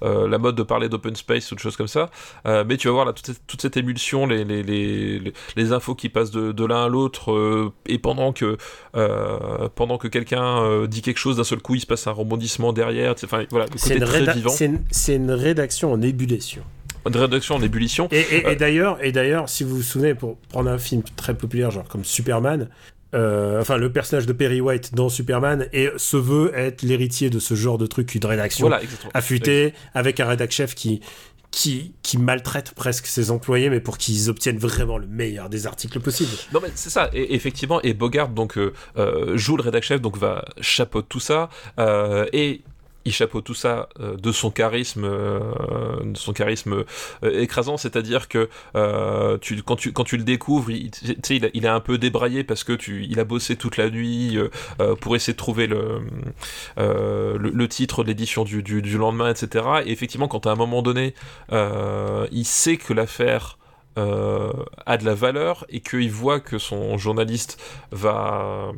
[0.00, 2.10] la mode de parler d'open space ou de choses comme ça.
[2.44, 5.94] mais tu vas voir là toute cette, toute cette émulsion, les, les, les, les, infos
[5.94, 8.56] qui passent de, de l'un à l'autre, et pendant que
[9.74, 13.14] pendant que quelqu'un dit quelque chose, d'un seul coup il se passe un rebondissement derrière.
[13.24, 14.02] Enfin voilà, c'est une,
[15.08, 16.62] une rédaction en ébullition
[17.10, 18.08] de rédaction en ébullition.
[18.10, 21.70] Et, et, d'ailleurs, et d'ailleurs, si vous vous souvenez, pour prendre un film très populaire,
[21.70, 22.68] genre comme Superman,
[23.14, 27.38] euh, enfin le personnage de Perry White dans Superman et se veut être l'héritier de
[27.38, 28.82] ce genre de truc, une rédaction voilà,
[29.14, 31.00] affûtée, avec un rédac chef qui
[31.50, 36.00] qui, qui maltraite presque ses employés, mais pour qu'ils obtiennent vraiment le meilleur des articles
[36.00, 36.30] possibles.
[36.54, 40.00] Non, mais c'est ça, et, effectivement, et Bogart donc, euh, euh, joue le rédac chef,
[40.00, 41.50] donc va chapeauter tout ça,
[42.32, 42.62] et
[43.04, 45.40] il chapeaute tout ça euh, de son charisme, euh,
[46.04, 46.84] de son charisme
[47.24, 48.48] euh, écrasant, c'est-à-dire que
[49.40, 50.90] tu, quand, tu, quand tu le découvres, il,
[51.30, 54.38] il, il, est un peu débraillé parce que tu, il a bossé toute la nuit
[55.00, 56.02] pour essayer de trouver le,
[56.76, 59.66] le, titre de l'édition du, du, du, lendemain, etc.
[59.86, 61.14] Et effectivement, quand à un moment donné,
[61.50, 63.58] il sait que l'affaire
[63.98, 64.52] euh,
[64.86, 68.72] a de la valeur et qu'il voit que son journaliste va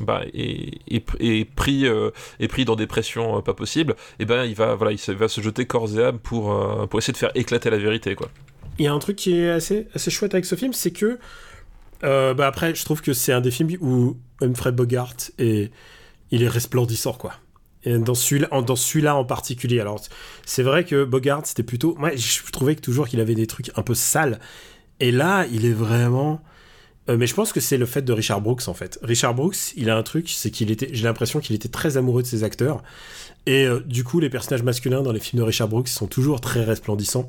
[0.00, 4.44] bah, est, pris euh, est pris dans des pressions euh, pas possibles, et eh ben
[4.44, 6.54] il va voilà il va se jeter corps et âme pour
[6.88, 8.28] pour essayer de faire éclater la vérité quoi.
[8.78, 11.18] Il y a un truc qui est assez assez chouette avec ce film, c'est que
[12.02, 15.72] bah après je trouve que c'est un des films où Humphrey Bogart est
[16.30, 17.32] il est resplendissant quoi
[17.86, 19.80] dans celui-là en particulier.
[19.80, 20.00] Alors,
[20.44, 21.94] c'est vrai que Bogart, c'était plutôt.
[21.98, 24.40] Moi, je trouvais toujours qu'il avait des trucs un peu sales.
[25.00, 26.40] Et là, il est vraiment.
[27.08, 28.98] Euh, mais je pense que c'est le fait de Richard Brooks en fait.
[29.02, 32.22] Richard Brooks, il a un truc, c'est qu'il était, j'ai l'impression qu'il était très amoureux
[32.22, 32.82] de ses acteurs.
[33.46, 36.40] Et euh, du coup, les personnages masculins dans les films de Richard Brooks sont toujours
[36.40, 37.28] très resplendissants.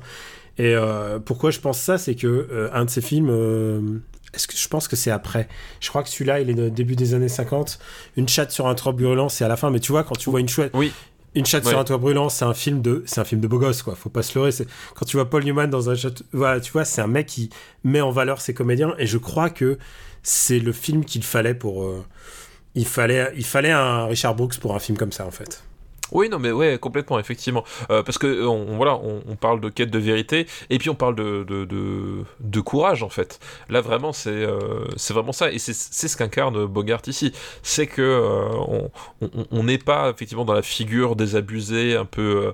[0.58, 4.02] Et euh, pourquoi je pense ça, c'est que un de ses films,
[4.34, 5.48] est-ce que je pense que c'est après
[5.80, 7.78] Je crois que celui-là, il est au début des années 50.
[8.16, 9.70] Une chatte sur un toit brûlant, c'est à la fin.
[9.70, 10.92] Mais tu vois, quand tu vois une chouette, oui.
[11.34, 13.58] Une chatte sur un toit brûlant, c'est un film de, c'est un film de beau
[13.58, 13.94] gosse, quoi.
[13.94, 14.50] Faut pas se leurrer.
[14.94, 17.50] Quand tu vois Paul Newman dans un château, voilà, tu vois, c'est un mec qui
[17.84, 18.94] met en valeur ses comédiens.
[18.98, 19.78] Et je crois que
[20.22, 21.84] c'est le film qu'il fallait pour.
[21.84, 22.04] Euh,
[22.74, 25.62] il fallait, il fallait un Richard Brooks pour un film comme ça, en fait.
[26.12, 27.64] Oui, non, mais ouais, complètement, effectivement.
[27.90, 31.14] Euh, parce que on, voilà, on, parle de quête de vérité, et puis on parle
[31.14, 33.38] de, de, de, courage, en fait.
[33.68, 37.32] Là, vraiment, c'est euh, vraiment ça, et c'est ce qu'incarne Bogart ici.
[37.62, 42.52] C'est que euh, on n'est pas effectivement dans la figure désabusée, un peu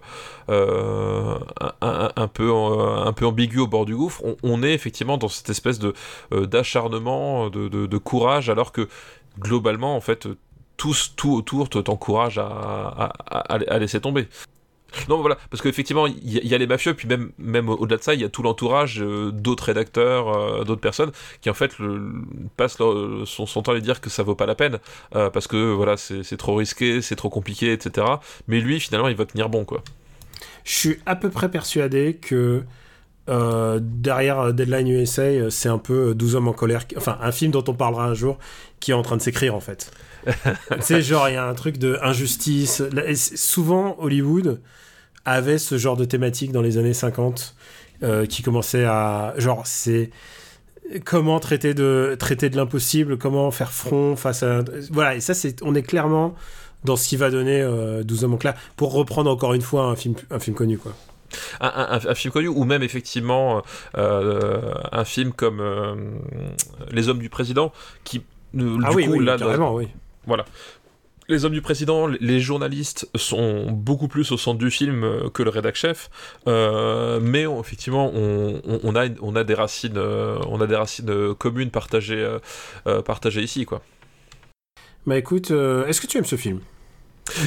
[0.48, 4.22] un, peu un peu ambigu au bord du gouffre.
[4.42, 5.94] On, est effectivement dans cette espèce de
[6.30, 8.88] d'acharnement, de, de courage, alors que
[9.38, 10.28] globalement, en fait,
[10.76, 14.28] tous, tout autour t'encourage à, laisser tomber.
[15.08, 18.14] Non, voilà, parce qu'effectivement, il y, a les mafieux, puis même, même au-delà de ça,
[18.14, 21.10] il y a tout l'entourage euh, d'autres rédacteurs, euh, d'autres personnes,
[21.40, 21.74] qui en fait
[22.56, 24.78] passent son, temps à lui dire que ça vaut pas la peine,
[25.16, 28.06] euh, parce que voilà, c'est trop risqué, c'est trop compliqué, etc.
[28.46, 29.82] Mais lui, finalement, il va tenir bon, quoi.
[30.64, 32.62] Je suis à peu près persuadé que
[33.26, 37.74] derrière Deadline USA, c'est un peu 12 hommes en colère, enfin, un film dont on
[37.74, 38.38] parlera un jour,
[38.80, 39.90] qui est en train de s'écrire, en fait
[40.26, 42.82] tu sais, genre, il y a un truc de injustice.
[43.34, 44.60] Souvent, Hollywood
[45.24, 47.54] avait ce genre de thématique dans les années 50
[48.02, 49.34] euh, qui commençait à.
[49.38, 50.10] Genre, c'est
[51.04, 54.64] comment traiter de, traiter de l'impossible, comment faire front face à.
[54.90, 56.34] Voilà, et ça, c'est, on est clairement
[56.84, 59.84] dans ce qui va donner 12 euh, hommes en clair, pour reprendre encore une fois
[59.84, 60.94] un film, un film connu, quoi.
[61.60, 63.62] Un, un, film connu ou même effectivement
[63.96, 66.20] euh, un film comme
[66.90, 67.72] Les Hommes du Président
[68.04, 68.22] qui
[68.54, 69.36] du ah oui, coup oui, là
[69.72, 69.88] oui.
[70.26, 70.44] Voilà.
[71.28, 75.42] Les hommes du président, les journalistes sont beaucoup plus au centre du film euh, que
[75.42, 76.10] le rédac chef,
[76.46, 81.70] euh, mais effectivement on, a, on a des racines, euh, on a des racines communes
[81.70, 82.28] partagées,
[83.04, 83.80] partagées ici quoi.
[85.06, 86.60] Bah écoute, est-ce que tu aimes ce film?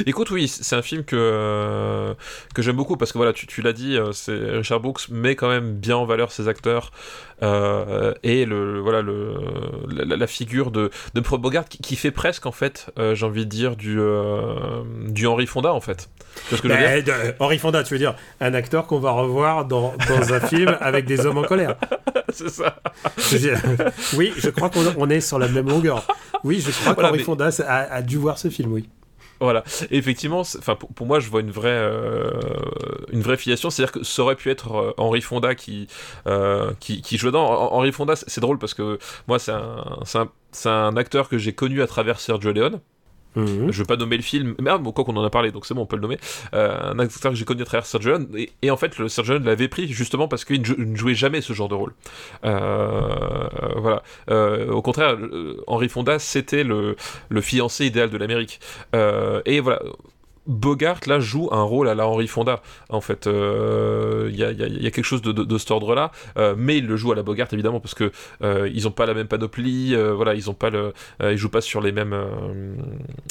[0.05, 2.15] Écoute, oui, c'est un film que,
[2.53, 5.36] que j'aime beaucoup parce que voilà, tu, tu l'as dit, euh, c'est Richard Brooks met
[5.36, 6.91] quand même bien en valeur ses acteurs
[7.43, 9.36] euh, et le voilà le
[9.91, 13.49] la, figure de de Pro Bogart qui, fait presque en fait, euh, j'ai envie de
[13.49, 13.99] dire du
[15.07, 16.09] du Henri Fonda en fait.
[16.51, 20.75] Que Henri Fonda, tu veux dire un acteur qu'on va revoir dans, dans un film
[20.82, 21.75] avec des hommes en colère.
[22.34, 22.80] c'est ça.
[24.15, 26.05] oui, je crois qu'on est sur la même longueur.
[26.43, 28.88] Oui, je crois qu'Henri Fonda a dû voir ce film, oui.
[29.39, 29.63] Voilà.
[29.91, 32.31] Effectivement, enfin pour, moi, je vois une vraie euh,
[33.11, 35.88] une vraie filiation, c'est-à-dire que ça aurait pu être euh, Henri Fonda qui
[36.27, 38.15] euh, qui, qui jouait dans Henri Fonda.
[38.15, 41.88] C'est drôle parce que moi, c'est un c'est un, un, acteur que j'ai connu à
[41.88, 42.79] travers Sergio Leone.
[43.38, 43.71] Mhm.
[43.71, 45.73] Je veux pas nommer le film, mais bon, quoi qu'on en a parlé, donc c'est
[45.73, 46.17] bon, on peut le nommer.
[46.53, 49.38] Euh, un acteur que j'ai connu à travers Sergio et, et en fait, le Sergio
[49.39, 51.93] l'avait pris justement parce qu'il ne, jou- ne jouait jamais ce genre de rôle.
[52.45, 54.03] Euh, voilà.
[54.29, 56.95] Euh, au contraire, euh, Henry Fonda, c'était le,
[57.41, 58.59] fiancé idéal de l'Amérique.
[58.95, 59.79] Euh, et voilà.
[60.47, 63.27] Bogart là joue un rôle à la Henry Fonda en fait.
[63.27, 66.11] Euh, il y, a, il y a- quelque chose de, de, cet ordre là
[66.57, 68.11] mais il le joue à la Bogart évidemment parce que
[68.43, 71.38] euh, ils ont pas la même panoplie euh, voilà ils ont pas le euh, ils
[71.38, 72.76] jouent pas sur les mêmes euh,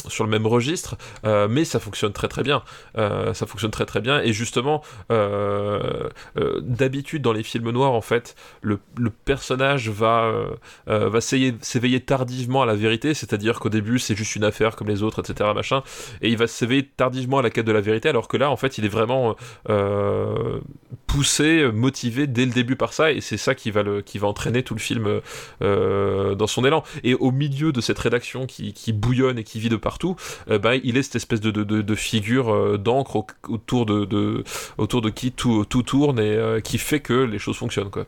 [0.08, 0.96] sur le même registre.
[1.24, 2.62] Euh, mais ça fonctionne très très bien.
[2.98, 4.20] Euh, ça fonctionne très très bien.
[4.20, 8.78] Et justement euh, euh, d'habitude dans les films noirs en fait le,
[9.24, 10.46] personnage va euh,
[10.88, 13.14] euh, va s'éveiller s'éveiller tardivement à la vérité.
[13.14, 15.82] C'est-à-dire qu'au début c'est juste une affaire comme les autres etc machin.
[16.22, 18.56] Et il va s'éveiller tardivement à la quête de la vérité alors que là en
[18.56, 19.36] fait il est vraiment
[19.68, 20.58] euh,
[21.06, 24.28] poussé motivé dès le début par ça et c'est ça qui va le qui va
[24.28, 25.20] entraîner tout le film
[25.62, 26.82] euh, dans son élan.
[27.04, 30.16] Et au milieu de cette rédaction qui, qui bouillonne et qui vit de partout
[30.50, 33.86] euh, bah, il est cette espèce de, de, de, de figure euh, d'encre au- autour
[33.86, 34.44] de, de
[34.78, 38.06] autour de qui tout, tout tourne et euh, qui fait que les choses fonctionnent quoi.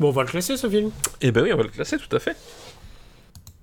[0.00, 0.90] Bon, on va le classer ce film.
[1.20, 2.36] et ben oui on va le classer tout à fait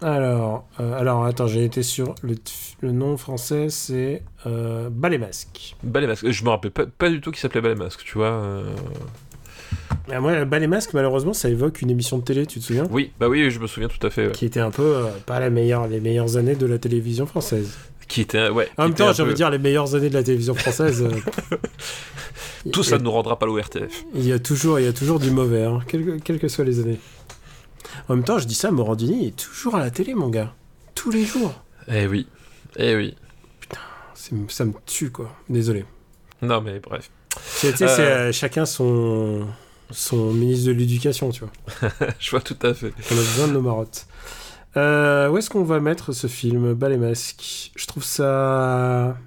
[0.01, 2.35] Alors, euh, alors attends, j'ai été sur le,
[2.81, 5.75] le nom français, c'est euh, Ballet Masque.
[5.83, 8.31] Ballet Masque je me rappelle pas, pas du tout qu'il s'appelait Ballet Masque tu vois
[8.31, 8.63] euh.
[10.11, 12.87] Ah, moi, Ballet Masque, malheureusement, ça évoque une émission de télé, tu te souviens?
[12.89, 14.31] Oui bah oui je me souviens tout à fait ouais.
[14.31, 17.77] Qui était un peu euh, pas la meilleure, les meilleures années de la télévision française.
[18.07, 20.09] qui était ouais En qui même temps, j'ai envie peu- de dire les meilleures années
[20.09, 21.03] de la télévision française.
[21.03, 21.57] euh,
[22.73, 25.19] tout ça ne nous rendra pas l'ORTF Il y a toujours, il y a toujours
[25.19, 26.99] du mauvais, hein, quelles, que, quelles que soient les années.
[28.09, 30.53] En même temps, je dis ça, Morandini est toujours à la télé, mon gars.
[30.95, 31.53] Tous les jours.
[31.87, 32.27] eh oui
[32.77, 33.15] eh oui
[34.13, 35.33] C'est- Ça me tue, quoi.
[35.49, 35.85] Désolé.
[36.41, 37.09] non mais bref
[37.59, 38.29] Tu sais, c'est Euh.
[38.29, 39.47] euh, chacun son,
[39.89, 41.89] son ministre de l'éducation, tu vois.
[42.19, 44.05] je vois tout à fait On a besoin de nos marottes.
[44.77, 49.17] Euh, où est-ce qu'on va mettre ce film, Bas les masques Je trouve ça.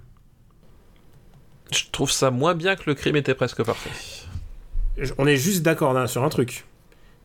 [1.71, 3.91] je trouve ça moins bien que le crime était presque parfait
[5.19, 6.65] On est juste d'accord hein, sur un truc.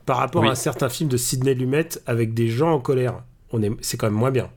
[0.10, 0.48] Par rapport Oui.
[0.48, 3.22] à un certain film de Sidney Lumet avec des gens en colère,
[3.52, 3.70] on est...
[3.82, 4.50] c'est quand même moins bien.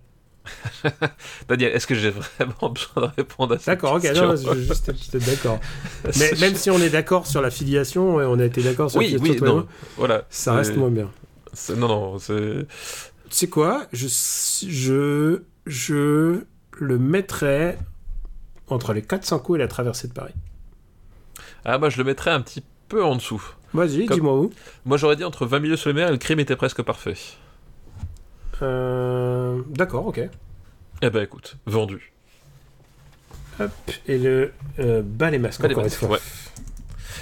[1.48, 4.62] Daniel, est-ce que j'ai vraiment besoin de répondre à cette D'accord, ok, non, je veux
[4.62, 5.60] juste être d'accord.
[6.18, 9.10] Mais même si on est d'accord sur la filiation, on a été d'accord sur Oui,
[9.10, 9.66] la oui, filiation, non,
[9.98, 10.24] voilà.
[10.30, 11.10] ça reste moins bien.
[11.76, 12.66] Non, non, c'est.
[13.28, 14.08] Tu sais quoi je,
[14.66, 16.44] je, je
[16.78, 17.76] le mettrais
[18.68, 20.32] entre les 400 coups et la traversée de Paris.
[21.66, 23.42] Ah, moi, je le mettrais un petit peu en dessous.
[23.74, 24.50] Vas-y, Comme- dis-moi où.
[24.84, 27.14] Moi, j'aurais dit entre 20 milieux sur les mers et le crime était presque parfait.
[28.62, 30.20] Euh, D'accord, ok.
[31.02, 32.12] Eh ben, écoute, vendu.
[33.60, 33.70] Hop,
[34.06, 36.08] et le euh, bas les masques, Bas les encore une masques, fois.
[36.10, 36.18] ouais.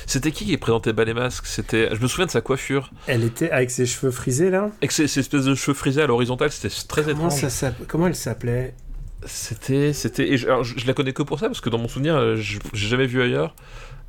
[0.06, 1.94] C'était qui qui présentait Bas les masques C'était.
[1.94, 2.90] Je me souviens de sa coiffure.
[3.06, 4.70] Elle était avec ses cheveux frisés là?
[4.78, 7.48] Avec ces espèces de cheveux frisés à l'horizontale, c'était très Comment, étrange.
[7.48, 8.74] ça Comment elle s'appelait?
[9.26, 9.92] C'était.
[9.92, 12.16] c'était et je, alors, je, la connais que pour ça, parce que dans mon souvenir,
[12.16, 13.54] euh, je j'ai jamais vu ailleurs.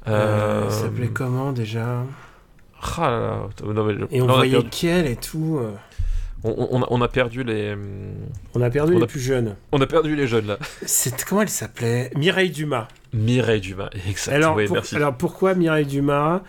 [0.07, 0.65] Euh, Euh...
[0.65, 2.03] Elle s'appelait comment déjà?
[2.97, 3.19] Ah là
[3.67, 3.73] là.
[3.73, 5.59] Non, mais, Et on voyait perdu, qu'elle et tout.
[5.61, 5.71] euh.
[6.43, 7.73] on, on a, on a perdu les.
[7.73, 8.13] hum,
[8.55, 9.55] On a perdu On les a- plus jeunes.
[9.71, 10.57] On a perdu les jeunes là.
[10.85, 12.11] C'est comment elle s'appelait?
[12.15, 12.87] Mireille Dumas.
[13.13, 14.33] Mireille Dumas, exact.
[14.33, 14.95] Alors, oui, pour- merci.
[14.95, 16.41] alors pourquoi Mireille Dumas?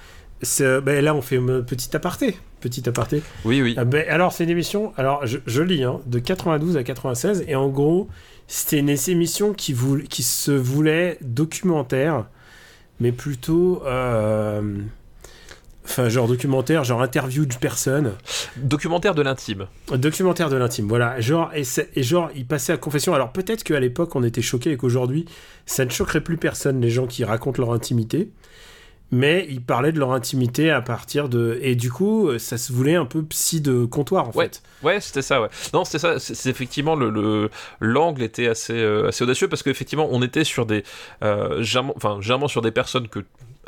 [0.58, 2.36] Ben, Là, on fait un petit aparté.
[2.60, 3.22] Petit aparté.
[3.44, 3.74] Oui, oui.
[3.76, 7.44] Ah ben, alors, c'est une émission, alors je, je lis, hein, de 92 à 96,
[7.46, 8.08] et en gros,
[8.48, 12.26] c'était une émission qui, voul- qui se voulait documentaire,
[13.00, 13.82] mais plutôt.
[13.86, 14.78] euh,
[15.84, 18.12] Enfin, genre documentaire, genre interview de personnes.
[18.56, 19.66] Documentaire de l'intime.
[19.92, 21.20] Documentaire de l'intime, voilà.
[21.20, 21.64] Genre, et,
[22.02, 23.14] genre, il passait à confession.
[23.14, 25.24] Alors peut-être qu'à l'époque, on était choqués et qu'aujourd'hui,
[25.66, 28.30] ça ne choquerait plus personne, les gens qui racontent leur intimité.
[29.14, 31.58] Mais ils parlaient de leur intimité à partir de.
[31.60, 34.44] Et du coup, ça se voulait un peu psy de comptoir, en Ouais.
[34.46, 34.62] fait.
[34.82, 35.48] Ouais, c'était ça, ouais.
[35.74, 36.18] Non, c'était ça.
[36.18, 37.50] C'est effectivement le le-
[37.80, 40.82] l'angle était assez euh, assez audacieux parce qu'effectivement, on était sur des
[41.22, 41.62] euh,
[41.94, 43.18] enfin généralement sur des personnes que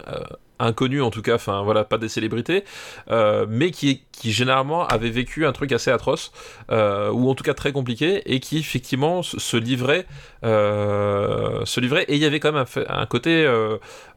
[0.09, 0.19] euh,
[0.61, 2.65] inconnues en tout cas, enfin voilà, pas des célébrités,
[3.11, 6.31] euh, mais qui qui généralement avaient vécu un truc assez atroce
[6.71, 10.07] euh, ou en tout cas très compliqué et qui effectivement se, livraient
[10.45, 13.45] euh, se livraient et il y avait quand même un, côté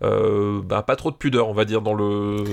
[0.01, 2.43] bah, pas trop de pudeur, on va dire dans le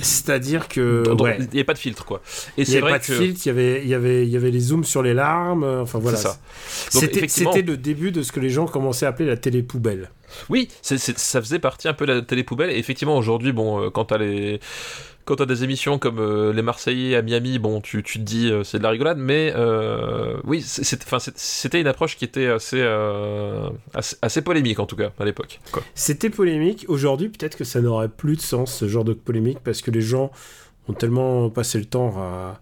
[0.00, 1.02] C'est-à-dire que.
[1.04, 1.36] dans- dans- ouais.
[1.38, 2.20] il n'y avait pas de filtre quoi.
[2.58, 4.36] Et Il n'y avait pas de filtre, il y avait, il y, avait, il y
[4.36, 6.18] avait les zooms sur les larmes, enfin voilà.
[6.94, 10.10] Effectivement- c'était le début de ce que les gens commençaient à appeler la télé poubelle.
[10.48, 10.96] Oui, ça
[11.40, 12.70] faisait partie un peu de la télé poubelle.
[12.70, 14.60] Et effectivement, aujourd'hui, bon, euh, quand t'as les
[15.46, 18.82] des émissions comme euh, les Marseillais à Miami, bon, tu, te dis euh, c'est de
[18.82, 22.82] la rigolade, mais euh, oui, c'était une approche qui était assez,
[23.94, 25.60] assez assez polémique en tout cas à l'époque.
[25.94, 26.84] C'était polémique.
[26.88, 30.00] Aujourd'hui, peut-être que ça n'aurait plus de sens, ce genre de polémique, parce que les
[30.00, 30.30] gens
[30.88, 32.60] ont tellement passé le temps à,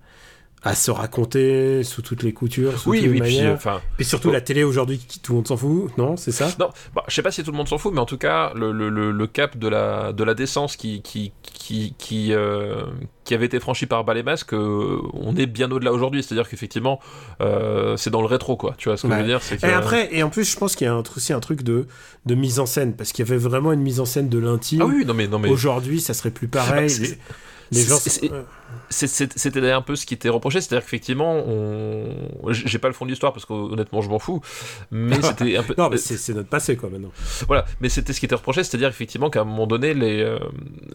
[0.64, 3.54] à se raconter sous toutes les coutures, sous Oui, toutes les oui, puis manières.
[3.54, 3.80] enfin.
[4.00, 4.32] Et surtout oh.
[4.32, 6.48] la télé aujourd'hui, tout le monde s'en fout, non C'est ça?
[6.58, 8.52] Non, bah, je sais pas si tout le monde s'en fout, mais en tout cas,
[8.54, 12.82] le, le, le, le cap de la, de la décence qui, qui, qui, qui, euh,
[13.24, 16.24] qui avait été franchi par Bas les Masques, euh, on est bien au-delà aujourd'hui.
[16.24, 16.98] C'est-à-dire qu'effectivement,
[17.40, 18.74] euh, c'est dans le rétro, quoi.
[18.78, 19.20] Tu vois ce que je Ouais.
[19.22, 19.64] veux dire que...
[19.64, 21.86] Et après, et en plus, je pense qu'il y a un, aussi un truc de,
[22.26, 24.82] de mise en scène, parce qu'il y avait vraiment une mise en scène de l'intime.
[24.82, 26.90] Ah oui, non mais, non, mais Aujourd'hui, ça serait plus pareil.
[27.74, 28.42] Euh,
[28.90, 30.60] c'était d'ailleurs un peu ce qui était reproché.
[30.60, 32.08] C'est-à-dire qu'effectivement, on...
[32.50, 34.40] j'ai pas le fond de l'histoire parce qu'honnêtement, je m'en fous.
[34.90, 35.74] Mais c'était un peu.
[35.78, 37.12] Non, mais c'est c'est notre passé, quoi, maintenant.
[37.46, 40.38] Voilà, mais c'était ce qui était reproché, c'est-à-dire effectivement qu'à un moment donné, les, euh,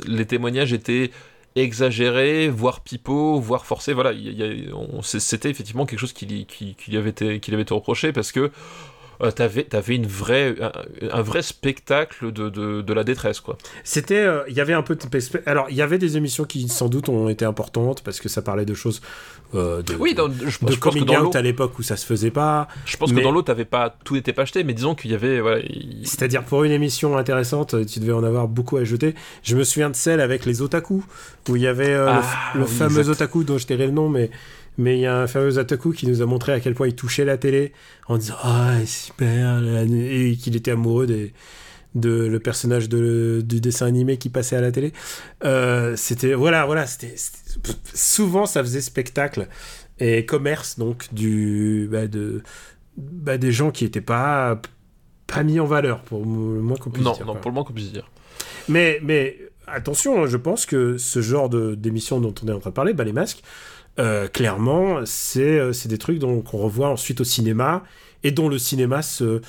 [0.06, 1.12] les témoignages étaient
[1.56, 3.94] exagérés, voire pipeaux, voire forcés.
[3.94, 4.12] Voilà,
[5.04, 8.12] c'était effectivement quelque chose qui, qui, qui lui avait été, qui lui avait été reproché
[8.12, 8.52] parce que
[9.24, 10.72] euh, t'avais avais une vraie, un,
[11.12, 13.58] un vrai spectacle de, de, de la détresse, quoi.
[13.84, 14.98] C'était, euh, il y avait un peu
[15.46, 18.42] alors il y avait des émissions qui sans doute ont été importantes parce que ça
[18.42, 19.02] parlait de choses
[19.56, 21.78] euh, de, Oui, dans- je, de je pense que coming dans l'eau, out à l'époque
[21.80, 22.68] où ça se faisait pas.
[22.86, 25.12] je pense mais- que dans l'eau, t'avais pas tout n'était pas acheté, mais disons qu'il
[25.12, 25.62] y avait, voilà,
[26.04, 29.14] C'est-à-dire pour une émission intéressante, tu devais en avoir beaucoup à jeter.
[29.44, 31.04] Je me souviens de celle avec les otaku
[31.50, 33.12] où il y avait euh, le- Ah, le, oui, fameux exact.
[33.14, 34.32] otaku dont je tairai le nom, mais
[34.78, 36.96] mais il y a un fameux otaku qui nous a montré à quel point il
[36.96, 37.74] touchait la télé
[38.08, 41.34] en disant ah super la- et qu'il était amoureux des
[41.96, 44.94] de le personnage de, du dessin animé qui passait à la télé.
[45.44, 47.14] Euh, c'était voilà voilà c'était
[47.94, 49.48] souvent ça faisait spectacle
[50.00, 52.42] et commerce donc du bah, de
[52.98, 54.60] bah, des gens qui étaient pas
[55.28, 57.26] pas mis en valeur pour le moins qu'on puisse non, dire.
[57.26, 57.42] non, quoi.
[57.42, 58.10] pour le moins qu'on puisse dire.
[58.70, 59.38] Mais, mais
[59.68, 62.94] attention, je pense que ce genre de- d'émission dont on est en train de parler,
[62.94, 63.42] bah, les masques,
[64.00, 67.84] euh, clairement, c'est euh, c'est des trucs dont- qu'on revoit ensuite au cinéma
[68.24, 69.42] et dont le cinéma se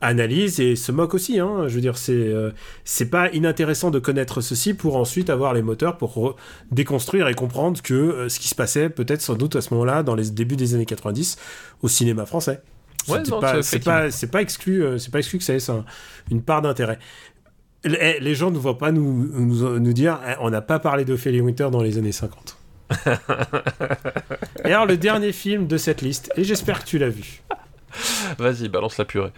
[0.00, 1.40] analyse et se moque aussi.
[1.40, 1.64] Hein.
[1.66, 2.52] Je veux dire, c'est euh,
[2.84, 6.36] c'est pas inintéressant de connaître ceci pour ensuite avoir les moteurs pour re-
[6.70, 10.04] déconstruire et comprendre que euh, ce qui se passait peut-être sans doute à ce moment-là,
[10.04, 11.36] dans les débuts des années 90,
[11.82, 12.60] au cinéma français.
[13.08, 15.84] Ouais, pas- c'est pas, c'est pas exclu, euh, c'est pas exclu que ça ait ça,
[16.30, 16.98] une part d'intérêt.
[17.84, 21.04] Les, les gens ne vont pas nous, nous, nous dire eh, on n'a pas parlé
[21.04, 22.56] d'Ophélie Winter dans les années 50.
[24.64, 27.42] et alors, le dernier film de cette liste, et j'espère que tu l'as vu,
[28.38, 29.32] Vas-y, balance la purée.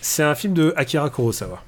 [0.00, 1.62] c'est un film de Akira Kurosawa.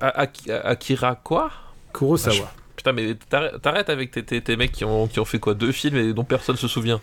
[0.00, 0.26] A-
[0.64, 1.50] Akira quoi?
[1.94, 2.52] Kurosawa.
[2.76, 3.14] Putain, mais
[3.62, 5.54] t'arrêtes avec tes, tes, tes mecs qui ont, qui ont fait quoi?
[5.54, 7.00] Deux films et dont personne se souvient.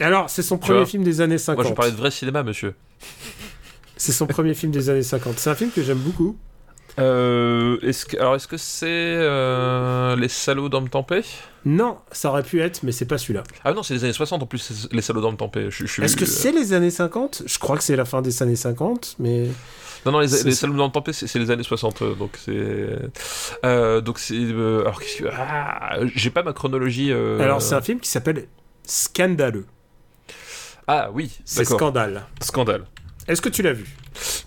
[0.00, 1.74] Alors, c'est son Tu premier film des années Moi, je 50.
[1.74, 2.74] parlais de vrai cinéma, monsieur.
[3.96, 5.38] C'est son premier film des années 50.
[5.38, 6.36] C'est un film que j'aime beaucoup.
[6.98, 11.24] Euh, est-ce que, alors, est-ce que c'est euh, Les salauds d'hommes tempés
[11.64, 13.42] Non, ça aurait pu être, mais c'est pas celui-là.
[13.64, 15.66] Ah non, c'est les années 60 en plus, Les salauds d'hommes tempés.
[15.70, 18.42] Je, Est-ce que euh, c'est les années 50 Je crois que c'est la fin des
[18.42, 19.48] années 50, mais.
[20.06, 22.02] Non, non, les, c'est- les salauds d'hommes tempés, c'est c'est les années 60.
[22.02, 24.02] euh, Donc, c'est.
[24.02, 24.36] donc, c'est.
[24.36, 25.28] alors, qu'est-ce que.
[25.32, 27.12] Ah, j'ai pas ma chronologie.
[27.12, 28.46] Alors, c'est un film qui s'appelle
[28.84, 29.66] Scandaleux.
[30.86, 31.78] Ah oui, C'est d'accord.
[31.78, 32.22] Scandale.
[32.42, 32.84] Scandale.
[33.28, 33.86] Est-ce que tu l'as vu?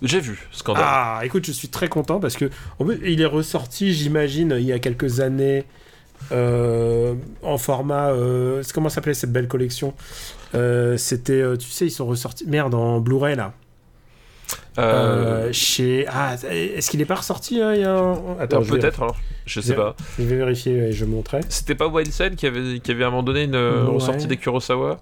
[0.02, 0.84] J'ai vu, Scandale.
[0.86, 2.48] Ah, écoute, je suis très content parce que
[2.78, 5.64] en plus, il est ressorti, j'imagine, il y a quelques années
[6.32, 8.10] euh, en format.
[8.10, 9.94] euh, comment s'appelait cette belle collection?
[10.54, 12.44] Euh, C'était, euh, tu sais, ils sont ressortis.
[12.46, 13.52] Merde, en Blu-ray là.
[15.52, 16.06] Chez.
[16.08, 18.38] Ah, est-ce qu'il est pas ressorti hein, il y a un...
[18.38, 19.16] Attends, peut-être, alors.
[19.44, 19.96] Je sais Je- pas.
[20.18, 21.40] je vais vérifier et je montrais.
[21.48, 23.80] C'était pas Wilson qui avait, qui avait à un moment donné une Ouais.
[23.94, 24.98] ressortie des Kurosawa?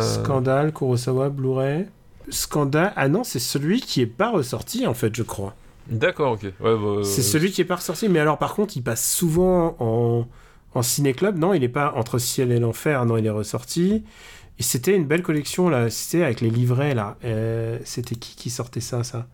[0.00, 1.86] Scandale, Kurosawa, Blu-ray.
[2.30, 2.92] Scandale.
[2.96, 5.54] Ah non, c'est celui qui est pas ressorti en fait, je crois.
[5.88, 6.42] D'accord, ok.
[6.42, 9.10] Ouais, bah, C'est euh, celui qui est pas ressorti, mais alors par contre, il passe
[9.10, 10.26] souvent en,
[10.74, 11.38] en ciné-club.
[11.38, 13.04] Non, il est pas entre ciel et l'enfer.
[13.06, 14.04] Non, il est ressorti.
[14.58, 15.88] Et c'était une belle collection là.
[15.88, 17.16] C'était avec les livrets là.
[17.24, 19.26] Euh, c'était qui qui sortait ça, ça?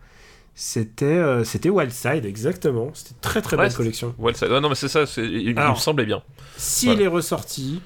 [0.54, 2.90] C'était euh, c'était Wildside, exactement.
[2.94, 4.14] C'était très très Ouais, belle c'est- collection.
[4.18, 6.22] Ouais, non, mais c'est ça, c'est- il, me semblait bien.
[6.56, 7.02] S'il Voilà.
[7.04, 7.80] est ressorti,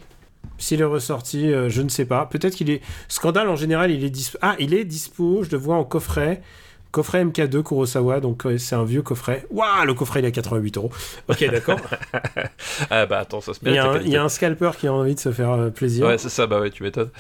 [0.59, 2.27] s'il est ressorti, euh, je ne sais pas.
[2.27, 2.81] Peut-être qu'il est.
[3.09, 4.39] Scandale en général, il est dispo.
[4.43, 5.43] Ah, il est dispo.
[5.45, 6.43] Je le vois en coffret.
[6.91, 9.47] Coffret MK2 Kurosawa, donc euh, c'est un vieux coffret.
[9.51, 10.91] Waouh, le coffret il est à 88 euros.
[11.29, 11.79] Ok, d'accord.
[12.91, 14.03] Ah bah attends, ça se Il y, mérite.
[14.07, 16.07] il y a un scalper qui a envie de se faire euh, plaisir.
[16.07, 17.11] Ouais, c'est ça, bah ouais, tu m'étonnes.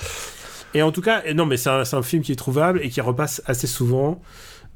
[0.74, 2.88] Et en tout cas, non, mais c'est un, c'est un film qui est trouvable et
[2.88, 4.20] qui repasse assez souvent,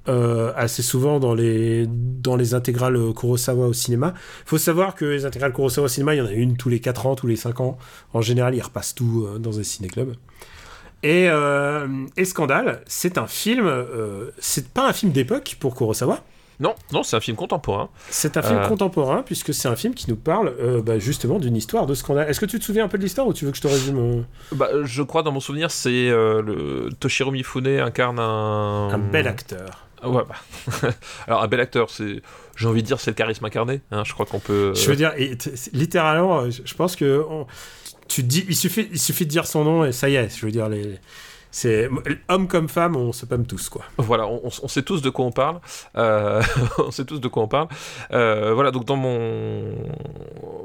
[0.09, 4.15] euh, assez souvent dans les, dans les intégrales Kurosawa au cinéma.
[4.45, 6.69] Il faut savoir que les intégrales Kurosawa au cinéma, il y en a une tous
[6.69, 7.79] les 4 ans, tous les 5 ans.
[8.13, 10.15] En général, ils repassent tout euh, dans un ciné-club.
[11.05, 16.21] Et, euh, et Scandale, c'est un film, euh, c'est pas un film d'époque pour Kurosawa.
[16.61, 17.89] Non, non, c'est un film contemporain.
[18.09, 18.69] C'est un film Euh.
[18.69, 22.31] contemporain puisque c'est un film qui nous parle euh, bah, justement d'une histoire de scandale.
[22.31, 23.67] Est-ce que tu te souviens un peu de l'histoire ou tu veux que je te
[23.69, 24.23] résume euh,
[24.55, 28.91] Bah, je crois, dans mon souvenir, c'est le Toshiro Mifune incarne un.
[28.91, 30.91] un bel acteur Ouais, bah.
[31.27, 32.23] Alors, un bel acteur, c'est.
[32.57, 33.81] J'ai envie de dire, c'est le charisme incarné.
[33.91, 34.73] hein, je crois qu'on peut.
[34.75, 35.13] Je veux dire,
[35.73, 37.47] littéralement, euh, je pense que on-
[38.09, 40.37] tu dis, il suffit, il suffit de dire son nom et ça y est.
[40.37, 40.99] Je veux dire, les,
[41.51, 41.89] c'est
[42.29, 43.85] homme comme femme, on se pâme tous quoi.
[43.99, 45.61] Voilà, on, sait tous de quoi on parle.
[45.97, 46.43] Euh,
[46.79, 47.69] on sait tous de quoi on parle.
[48.13, 49.75] Euh, voilà, donc dans mon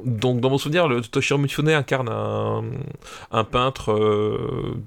[0.05, 2.63] donc dans mon souvenir, le Toshiro Mifune incarne un,
[3.31, 3.91] un peintre.
[3.91, 4.77] Euh,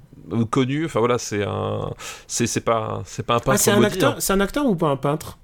[0.49, 1.93] connu enfin voilà c'est un
[2.27, 4.89] c'est pas c'est pas un peintre ah, c'est un acteur c'est un acteur ou pas
[4.89, 5.37] un peintre?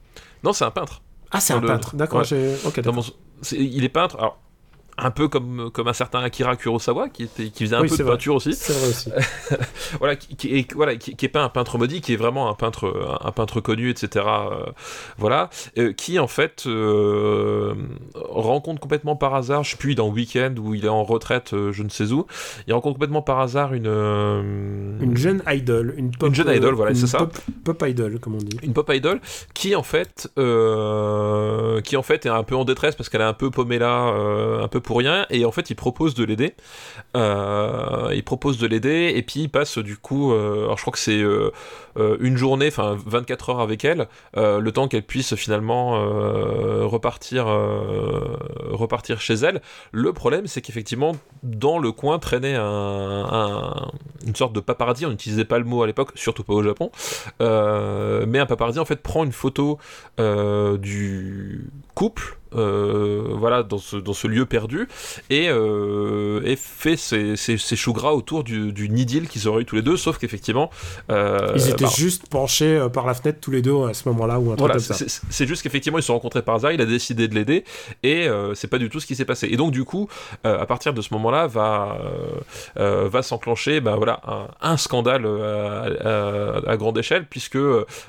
[0.43, 1.01] Non c'est un peintre.
[1.31, 1.95] Ah c'est un peintre.
[1.95, 2.21] D'accord
[2.65, 2.81] ok
[3.51, 4.39] il est peintre alors
[4.97, 8.03] un peu comme, comme un certain Akira Kurosawa qui, était, qui faisait un peu de
[8.03, 8.53] peinture aussi.
[8.53, 9.11] C'est vrai aussi.
[9.99, 12.55] voilà, qui, qui, est, voilà qui, est pas un peintre maudit, qui est vraiment un
[12.55, 14.25] peintre, un, peintre connu, etc.
[14.25, 14.71] Euh,
[15.17, 17.75] voilà, euh, qui en fait euh,
[18.15, 21.89] rencontre complètement par hasard, je puis dans Weekend où il est en retraite, je ne
[21.89, 22.25] sais où,
[22.67, 26.95] il rencontre complètement par hasard une une jeune idol, une pop, une jeune idol, voilà,
[26.95, 27.29] c'est ça,
[27.63, 29.21] pop, idol comme on dit, une pop idol
[29.53, 33.33] qui en fait qui en fait est un peu en détresse parce qu'elle est un
[33.33, 34.07] peu paumée là,
[34.61, 36.55] un peu rien et en fait il propose de l'aider.
[37.15, 40.93] Euh, il propose de l'aider et puis il passe du coup euh, alors je crois
[40.93, 41.51] que c'est euh,
[42.19, 45.91] une journée enfin 24 heures avec elle le temps qu'elle puisse finalement
[46.87, 49.61] repartir repartir chez elle.
[49.91, 53.89] Le problème c'est qu'effectivement dans le coin traînait un,
[54.25, 56.91] une sorte de paparazzi on n'utilisait pas le mot à l'époque surtout pas au Japon
[57.39, 59.79] mais un paparazzi en fait prend une photo
[60.17, 64.87] du couple euh, voilà, dans ce, dans ce lieu perdu,
[65.29, 69.65] et, euh, et fait ses, ses, choux gras autour du, du idylle qu'ils auraient eu
[69.65, 70.69] tous les deux, sauf qu'effectivement.
[71.11, 74.39] Euh, ils étaient bah, juste penchés par la fenêtre tous les deux à ce moment-là,
[74.39, 77.27] ou un voilà, C'est juste qu'effectivement, ils se sont rencontrés par hasard, il a décidé
[77.27, 77.63] de l'aider,
[78.03, 79.47] et c'est pas du tout ce qui s'est passé.
[79.51, 80.07] Et donc, du coup,
[80.43, 81.97] à partir de ce moment-là, va,
[82.75, 84.21] va s'enclencher bah, voilà,
[84.61, 87.57] un, scandale à, grande échelle, puisque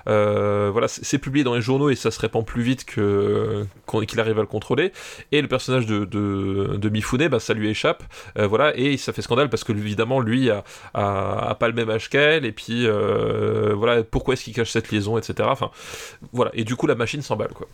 [0.06, 4.40] voilà, c'est publié dans les journaux et ça se répand plus vite qu'il arrive à
[4.40, 4.92] le contrôler.
[5.32, 8.02] Et le personnage de, de, Mifune, bah, ça lui échappe,
[8.38, 10.64] euh, voilà, et ça fait scandale parce que évidemment lui a,
[10.94, 14.90] a, pas le même âge qu'elle, et puis euh, voilà, pourquoi est-ce qu'il cache cette
[14.90, 15.48] liaison, etc.
[15.50, 15.70] Enfin,
[16.32, 17.66] voilà, et du coup la machine s'emballe quoi.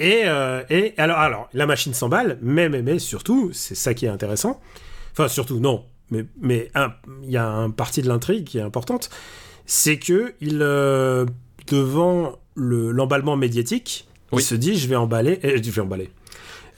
[0.00, 4.06] Et, euh, et alors, alors, la machine s'emballe, mais, mais, mais surtout, c'est ça qui
[4.06, 4.60] est intéressant.
[5.12, 6.70] Enfin, surtout, non, mais mais
[7.22, 9.10] il y a un partie de l'intrigue qui est importante,
[9.66, 10.58] c'est que il
[11.66, 16.10] devant l'emballement médiatique, il se dit je vais emballer, et je vais emballer,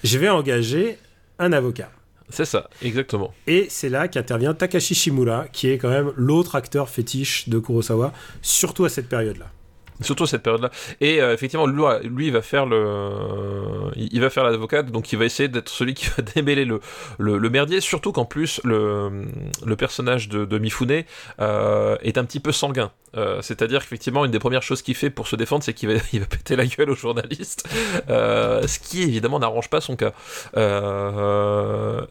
[0.03, 0.99] je vais engager
[1.39, 1.91] un avocat.
[2.31, 3.35] C'est ça, exactement.
[3.47, 8.13] Et c'est là qu'intervient Takashi Shimura, qui est quand même l'autre acteur fétiche de Kurosawa,
[8.41, 9.51] surtout à cette période-là.
[10.01, 10.71] Surtout cette période-là.
[11.01, 15.25] Et euh, effectivement, lui, il va faire le, il va faire l'avocat, donc il va
[15.25, 16.81] essayer d'être celui qui va démêler le,
[17.19, 17.81] le, merdier.
[17.81, 19.27] Surtout qu'en plus, le,
[19.65, 21.05] le personnage de, de Mifune
[21.41, 22.91] euh, est un petit peu sanguin.
[23.17, 26.01] Euh, c'est-à-dire qu'effectivement, une des premières choses qu'il fait pour se défendre, c'est qu'il va,
[26.13, 27.69] il va péter la gueule aux journalistes,
[28.09, 30.13] ce qui évidemment n'arrange pas son cas.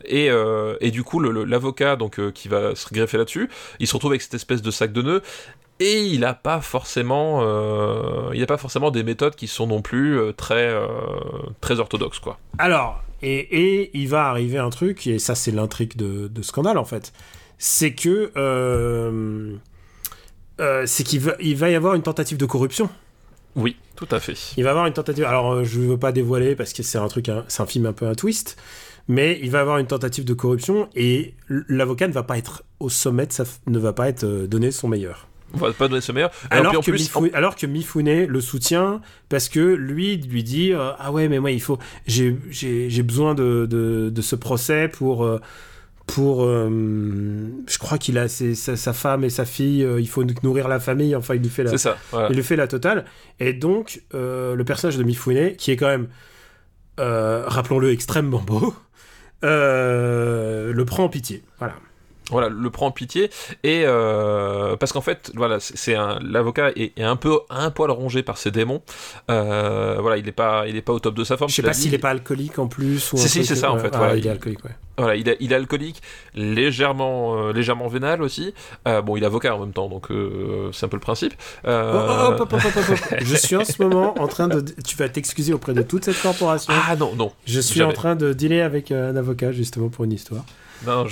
[0.06, 0.30] et,
[0.80, 3.50] et du coup, l'avocat donc qui va se greffer là-dessus,
[3.80, 5.22] il se retrouve avec cette espèce de sac de nœuds
[5.84, 9.82] et il n'a pas forcément euh, il a pas forcément des méthodes qui sont non
[9.82, 10.88] plus euh, très euh,
[11.60, 12.40] très orthodoxes quoi.
[12.58, 16.78] Alors et, et, il va arriver un truc et ça c'est l'intrigue de, de, scandale
[16.78, 17.14] en fait.
[17.58, 18.32] C'est que
[20.86, 22.90] c'est qu'il va, il va y avoir une tentative de corruption.
[23.56, 24.38] Oui tout à fait.
[24.58, 27.08] Il va y avoir une tentative alors je veux pas dévoiler parce que c'est un
[27.08, 28.58] truc c'est un film un peu un twist
[29.10, 32.64] mais il va y avoir une tentative de corruption et l'avocat ne va pas être
[32.80, 33.34] au sommet de
[33.68, 36.32] ne va pas être donné son meilleur on va pas donner ce meilleur.
[36.50, 41.12] Alors, que Mifune, alors, que Mifune, le soutient parce que lui lui dit euh, ah
[41.12, 42.32] ouais mais moi il faut j'ai
[43.04, 45.40] besoin de, de, de, ce procès pour euh,
[46.06, 46.70] pour euh,
[47.68, 51.16] je crois qu'il a sa, femme et sa fille il faut nourrir la famille.
[51.16, 51.98] Enfin il lui fait la ça,
[52.30, 53.06] il lui fait la totale.
[53.40, 56.08] Et donc le personnage de Mifune qui est quand même
[56.98, 58.74] rappelons-le extrêmement beau
[59.42, 61.44] le prend en pitié.
[61.60, 61.76] Voilà
[62.32, 63.30] voilà, le prend en pitié
[63.64, 68.38] et euh, parce qu'en fait, voilà, c'est l'avocat est, un peu un poil rongé par
[68.38, 68.82] ses démons.
[69.30, 71.50] Euh, voilà, il est pas, il est pas au top de sa forme.
[71.50, 73.12] Je sais pas s'il est pas alcoolique en plus.
[73.14, 73.90] Ou si si, c'est ça en fait.
[73.94, 74.64] Ah, voilà, il, est alcoolique.
[74.64, 74.72] Ouais.
[74.98, 76.02] Voilà, il, est alcoolique,
[76.36, 78.54] légèrement, euh, légèrement vénal aussi.
[78.86, 80.08] bon, il est avocat en même temps, donc
[80.72, 81.34] c'est un peu le principe.
[81.66, 84.64] Je suis en ce moment en train de.
[84.86, 86.74] Tu vas t'excuser auprès de toute cette corporation.
[86.88, 87.32] Ah non, non.
[87.46, 90.46] Je suis en train de dealer avec un avocat justement pour une histoire.
[90.86, 91.06] Non,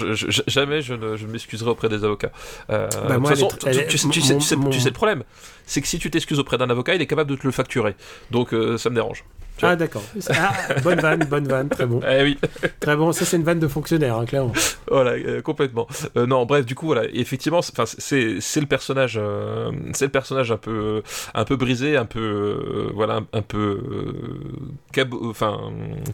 [0.47, 2.31] jamais je ne, m'excuserai auprès des avocats.
[2.69, 3.49] de toute façon,
[4.09, 5.23] tu, sais, le problème.
[5.65, 7.95] C'est que si tu t'excuses auprès d'un avocat, il est capable de te le facturer.
[8.29, 9.23] Donc euh, ça me dérange.
[9.61, 10.03] Ah, d'accord.
[10.29, 11.99] Ah, bonne vanne, bonne vanne, très bon.
[12.09, 12.37] Eh oui,
[12.79, 14.53] Très bon, ça c'est une vanne de fonctionnaire, hein, clairement.
[14.89, 15.87] voilà, euh, complètement.
[16.17, 20.57] Euh, non, bref, du coup, voilà, effectivement, c'est- le personnage, euh, c'est le personnage un
[20.57, 23.81] peu, un peu brisé, un peu, voilà, un, un peu
[24.93, 25.59] cabo- enfin,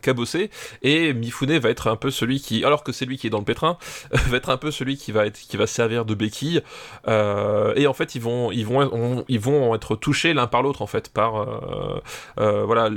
[0.01, 0.49] cabossé.
[0.81, 3.39] Et Mifune va être un peu celui qui, alors que c'est lui qui est dans
[3.39, 3.77] le pétrin,
[4.11, 6.61] va être un peu celui qui va être, qui va servir de béquille.
[7.07, 10.81] Et en fait, ils vont, ils vont, on- ils vont être touchés l'un par l'autre
[10.81, 11.45] en fait, par,
[12.37, 12.89] voilà,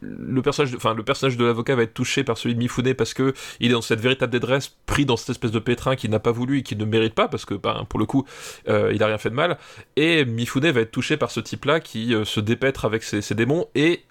[0.00, 2.94] le, personnage, de- enfin, le personnage de l'avocat va être touché par celui de Mifune
[2.94, 6.10] parce que il est dans cette véritable détresse, pris dans cette espèce de pétrin qu'il
[6.10, 8.24] n'a pas voulu et qu'il ne mérite pas parce que, ben, pour le coup,
[8.68, 9.58] euh, il a rien fait de mal.
[9.96, 13.66] Et Mifune va être touché par ce type-là qui euh, se dépêtre avec ses, démons
[13.74, 14.02] et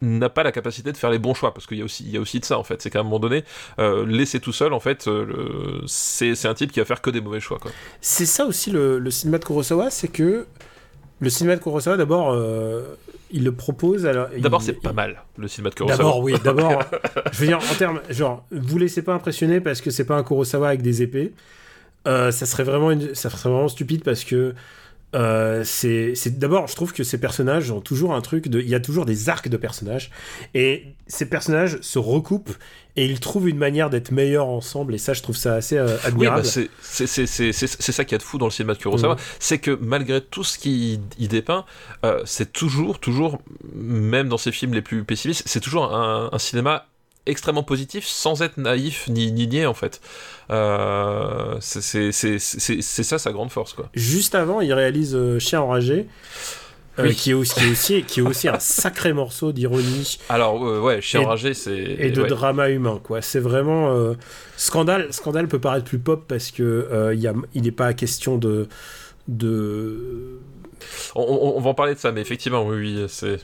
[0.00, 2.10] n'a pas la capacité de faire les bons choix parce qu'il y a aussi il
[2.10, 3.42] y a aussi de ça en fait c'est qu'à un moment donné
[3.80, 7.20] euh, laissé tout seul en fait euh, c'est un type qui va faire que des
[7.20, 10.46] mauvais choix quoi C'est ça aussi le, le cinéma de Kurosawa, c'est que
[11.20, 12.32] le cinéma de Kurosawa, d'abord,
[13.30, 14.06] il le propose.
[14.06, 16.82] alors d'abord c'est pas mal le cinéma de Kurosawa D'abord, oui, d'abord.
[17.32, 20.22] je veux dire, en termes, genre, vous laissez pas impressionner parce que c'est pas un
[20.24, 21.32] Kurosawa avec des épées.
[22.06, 24.54] Euh, ça serait vraiment, une- ça serait vraiment stupide parce que
[25.14, 28.74] euh, c'est, d'abord, je trouve que ces personnages ont toujours un truc de, il y
[28.74, 30.10] a toujours des arcs de personnages
[30.54, 32.52] et ces personnages se recoupent
[32.96, 35.96] et ils trouvent une manière d'être meilleurs ensemble et ça, je trouve ça assez euh,
[36.02, 36.42] Oui, admirable.
[36.42, 36.48] bah
[36.82, 37.06] c'est
[37.92, 39.20] ça qui est de fou dans le cinéma de Kurosawa, Mhm.
[39.38, 41.64] c'est que malgré tout ce qu'il il dépeint,
[42.04, 43.38] euh, c'est toujours, toujours,
[43.74, 46.86] même dans ses films les plus pessimistes, c'est toujours un, un cinéma
[47.28, 50.00] extrêmement positif sans être naïf ni, ni niais en fait.
[50.50, 52.12] Euh, c'est-
[53.02, 53.88] ça sa grande force quoi.
[53.94, 56.06] Juste avant, il réalise euh, Chien enragé.
[56.98, 60.64] euh, qui, est aussi, qui, est aussi, qui est aussi un sacré morceau d'ironie Alors
[60.66, 61.76] euh, ouais, Chien enragé c'est...
[61.76, 62.28] et de ouais.
[62.28, 64.14] drama humain quoi c'est vraiment euh,
[64.56, 68.66] scandale scandale peut paraître plus pop parce que y a il n'est pas question de
[69.28, 70.40] de
[71.14, 73.38] On, on- on va en parler de ça, mais effectivement oui, oui c'est...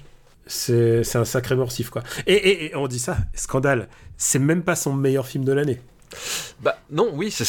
[0.47, 4.77] c'est un sacré morsif quoi et, et- et on dit ça scandale c'est même pas
[4.77, 5.81] son meilleur film de l'année
[6.61, 7.45] Bah non, oui, c'est...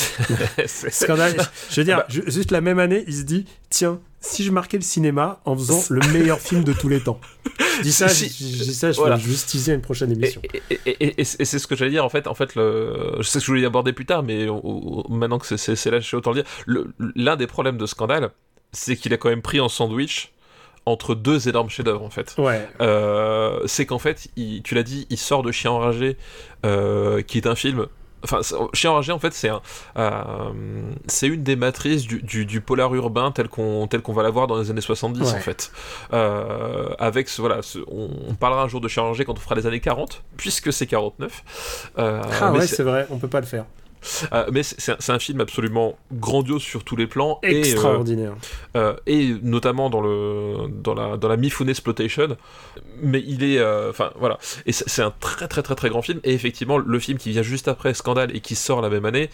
[0.92, 1.36] scandale
[1.70, 4.50] je veux dire Bah- ju- juste la même année il se dit tiens si je
[4.52, 7.20] marquais le cinéma en faisant le meilleur film de tous les temps
[7.78, 8.58] je dis ça Si, je, si.
[8.58, 9.18] je dis ça je Voilà.
[9.18, 11.92] vais juste teaser une prochaine émission Et, et- et- et- et c'est ce que j'allais
[11.92, 12.26] dire en fait.
[12.28, 13.16] En fait, le...
[13.20, 15.86] je sais que je voulais y aborder plus tard, mais on- on- maintenant que c'est-
[15.92, 16.52] là, je sais autant le dire.
[17.16, 18.32] L'un des problèmes de Scandale,
[18.72, 20.32] c'est qu'il a quand même pris en sandwich
[20.86, 22.36] entre deux énormes chefs-d'œuvre en fait.
[22.38, 26.18] ouais Euh, c'est qu'en fait, il- tu l'as dit, il sort de Chien enragé,
[26.66, 27.88] euh, qui est un film.
[28.24, 28.40] Enfin,
[28.74, 29.62] Chien enragé, en fait, c'est un,
[29.98, 30.12] euh,
[31.08, 34.48] c'est une des matrices du, du, du polar urbain tel qu'on tel qu'on va l'avoir
[34.48, 35.28] dans les années 70 Ouais.
[35.38, 35.72] en fait.
[36.14, 39.42] Euh, avec ce, voilà, ce- on, on parlera un jour de Chien enragé quand on
[39.42, 41.44] fera les années 40, puisque c'est 49.
[42.00, 43.66] Euh, ah ouais c'est- c'est vrai on peut pas le faire
[44.34, 48.34] euh, mais c'est un, film absolument grandiose sur tous les plans et, euh, extraordinaire.
[48.76, 52.38] euh, et notamment dans le dans la dans la Mifune exploitation.
[53.02, 54.38] Mais il est euh, enfin voilà.
[54.66, 56.20] Et c'est un très très très très grand film.
[56.24, 59.30] Et effectivement le film qui vient juste après Scandale et qui sort la même année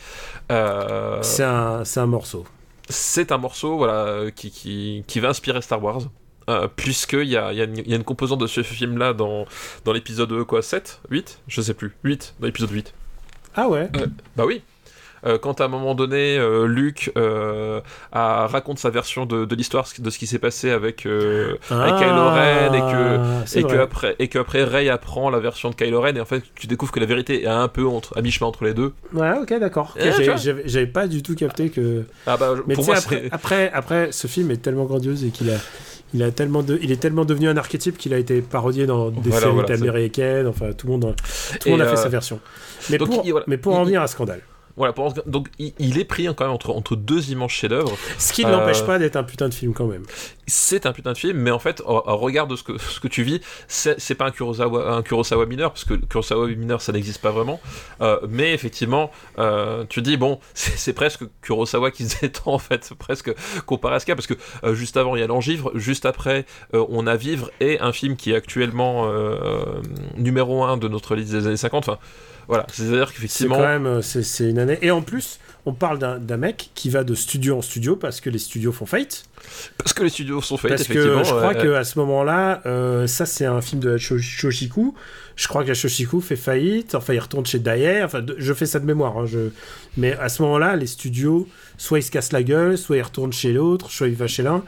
[1.21, 2.45] c'est un morceau.
[2.89, 6.01] c'est un morceau voilà qui, qui, qui va inspirer Star Wars.
[6.49, 9.13] Euh, puisqu'il y a, y, une- il y a une composante de ce film là
[9.13, 9.45] dans,
[9.85, 11.95] dans l'épisode euh, quoi 7 8 je sais plus.
[12.03, 12.93] 8 dans l'épisode 8
[13.55, 13.89] ah ouais
[14.35, 14.61] bah oui.
[15.25, 17.79] Euh, quand à un moment donné, euh, Luke euh,
[18.11, 21.95] a- raconte sa version de, de l'histoire de ce qui s'est passé avec, euh, avec
[21.95, 25.69] Kylo Ren et que Ah, et que après et que après Rey apprend la version
[25.69, 28.17] de Kylo Ren et en fait tu découvres que la vérité est un peu entre
[28.17, 28.93] à mi chemin entre les deux.
[29.13, 29.95] Ouais, ok, d'accord.
[29.99, 30.09] Eh,
[30.65, 32.05] j'avais- pas du tout capté que.
[32.25, 35.49] Ah bah Mais pour moi après, après, après, ce film est tellement grandiose et qu'il
[35.51, 35.57] a,
[36.13, 39.09] il a tellement de, il est tellement devenu un archétype qu'il a été parodié dans
[39.11, 40.47] des Voilà, séries voilà, américaines.
[40.47, 41.15] Enfin, tout le monde,
[41.59, 42.39] tout le Et, monde a fait euh, sa version.
[42.89, 44.41] Mais donc, pour, il- voilà, mais pour en venir à Scandale,
[44.77, 47.97] voilà pour- donc il, est pris hein, quand même entre entre deux immenses chefs-d'œuvre.
[48.17, 50.03] ce qui ne Euh, l'empêche pas d'être un putain de film quand même.
[50.47, 52.99] C'est un putain de film, mais en fait, au, au regard de ce que, ce
[52.99, 56.91] que tu vis, c'est pas un Kurosawa, un Kurosawa mineur, parce que Kurosawa mineur, ça
[56.91, 57.61] n'existe pas vraiment.
[58.01, 62.91] Euh, mais effectivement, euh, tu dis, bon, c'est presque Kurosawa qui se détend, en fait,
[62.99, 63.33] presque
[63.65, 64.33] comparé à ce cas, parce que
[64.65, 67.93] euh, juste avant, il y a L'Engivre, juste après, euh, on a Vivre, et un
[67.93, 69.81] film qui est actuellement euh,
[70.17, 71.87] numéro 1 de notre liste des années 50.
[71.87, 71.99] Enfin,
[72.51, 73.55] voilà, c'est-à-dire C'est qu'effectivement.
[73.55, 74.77] quand même, euh, c'est c'est une année.
[74.81, 78.29] Et en plus, on parle d'un mec qui va de studio en studio parce que
[78.29, 79.23] les studios font faillite.
[79.77, 81.23] Parce que les studios sont faits, Parce que effectivement.
[81.23, 84.93] je crois euh, que à ce moment-là, euh, ça c'est un film de Shoshiku.
[85.37, 86.93] Je crois que la Shoshiku fait faillite.
[86.93, 88.03] Enfin, il retourne chez Daier.
[88.03, 89.17] Enfin, je fais ça de mémoire.
[89.17, 89.49] hein, je...
[89.95, 91.47] Mais à ce moment-là, les studios,
[91.77, 94.43] soit ils se cassent la gueule, soit ils retournent chez l'autre, soit il va chez
[94.43, 94.63] l'un.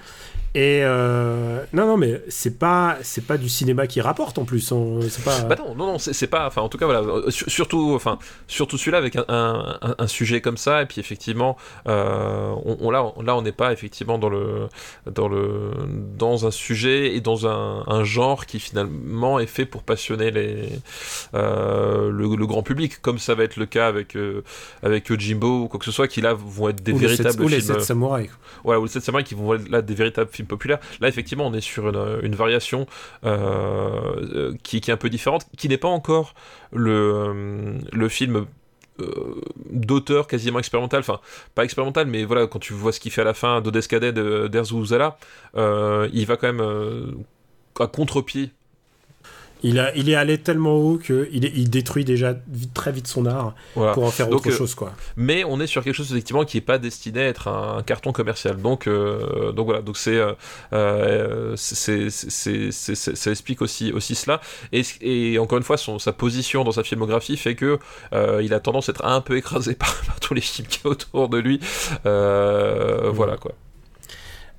[0.56, 4.72] Et euh, non, non, mais c'est pas, c'est pas du cinéma qui rapporte en plus.
[4.72, 5.42] on- C'est pas.
[5.42, 6.46] Bah non, non, non, c'est pas.
[6.46, 7.00] Enfin, en tout cas, voilà.
[7.02, 11.58] euh, sur- surtout, enfin, surtout celui-là avec un, un- sujet comme ça Et puis effectivement,
[11.88, 14.68] euh, on, là, on, là, on n'est pas effectivement dans le,
[15.10, 15.72] dans le,
[16.18, 20.70] dans un sujet et dans un, un genre qui finalement est fait pour passionner les,
[21.34, 24.16] euh, le, grand public, comme ça va être le cas avec,
[24.84, 27.46] avec Jimbo ou quoi que ce soit, qui là vont être des véritables films.
[27.46, 28.30] Ou les 7 samouraïs.
[28.64, 30.80] Ouais, ou les 7 samouraïs qui vont être là des véritables films populaires.
[31.02, 32.88] Là, effectivement, on est sur une, variation
[34.64, 36.34] qui, qui est un peu différente, qui n'est pas encore
[36.72, 38.46] le, le film
[39.00, 39.42] euh,
[39.72, 41.20] d'auteur quasiment expérimental, enfin
[41.56, 45.18] pas expérimental, mais voilà, quand tu vois ce qu'il fait à la fin d'Odescadet d'Erzuzala,
[45.56, 47.08] euh, il va quand même euh,
[47.80, 48.52] à contre-pied
[49.64, 53.26] il, a, il est allé tellement haut qu'il il détruit déjà vite, très vite son
[53.26, 54.76] art pour en faire autre chose.
[54.76, 54.94] Quoi.
[55.16, 58.12] Mais on est sur quelque chose effectivement qui n'est pas destiné à être un, carton
[58.12, 58.62] commercial.
[58.62, 60.20] Donc, donc voilà, donc c'est,
[62.12, 64.42] ça explique aussi, aussi cela.
[64.72, 67.80] Et, et encore une fois, son, sa position dans sa filmographie fait que
[68.42, 71.38] il a tendance à être un peu écrasé par, tous les films qui autour de
[71.38, 71.60] lui.
[72.04, 73.54] Voilà quoi.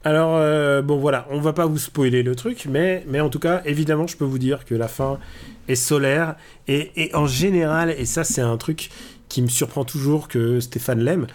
[0.05, 3.39] Alors, euh, bon voilà, on va pas vous spoiler le truc, mais, mais en tout
[3.39, 5.18] cas, évidemment, je peux vous dire que la fin
[5.66, 6.36] est solaire.
[6.68, 8.90] Et, en général, et ça, c'est un truc
[9.31, 11.26] qui me surprend toujours que Stéphane l'aime,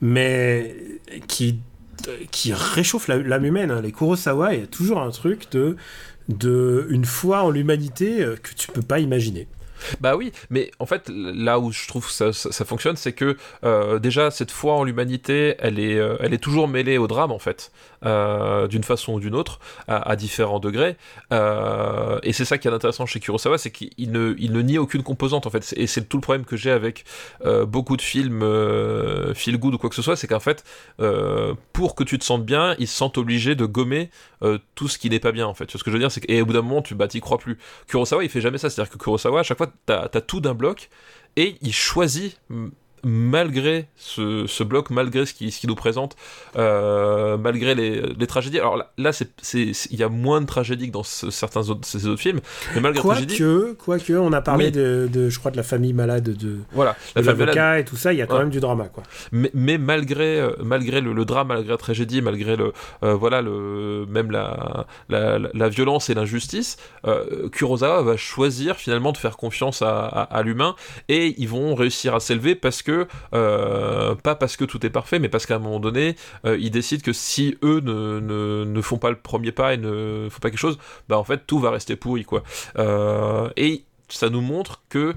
[0.00, 0.74] mais
[1.28, 1.60] qui,
[2.32, 3.70] qui réchauffe l'âme humaine.
[3.70, 3.82] Hein.
[3.82, 5.76] Les Kurosawa, il y a toujours un truc de,
[6.28, 9.46] de une foi en l'humanité euh, que tu peux pas imaginer.
[10.00, 14.00] Bah oui, mais en fait, là où je trouve ça, ça, fonctionne, c'est que euh,
[14.00, 17.70] déjà, cette foi en l'humanité, elle elle est toujours mêlée au drame, en fait,
[18.04, 20.96] euh, d'une façon ou d'une autre, à, différents degrés.
[21.30, 25.50] et c'est ça qui est intéressant chez Kurosawa, c'est qu'il ne, nie aucune composante, en
[25.50, 25.74] fait.
[25.76, 27.04] Et c'est tout le problème que j'ai avec
[27.66, 28.40] beaucoup de films
[29.34, 30.64] feel good ou quoi que ce soit, c'est qu'en fait,
[31.72, 34.10] pour que tu te sentes bien, ils se sentent obligés de gommer
[34.74, 35.70] tout ce qui n'est pas bien, en fait.
[35.70, 37.58] Ce que je veux dire, c'est qu'au bout d'un moment, tu bah, crois plus.
[37.88, 38.70] Kurosawa, il fait jamais ça.
[38.70, 40.90] C'est-à-dire que Kurosawa, à chaque fois, t'as as tout d'un bloc
[41.36, 42.38] et il choisit
[43.04, 46.16] malgré ce, bloc, malgré ce qu'il nous présente,
[46.56, 48.58] euh, malgré les, tragédies.
[48.58, 49.10] Alors là,
[49.54, 52.40] il y a moins de tragédies que dans certains autres, ces autres films,
[52.74, 55.92] mais malgré quoi que, quoi que, on a parlé de, je crois, de la famille
[55.92, 59.02] malade de, voilà, l'avocat et tout ça, il y a quand même du drama, quoi.
[59.32, 62.72] Mais, malgré, euh, malgré le, drame, malgré la tragédie, malgré le,
[63.02, 66.76] euh, voilà, le, même la, la, violence et l'injustice,
[67.52, 70.74] Kurosawa va choisir finalement de faire confiance à, à l'humain
[71.08, 72.87] et ils vont réussir à s'élever parce que
[73.34, 76.70] euh, pas parce que tout est parfait, mais parce qu'à un moment donné, euh, ils
[76.70, 78.20] décident que si eux ne,
[78.64, 80.78] ne, font pas le premier pas et ne font pas quelque chose,
[81.08, 82.42] bah en fait tout va rester pourri quoi.
[82.78, 85.14] Euh, et ça nous montre que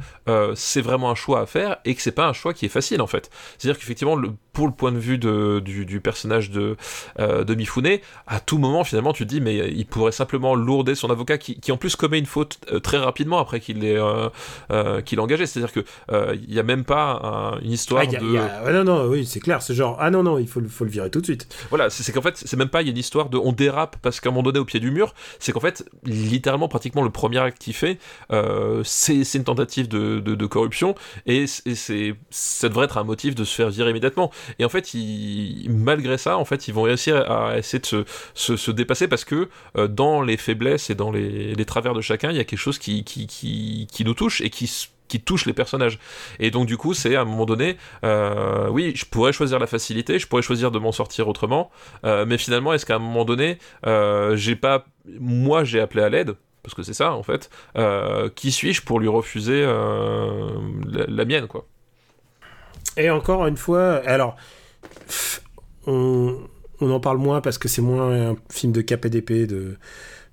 [0.55, 3.01] c'est vraiment un choix à faire et que c'est pas un choix qui est facile
[3.01, 3.30] en fait.
[3.57, 6.76] C'est-à-dire qu'effectivement, le, pour le point de vue de, du, personnage de,
[7.19, 10.95] euh, de Mifune, à tout moment finalement tu te dis mais il pourrait simplement lourder
[10.95, 13.97] son avocat qui, qui en plus commet une faute euh, très rapidement après qu'il l'ait
[13.97, 15.45] euh, qu'il engagé.
[15.45, 15.85] C'est-à-dire que
[16.34, 18.72] il n'y a même pas une histoire ah, de.
[18.72, 21.09] non non oui c'est clair c'est genre ah non non il faut, faut le virer
[21.09, 21.47] tout de suite.
[21.69, 23.97] Voilà c'est qu'en fait c'est même pas il y a une histoire de on dérape
[24.01, 27.09] parce qu'à un moment donné au pied du mur c'est qu'en fait littéralement pratiquement le
[27.09, 27.97] premier acte qu'il fait
[28.84, 30.95] c'est une tentative de, corruption
[31.26, 34.32] et, c'est ça devrait être un motif de se faire virer immédiatement.
[34.60, 34.91] Et en fait,
[35.68, 39.88] malgré ça, en fait, ils vont réussir à essayer de se, dépasser parce que euh,
[39.88, 43.06] dans les faiblesses et dans les, travers de chacun, il y a quelque chose qui,
[44.06, 45.99] nous touche et qui qui touche les personnages.
[46.40, 47.76] Et donc du coup, c'est à un moment donné,
[48.06, 51.70] euh, oui, je pourrais choisir la facilité, je pourrais choisir de m'en sortir autrement,
[52.06, 53.58] euh, mais finalement, est-ce qu'à un moment donné,
[54.36, 54.86] j'ai pas,
[55.20, 57.50] moi, j'ai appelé à l'aide parce que c'est ça en fait.
[58.36, 61.66] qui suis-je pour lui refuser la, mienne, quoi
[62.98, 64.36] et encore une fois, alors,
[65.88, 66.38] on,
[66.82, 69.78] en parle moins parce que c'est moins un film de KPDP de,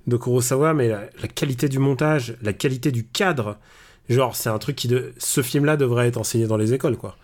[0.07, 3.59] de Kurosawa, mais la, qualité du montage, la qualité du cadre,
[4.09, 4.89] genre, c'est un truc qui.
[4.89, 7.17] De, ce film-là devrait être enseigné dans les écoles, quoi.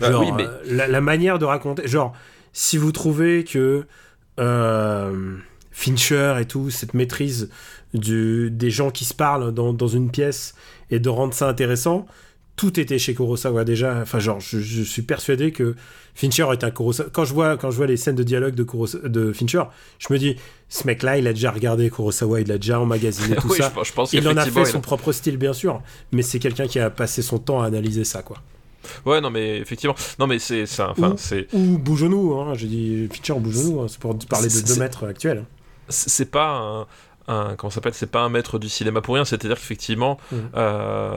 [0.00, 0.46] Bah genre, mais...
[0.46, 1.86] Euh, la, manière de raconter.
[1.86, 2.14] Genre,
[2.52, 3.86] si vous trouvez que.
[4.40, 5.36] Euh,
[5.70, 7.50] Fincher et tout, cette maîtrise
[7.94, 10.54] du, des gens qui se parlent dans, dans une pièce
[10.90, 12.06] et de rendre ça intéressant,
[12.58, 14.00] tout était chez Kurosawa déjà.
[14.02, 15.76] Enfin, genre, je, suis persuadé que
[16.14, 17.08] Fincher est un Kurosawa.
[17.10, 18.66] Quand je vois, quand je vois les scènes de dialogue de,
[19.08, 19.62] de Fincher,
[19.98, 20.36] je me dis,
[20.68, 23.72] ce mec-là, il a déjà regardé Kurosawa, il a déjà emmagasiné tout ça.
[23.82, 25.80] Je, pense il en a fait son propre style, bien sûr,
[26.12, 28.38] mais c'est quelqu'un qui a passé son temps à analyser ça, quoi.
[29.06, 29.96] Ouais, non, mais effectivement.
[30.18, 30.90] Non, mais c'est ça.
[30.90, 31.46] Enfin, c'est.
[31.52, 32.54] Ou Bougenou, hein.
[32.54, 33.86] J'ai dit Fincher ou Bougenou, hein.
[33.88, 35.44] c'est pour parler de deux mètres actuels.
[35.88, 36.86] C'est pas un
[37.28, 40.36] un comment s'appelle c'est pas un maître du cinéma pour rien c'est-à-dire qu'effectivement mmh.
[40.56, 41.12] euh,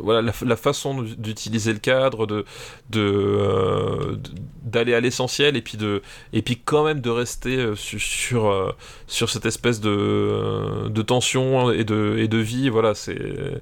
[0.00, 2.44] voilà la, façon d'utiliser le cadre de
[2.90, 4.16] de, euh,
[4.62, 8.74] d'aller à l'essentiel et puis de et puis quand même de rester euh, su- sur
[9.06, 13.60] sur cette espèce de de tension et de et de vie voilà c'est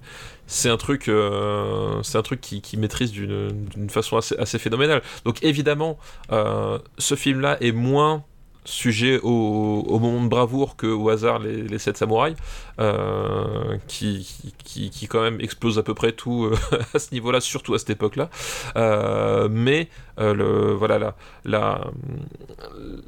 [0.51, 4.59] c'est un truc euh, c'est un truc qui, qui maîtrise d'une d'une façon assez, assez
[4.59, 5.97] phénoménale donc évidemment
[6.33, 8.25] euh, ce film là est moins
[8.65, 12.37] sujet au, au moment de bravoure que au hasard les, les sept samouraïs
[12.79, 16.57] euh, qui, qui, qui quand même explose à peu près tout euh,
[16.95, 18.31] à ce niveau-là, surtout à cette époque-là.
[18.77, 19.89] Euh, mais
[20.19, 21.17] le, voilà, la,
[21.47, 21.81] la,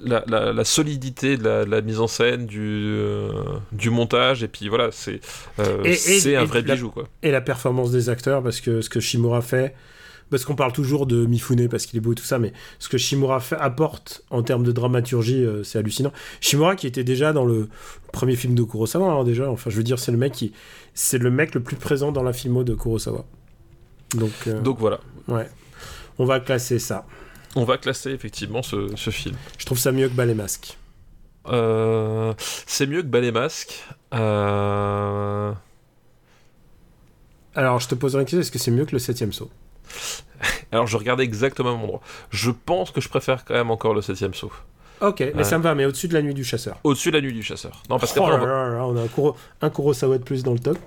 [0.03, 2.97] la, la- la solidité de la, mise en scène, du,
[3.73, 5.21] du montage, et puis voilà, c'est
[5.95, 6.91] c'est un et vrai bijou.
[6.91, 7.05] Quoi.
[7.23, 9.75] Et la performance des acteurs, parce que ce que Shimura fait,
[10.33, 12.89] parce qu'on parle toujours de Mifune parce qu'il est beau et tout ça, mais ce
[12.89, 16.11] que Shimura fait, apporte en termes de dramaturgie, euh, c'est hallucinant.
[16.41, 17.69] Shimura qui était déjà dans le
[18.13, 20.53] premier film de Kurosawa, hein, déjà, enfin je veux dire, c'est le mec qui,
[20.95, 23.25] c'est le mec le plus présent dans la filmo de Kurosawa.
[24.17, 25.49] Donc, euh, Donc voilà, ouais,
[26.19, 27.07] on va classer ça.
[27.55, 29.37] on va classer effectivement ce, ce film.
[29.59, 30.79] Je trouve ça mieux que Ballet Masque.
[31.49, 32.33] Euh,
[32.67, 33.85] c'est mieux que Ballet Masque.
[37.55, 39.51] Alors je te poserai une question, est-ce que c'est mieux que le septième saut?
[40.73, 42.01] Alors je regardais exactement au même endroit.
[42.31, 44.53] Je pense que je préfère quand même encore le septième saut.
[45.01, 45.45] Ok, mais Ouais.
[45.45, 46.77] ça me va, mais au-dessus de la nuit du chasseur.
[46.85, 47.83] Au-dessus de la nuit du chasseur.
[47.91, 50.45] Non, parce Oh qu'après, là on, va- on a un, Kuro- un Kurosawa de plus
[50.45, 50.79] dans le top.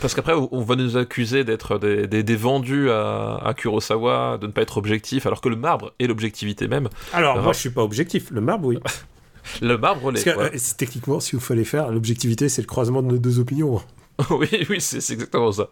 [0.00, 4.48] parce qu'après, on va nous accuser d'être des, des- des vendus à, à Kurosawa, de
[4.48, 6.88] ne pas être objectif, alors que le marbre est l'objectivité même.
[7.12, 8.32] Alors, Alors- moi, je suis pas objectif.
[8.32, 8.78] Le marbre, oui.
[9.62, 10.32] Le marbre Parce l'est.
[10.34, 10.46] que, ouais.
[10.46, 13.80] euh, c'est- techniquement, si vous fallait faire, l'objectivité, c'est le croisement de nos deux opinions.
[14.30, 15.68] oui, oui, c'est exactement ça.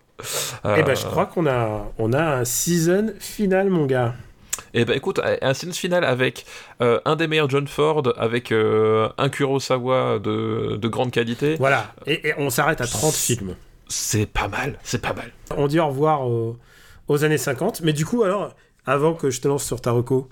[0.65, 4.15] Eh ben, Euh, je crois qu'on a, on a un season final, mon gars.
[4.75, 6.45] Eh ben écoute, un séance final avec
[6.83, 11.95] euh, un des meilleurs John Ford, avec euh, un Kurosawa de, de grande qualité, Voilà.
[12.07, 13.55] Et, et on s'arrête à 30 films.
[13.89, 15.33] c'est pas mal, c'est pas mal.
[15.57, 16.57] On dit au revoir aux,
[17.07, 17.81] aux années 50.
[17.83, 18.55] Mais du coup, alors,
[18.85, 20.29] avant que je te lance sur ta reco,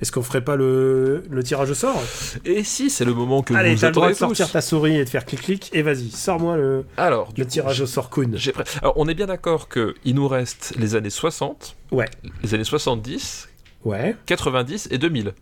[0.00, 2.02] est-ce qu'on ferait pas le, le tirage au sort?
[2.44, 4.36] Et si, c'est le moment que Allez, vous t'as le droit de attendez tous.
[4.36, 5.70] sortir ta souris et de faire clic-clic.
[5.72, 8.26] Et vas-y, sors-moi le, Alors, du le coup, tirage au sort prêt.
[8.82, 12.06] Alors, on est bien d'accord que il nous reste les années 60, Ouais.
[12.42, 13.48] les années 70,
[13.84, 14.16] Ouais.
[14.26, 15.32] 90 et 2000.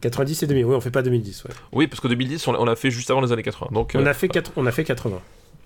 [0.00, 0.64] 90 et demi.
[0.64, 1.44] Oui, on fait pas 2010.
[1.44, 1.50] Ouais.
[1.72, 3.70] Oui, parce que 2010, on l'a- fait juste avant les années 80.
[3.72, 5.20] Donc, On, euh, a fait quatre- on a fait 80.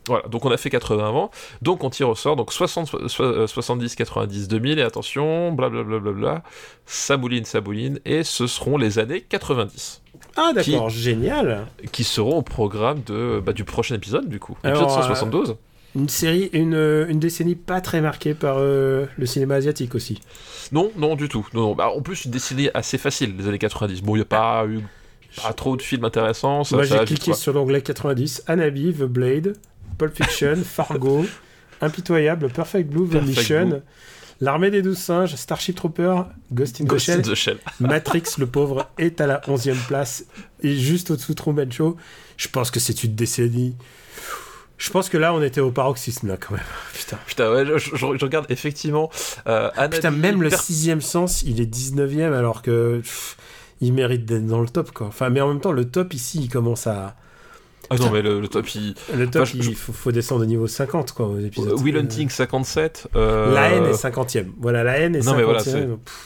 [0.07, 1.31] Voilà, donc on a fait 80 avant,
[1.61, 5.53] donc on tire au sort, donc 60, so- so- euh, 70, 90, 2000, et attention,
[5.53, 6.43] blablabla, bla, bla, bla,
[6.87, 10.01] ça mouline, ça mouline, et ce seront les années 90,
[10.37, 10.89] Ah, d'accord.
[10.89, 11.67] Génial.
[11.93, 15.57] qui seront au programme de, bah, du prochain épisode, du coup, Alors, épisode 172.
[15.97, 20.21] Une série, une, euh, une décennie pas très marquée par euh, le cinéma asiatique aussi.
[20.71, 21.47] Non, non, du tout.
[21.55, 21.75] Non, non.
[21.75, 24.03] Bah, en plus, une décennie assez facile, les années 90.
[24.03, 24.81] Bon, il n'y a pas eu
[25.43, 29.57] pas trop de films intéressants, ça, Moi, j'ai cliqué sur l'onglet 90, Anabi, The Blade,
[29.99, 31.27] Pulp Fiction, Fargo,
[31.81, 33.81] Impitoyable, Perfect Blue, The Perfect Mission, Blue.
[34.41, 36.23] L'armée des douze singes, Starship Trooper,
[36.53, 37.59] Ghost in the Shell, in the Shell.
[37.81, 40.25] Matrix, le pauvre, est à la 11e place
[40.63, 41.97] et juste au-dessous de Truman Show.
[42.37, 43.75] Je pense que c'est une décennie.
[44.77, 46.63] Je pense que là, on était au paroxysme, là, quand même.
[46.95, 47.19] Putain.
[47.27, 49.11] Putain, ouais, je, je- je regarde effectivement.
[49.49, 53.37] Euh, Putain, même le sixième sens, il est 19e alors que pff,
[53.81, 55.09] il mérite d'être dans le top, quoi.
[55.09, 57.17] Enfin, mais en même temps, le top ici, il commence à.
[57.91, 58.95] Ah non, mais le, le top, il.
[59.15, 61.81] Le top, Enfin, je- il faut, faut descendre au niveau 50, quoi, aux épisodes.
[61.81, 63.09] Will Euh, Hunting 57.
[63.17, 64.53] euh, La haine est 50e.
[64.59, 65.37] Voilà, la haine est Non, 50e.
[65.37, 66.25] mais voilà, c'est- Pff.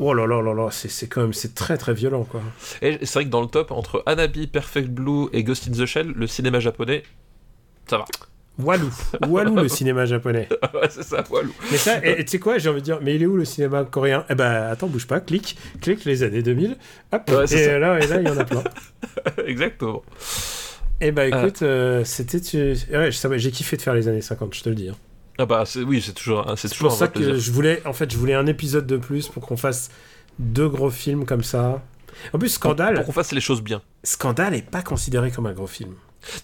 [0.00, 2.40] Oh là là là là, c'est c'est quand même, c'est très très violent, quoi.
[2.82, 5.86] Et c'est vrai que dans le top, entre Anabi, Perfect Blue et Ghost in the
[5.86, 7.02] Shell, le cinéma japonais,
[7.90, 8.04] ça va.
[8.58, 8.90] Walou.
[9.28, 10.48] Walou, le cinéma japonais.
[10.74, 11.48] ouais, c'est ça, voilà.
[11.70, 13.84] Mais ça, tu sais quoi, j'ai envie de dire, mais il est où le cinéma
[13.84, 14.24] coréen?
[14.30, 16.76] Eh ben, attends, bouge pas, clique, clique les années 2000,
[17.12, 18.64] hop, Ouais, et là, et là, il y en a plein.
[19.46, 20.02] Exactement.
[21.00, 24.68] Eh ben, écoute, euh, c'était, ouais, j'ai kiffé de faire les années 50, je te
[24.68, 24.88] le dis.
[24.88, 24.96] hein.
[25.38, 27.36] Ah bah, oui, c'est toujours, c'est toujours pour un ça que plaisir.
[27.38, 29.90] je voulais, en fait, je voulais un épisode de plus pour qu'on fasse
[30.40, 31.80] deux gros films comme ça.
[32.32, 33.80] En plus, Scandale, Pour qu'on fasse les choses bien.
[34.02, 35.94] Scandale est pas considéré comme un gros film.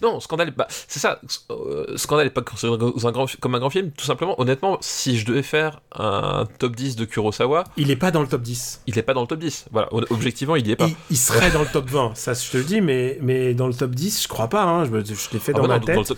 [0.01, 1.19] Non, Scandale, bah, c'est ça.
[1.51, 3.91] euh, Scandale est pas considéré un grand- comme un grand film.
[3.91, 8.11] Tout simplement, honnêtement, si je devais faire un top 10 de Kurosawa, Il est pas
[8.11, 8.81] dans le top 10.
[8.87, 9.65] il est pas dans le top 10.
[9.71, 10.87] Voilà, objectivement, il y est pas.
[10.87, 13.67] Il, il serait dans le top 20, ça je te le dis, mais, mais dans
[13.67, 14.63] le top 10, je crois pas.
[14.63, 14.91] Hein, je
[15.33, 15.95] l'ai fait Ah dans bah ma non, tête.
[15.95, 16.17] dans le top-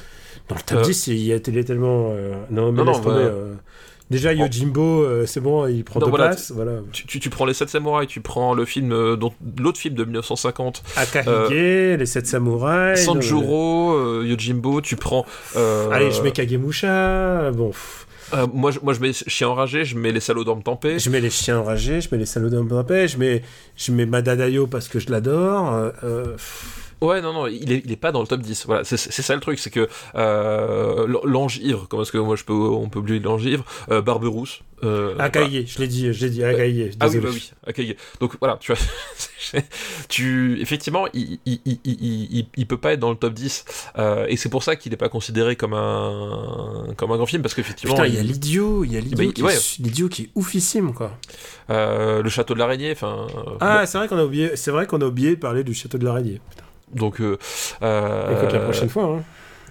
[0.49, 2.11] Dans le top Euh, 10, il y a il est tellement.
[2.11, 3.55] euh, Non, mais Non, laisse non, tomber, bah- euh.
[4.09, 6.51] Déjà, Yojimbo, euh, c'est bon, il prend Non, deux voilà, places.
[6.55, 6.79] Voilà.
[6.93, 9.95] tu, tu, tu prends les 7 samouraïs, tu prends le film, euh, dont- l'autre film
[9.95, 13.03] de 1950, Akahige, les 7 samouraïs.
[13.03, 15.25] Sanjuro, euh, Yojimbo, tu prends.
[15.57, 17.51] euh, Allez, je mets Kagemusha.
[17.51, 17.71] Bon,
[18.33, 20.99] euh, moi, je, moi, je mets Chien enragé, je mets Les salauds tempés.
[20.99, 22.63] je mets les chiens enragés, je mets les salauds d'un
[23.07, 23.41] je mets,
[23.75, 25.91] je mets Madadayo parce que je l'adore.
[27.01, 28.65] Ouais, non, non, il est, il est pas dans le top 10.
[28.65, 32.35] Voilà, c'est ça le truc, c'est que euh, l- l'ange ivre, comment est-ce que moi
[32.35, 34.61] je peux, on peut oublier l'ange ivre, euh, Barberousse.
[34.83, 35.31] Euh, voilà.
[35.33, 36.91] Je l'ai dit, je l'ai dit, Akaïe.
[36.99, 37.95] Ah oui, bah oui, Akaïe.
[38.19, 38.81] Donc voilà, tu vois,
[40.09, 43.65] tu, effectivement, il, il, il, il, peut pas être dans le top 10.
[43.97, 47.41] euh, et c'est pour ça qu'il n'est pas considéré comme un, comme un grand film,
[47.41, 50.09] parce qu'effectivement, Putain, il y a l'idiot, il y a l'idiot Bah, qui, ouais.
[50.09, 51.11] qui est oufissime, quoi.
[51.69, 53.27] euh, le château de l'araignée, enfin.
[53.35, 55.73] euh, Ah, c'est vrai qu'on a oublié, c'est vrai qu'on a oublié de parler du
[55.73, 56.39] château de l'araignée.
[56.49, 56.63] Putain.
[56.93, 57.37] Donc, euh,
[57.81, 59.23] euh, Écoute, la prochaine fois, hein.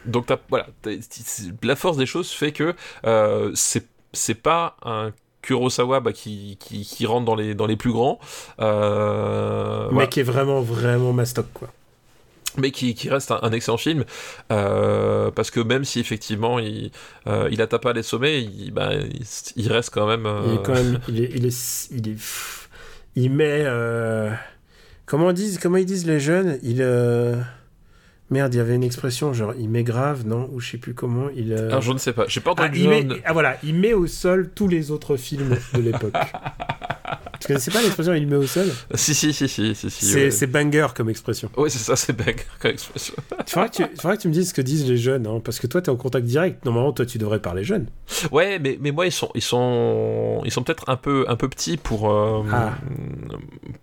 [0.04, 0.66] Donc voilà,
[1.62, 2.74] la force des choses fait que
[3.06, 5.10] euh, c'est c'est pas un
[5.42, 8.18] Kurosawa bah, qui, qui, qui rentre dans les, dans les plus grands,
[8.60, 10.06] euh, Mais voilà.
[10.08, 11.68] qui est vraiment, vraiment mastoc, quoi.
[12.56, 14.04] mais qui, qui reste un, un excellent film
[14.52, 16.90] euh, parce que même si effectivement il,
[17.26, 19.22] euh, il atteint pas les sommets, il, bah, il,
[19.56, 20.26] il reste quand même.
[20.26, 22.68] euh, Il est quand même, il est, il est, il est, pff,
[23.16, 24.30] il met, euh,
[25.06, 27.40] comment ils disent, comment ils disent les jeunes, il, euh,
[28.30, 30.94] merde, il y avait une expression genre, il met grave, non, ou je sais plus
[30.94, 32.80] comment, il, euh, Alors je ne sais pas, j'ai pas ah, entendu.
[32.80, 36.12] il met, ah, voilà, il met au sol tous les autres films de l'époque.
[37.40, 38.66] Tu connaissais pas l'expression il met au sol?
[38.94, 39.90] Si si si si si.
[39.90, 40.46] si C'est ouais.
[40.46, 41.50] banger comme expression.
[41.56, 43.14] Ouais, c'est ça, c'est bag comme expression.
[43.46, 45.66] Il faudra, que que tu me dises ce que disent les jeunes, hein, parce que
[45.66, 46.64] toi, tu es en contact direct.
[46.64, 47.86] Normalement, toi, tu devrais parler jeunes.
[48.32, 51.48] Ouais, mais, mais moi ils sont ils sont ils sont peut-être un peu un peu
[51.48, 52.74] petits pour euh, Ah.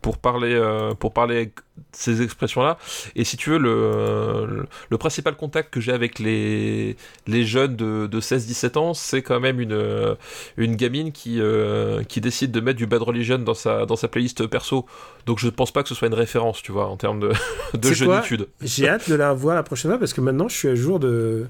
[0.01, 1.51] pour parler euh, pour parler
[1.91, 2.77] ces expressions là.
[3.15, 6.95] Et si tu veux le le, le principal contact que j'ai avec les
[7.27, 10.15] les jeunes de, de 16-17 ans, c'est quand même une
[10.57, 14.07] une gamine qui euh, qui décide de mettre du Bad Religion dans sa dans sa
[14.07, 14.85] playlist perso.
[15.25, 17.31] Donc je pense pas que ce soit une référence, tu vois, en termes de
[17.77, 18.47] de jeunitude.
[18.61, 20.99] J'ai hâte de la voir la prochaine fois, parce que maintenant, je suis à jour
[20.99, 21.47] de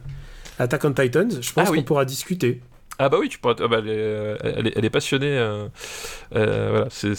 [0.60, 1.30] Attack on Titans.
[1.41, 1.78] Je pense Ah oui.
[1.80, 2.61] qu'on pourra discuter.
[2.99, 3.56] Ah bah oui, tu pourrais.
[3.60, 5.36] ah bah, elle, est, elle, est, elle est passionnée.
[5.38, 5.68] euh,
[6.36, 7.14] euh, voilà, c'est.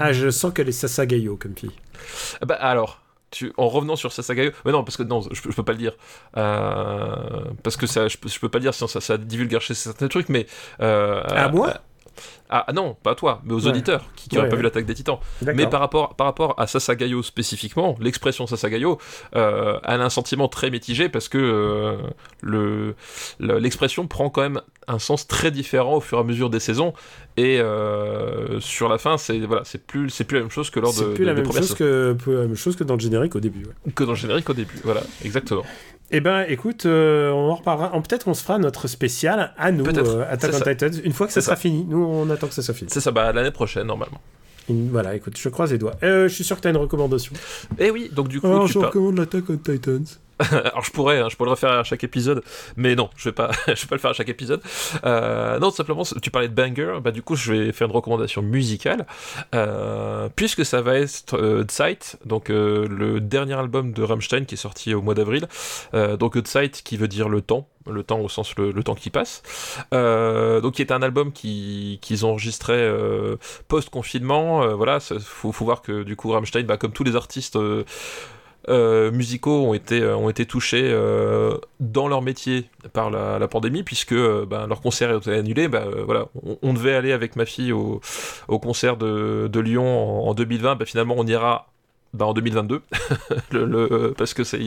[0.00, 1.70] Ah, je sens qu'elle est Sasagayo comme fille.
[2.40, 3.00] Ah Bah alors,
[3.30, 5.72] tu, en revenant sur Sasagayo, mais non, parce que non, je, peux- je peux pas
[5.72, 5.92] le dire,
[6.36, 7.16] Euh,
[7.62, 10.08] parce que ça, je, je peux pas le dire sinon ça, ça divulgare chez certains
[10.08, 10.46] trucs, mais
[10.80, 11.74] euh, À moi?
[12.48, 13.68] Ah, non, pas à toi, mais aux Ouais.
[13.70, 14.58] auditeurs qui n'auraient Ouais, pas ouais.
[14.58, 15.18] vu l'attaque des Titans.
[15.42, 18.98] Mais par rapport, par rapport à Sasagayo spécifiquement, l'expression Sasagayo,
[19.34, 21.96] euh, elle a un sentiment très mitigé parce que euh,
[22.42, 22.94] le-
[23.40, 26.60] le- l'expression prend quand même un sens très différent au fur et à mesure des
[26.60, 26.92] saisons.
[27.36, 30.80] Et euh, sur la fin, c'est voilà, c'est plus, c'est plus la même chose que
[30.80, 33.00] lors de, C'est plus de- la même chose que, la même chose que dans le
[33.00, 33.66] générique au début.
[33.94, 34.76] que dans le générique au début.
[34.84, 35.64] Voilà, exactement.
[36.12, 37.90] Eh ben, écoute, euh, on en reparlera.
[38.02, 40.60] Peut-être qu'on se fera notre spécial à nous, euh, Attack on.
[40.60, 41.84] Titans, une fois que ça sera fini.
[41.88, 42.90] Nous, on attend que ça soit fini.
[42.92, 44.20] C'est ça, bah, l'année prochaine, normalement.
[44.68, 45.94] Une- Voilà, écoute, je croise les doigts.
[46.02, 47.32] Euh, je suis sûr que tu as une recommandation.
[47.78, 50.04] Et oui, donc du coup, Alors, tu je par- recommande l'Attack on Titans.
[50.50, 52.42] Alors je pourrais, hein, je pourrais le refaire à chaque épisode,
[52.76, 54.60] mais non, je vais pas, je vais pas le faire à chaque épisode.
[55.04, 57.94] Euh, non, tout simplement, tu parlais de banger, bah du coup je vais faire une
[57.94, 59.06] recommandation musicale,
[59.54, 64.54] euh, puisque ça va être euh, Zeit, donc euh, le dernier album de Rammstein qui
[64.54, 65.48] est sorti au mois d'avril.
[65.94, 68.94] Euh, donc Zeit qui veut dire le temps, le temps au sens le, le temps
[68.94, 69.42] qui passe.
[69.94, 73.36] Euh, donc qui est un album qui qu'ils ont enregistré euh,
[73.68, 74.76] post confinement.
[74.76, 77.58] voilà, faut, faut voir que du coup Rammstein, bah, comme tous les artistes.
[78.68, 84.66] Euh, musicaux ont été, euh, touchés euh, dans leur métier par la, pandémie, puisque ben,
[84.66, 85.68] leur concert a été annulé.
[85.68, 85.84] Ben,
[86.62, 88.00] on, devait aller avec ma fille au,
[88.48, 90.76] concert de, Lyon en, en 2020.
[90.76, 91.68] Ben, finalement, on ira
[92.16, 92.82] ben, en 2022,
[93.52, 94.58] le, le- parce que ça,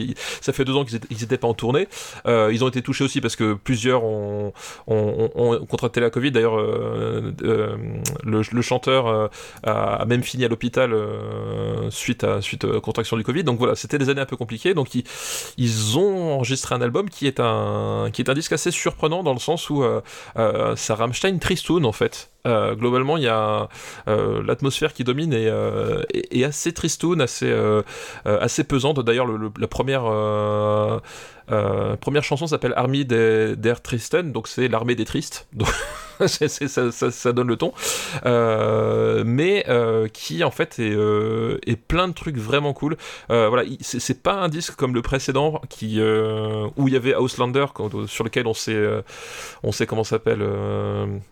[0.52, 1.88] fait deux ans qu'ils n'étaient pas en tournée.
[2.26, 4.52] Euh, ils ont été touchés aussi parce que plusieurs ont,
[4.86, 6.30] ont, ont- ont contracté la Covid.
[6.32, 7.76] D'ailleurs, euh, euh,
[8.24, 9.28] le, chanteur euh,
[9.64, 13.44] a, même fini à l'hôpital euh, suite à suite contraction du Covid.
[13.44, 14.74] Donc voilà, c'était des années un peu compliquées.
[14.74, 19.22] Donc ils, ont enregistré un album qui est un qui est un disque assez surprenant
[19.22, 20.00] dans le sens où euh,
[20.38, 22.30] euh, ça Rammstein tristoun en fait.
[22.46, 23.68] Euh, globalement, il y a
[24.08, 26.02] euh, l'atmosphère qui domine et, euh,
[26.44, 27.54] assez tristoun, assez
[28.24, 29.00] assez pesante.
[29.00, 30.04] D'ailleurs, le- le- la première
[32.00, 35.48] première chanson s'appelle Army der, der Tristen, donc c'est l'armée des tristes.
[36.48, 37.72] ça, ça- ça donne le ton.
[38.26, 42.96] Euh, mais euh, qui en fait est, euh, est plein de trucs vraiment cool.
[43.28, 47.66] Voilà, il- c'est pas un disque comme le précédent qui où il y avait Auslander
[47.74, 48.80] quand- sur lequel on s'est
[49.62, 50.44] on sait comment s'appelle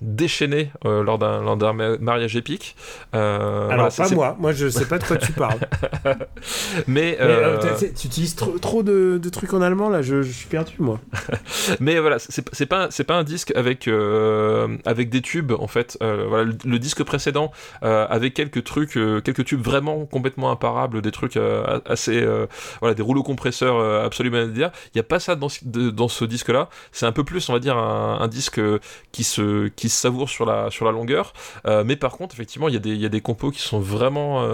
[0.00, 2.76] déchaîné lors d'un mariage épique.
[3.12, 4.36] Alors, voilà, pas moi.
[4.38, 5.60] Moi, je sais pas de quoi tu parles.
[6.86, 7.18] Mais,
[7.78, 10.02] tu utilises trop, trop de, de trucs en allemand, là.
[10.02, 11.00] Je, je suis perdu, moi.
[11.80, 15.66] Mais voilà, c'est c'est pas c'est pas un disque avec euh, avec des tubes en
[15.66, 15.96] fait.
[16.00, 17.52] voilà, le, disque précédent
[17.82, 21.38] avec quelques trucs, quelques tubes vraiment complètement imparables, des trucs
[21.86, 22.26] assez,
[22.80, 24.70] voilà, des rouleaux compresseurs absolument à dire.
[24.86, 26.68] Il n'y a pas ça dans, dans ce disque-là.
[26.92, 28.60] C'est un peu plus, on va dire, un, disque
[29.12, 31.32] qui se, qui se savoure sur la, sur la longueur.
[31.84, 33.80] mais par contre, effectivement, il y a des, il y a des compos qui sont
[33.80, 34.44] vraiment,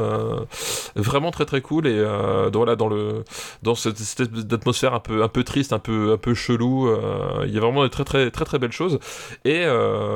[0.97, 3.25] vraiment très très cool et dans, voilà, dans le,
[3.63, 6.89] dans cette, cette d'atmosphère un peu, un peu triste, un peu, un peu chelou.
[6.89, 8.99] Euh, il y a vraiment de très, très, très, très belles choses.
[9.45, 10.14] Et, euh,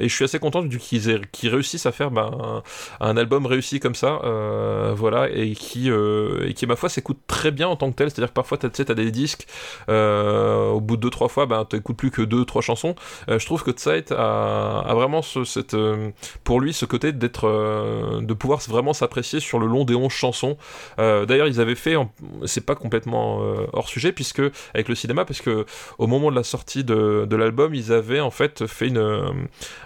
[0.00, 2.62] et je suis assez content du qu'ils réussissent à faire ben,
[3.00, 7.50] un, album réussi comme ça, euh, voilà, et qui, et qui, ma foi, s'écoute très
[7.50, 8.10] bien en tant que tel.
[8.10, 9.46] C'est-à-dire que parfois, tu as, des disques,
[9.88, 12.94] au bout de 2-3 fois, ben, tu n'écoutes plus que 2-3 chansons.
[13.28, 16.10] je trouve que Tsait a, vraiment ce,
[16.44, 20.56] pour lui ce côté d'être, de pouvoir vraiment s'apprécier sur le long des 11 chansons.
[20.98, 21.96] D'ailleurs, ils avaient fait,
[22.44, 23.40] c'est pas complètement
[23.72, 24.42] hors sujet puisque
[24.74, 25.66] avec le cinéma parce que
[25.98, 29.37] au moment de la sortie de, de l'album ils avaient en fait fait une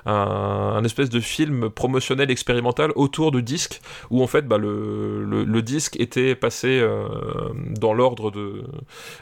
[0.06, 3.80] euh, un, espèce de film promotionnel expérimental autour du disque
[4.10, 7.06] où en fait bah, le, le, disque était passé euh,
[7.78, 8.64] dans l'ordre de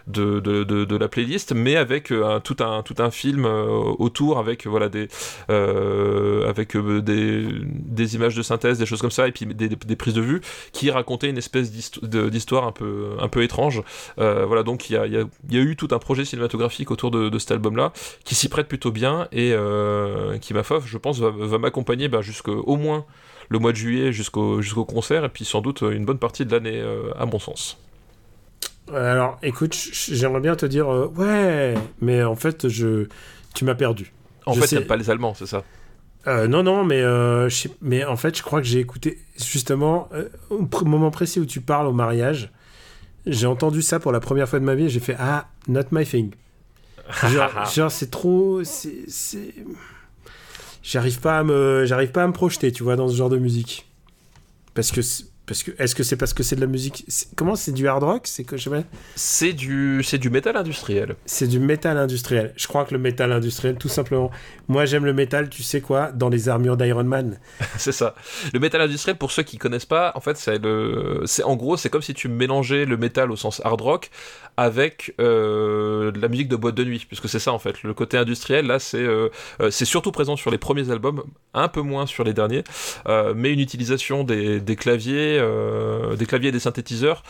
[0.07, 4.67] de, de, de, la playlist mais avec euh, tout un tout un film autour avec
[4.67, 5.09] voilà des
[5.49, 10.15] avec des, des images de synthèse des choses comme ça et puis des, des prises
[10.15, 10.41] de vue
[10.73, 13.83] qui racontaient une espèce d'histoire un peu un peu étrange.
[14.17, 17.53] Voilà donc il y a, y a, eu tout un projet cinématographique autour de, cet
[17.53, 17.93] album-là
[18.25, 19.53] qui s'y prête plutôt bien et
[20.41, 23.05] qui, ma foi, je pense, va, m'accompagner bah, jusqu'au moins
[23.49, 26.53] le mois de juillet jusqu'au jusqu'au concert et puis sans doute une bonne partie de
[26.53, 27.79] l'année euh, à mon sens.
[28.95, 33.07] Alors, écoute, j'aimerais bien te dire euh, ouais, mais en fait, je
[33.55, 34.13] tu m'as perdu.
[34.47, 35.65] En fait, t'aimes pas les Allemands, c'est ça?
[36.27, 37.03] Non, non, mais,
[37.81, 40.09] mais en fait, je crois que j'ai écouté justement
[40.51, 42.51] au moment précis où tu parles au mariage
[43.27, 45.85] j'ai entendu ça pour la première fois de ma vie et j'ai fait Ah, not
[45.91, 46.33] my thing.
[47.75, 48.63] Genre, c'est trop.
[48.65, 49.55] C'est.
[50.83, 53.39] J'arrive pas, à me, j'arrive pas à me projeter, tu vois, dans ce genre de
[53.39, 53.87] musique.
[54.75, 55.01] Parce que
[55.51, 57.05] parce que est-ce que c'est parce que c'est de la musique
[57.35, 58.71] Comment c'est du hard rock C'est que je
[59.17, 61.17] C'est du c'est du métal industriel.
[61.27, 62.53] C'est du métal industriel.
[62.57, 64.31] Je crois que le métal industriel, tout simplement.
[64.71, 65.51] Moi, j'aime le métal.
[65.51, 67.41] Tu sais quoi Dans les armures d'Iron Man.
[67.77, 68.15] c'est ça.
[68.53, 71.77] Le métal industriel, pour ceux qui connaissent pas, en fait, c'est le, c'est en gros,
[71.77, 74.11] c'est comme si tu mélangeais le métal au sens hard rock
[74.61, 77.83] avec euh, la musique de boîte de nuit, puisque c'est ça en fait.
[77.83, 79.31] Le côté industriel, là, c'est euh,
[79.61, 81.25] euh, c'est surtout présent sur les premiers albums,
[81.55, 82.63] un peu moins sur les derniers,
[83.35, 85.43] mais une utilisation des, des claviers,
[86.17, 87.23] des claviers et des synthétiseurs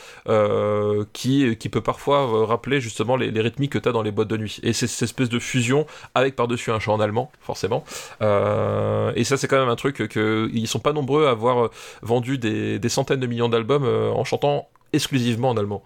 [1.13, 4.29] qui, qui peut parfois rappeler justement les, les rythmiques que tu as dans les boîtes
[4.29, 4.59] de nuit.
[4.63, 7.85] Et c'est cette espèce de fusion avec par-dessus un chant en allemand, forcément.
[8.21, 11.71] et ça, c'est quand même un truc que ils sont pas nombreux à avoir
[12.03, 15.83] vendu des, des centaines de millions d'albums en chantant exclusivement en allemand.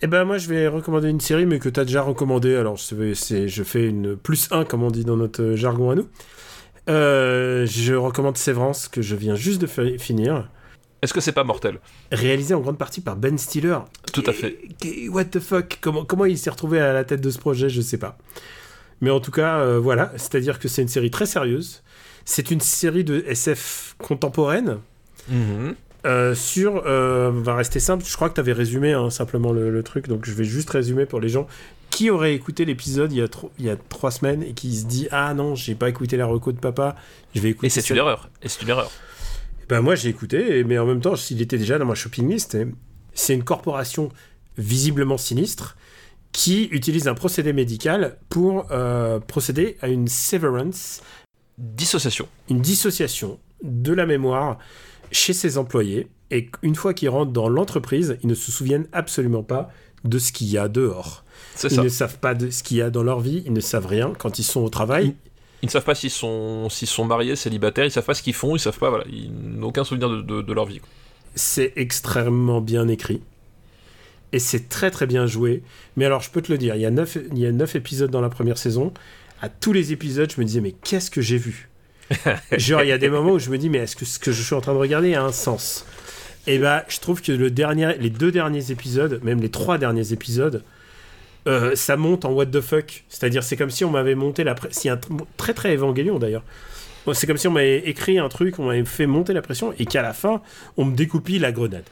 [0.00, 2.54] Eh ben moi je vais recommander une série mais que tu as déjà recommandé.
[2.54, 6.08] Alors c'est, je fais une plus 1 comme on dit dans notre jargon à nous.
[6.88, 9.66] Euh, je recommande Sévrance que je viens juste de
[9.98, 10.48] finir.
[11.02, 11.80] Est-ce que c'est pas mortel?
[12.10, 13.78] Réalisé en grande partie par Ben Stiller.
[14.12, 14.58] Tout à fait.
[15.10, 15.78] what the fuck?
[15.80, 17.68] Comment, comment il s'est retrouvé à la tête de ce projet?
[17.68, 18.18] Je sais pas.
[19.00, 20.12] Mais en tout cas, euh, voilà.
[20.16, 21.82] C'est-à-dire que c'est une série très sérieuse.
[22.24, 24.78] C'est une série de SF contemporaine.
[25.28, 25.72] Mm
[26.06, 29.82] euh, sur, euh, va rester simple, je crois que tu avais résumé hein, simplement le,
[29.82, 31.48] truc, donc je vais juste résumer pour les gens
[31.90, 33.26] qui auraient écouté l'épisode il, y a
[33.58, 36.26] il y a trois semaines et qui se dit Ah non, j'ai pas écouté la
[36.26, 36.94] reco de papa,
[37.34, 37.66] je vais écouter.
[37.66, 38.30] Et c'est une erreur.
[38.42, 38.92] Et c'est une erreur.
[39.68, 42.56] Ben moi j'ai écouté, mais en même temps, il était déjà dans ma shopping list.
[43.12, 44.10] C'est une corporation
[44.56, 45.76] visiblement sinistre
[46.32, 51.02] qui utilise un procédé médical pour euh, procéder à une severance.
[51.56, 52.28] Dissociation.
[52.48, 54.58] Une dissociation de la mémoire
[55.10, 59.42] chez ses employés et une fois qu'ils rentrent dans l'entreprise, ils ne se souviennent absolument
[59.42, 59.70] pas
[60.04, 61.24] de ce qu'il y a dehors.
[61.64, 63.86] Ils ne savent pas de ce qu'il y a dans leur vie, ils ne savent
[63.86, 65.14] rien quand ils sont au travail.
[65.62, 68.34] Ils, ne savent pas s'ils sont, s'ils sont mariés, célibataires, ils savent pas ce qu'ils
[68.34, 70.80] font, ils savent pas, voilà, ils n'ont aucun souvenir de, leur vie.
[71.34, 73.20] C'est extrêmement bien écrit.
[74.32, 75.62] Et c'est très très bien joué.
[75.96, 78.10] Mais alors je peux te le dire, il y a neuf il y a épisodes
[78.10, 78.92] dans la première saison.
[79.40, 81.68] À tous les épisodes, je me disais, mais qu'est-ce que j'ai vu?
[82.52, 84.32] Genre, il y a des moments où je me dis, mais est-ce que ce que
[84.32, 85.86] je suis en train de regarder a un sens?
[86.46, 90.12] Et bah, je trouve que le dernier, les deux derniers épisodes, même les trois derniers
[90.12, 90.64] épisodes,
[91.46, 93.04] euh, ça monte en what the fuck.
[93.08, 94.94] C'est-à-dire, c'est comme si on m'avait monté la pression.
[94.94, 94.98] un
[95.36, 96.42] très très évangélion d'ailleurs.
[97.14, 99.86] C'est comme si on m'avait écrit un truc, on m'avait fait monter la pression et
[99.86, 100.42] qu'à la fin,
[100.76, 101.84] on me découpille la grenade.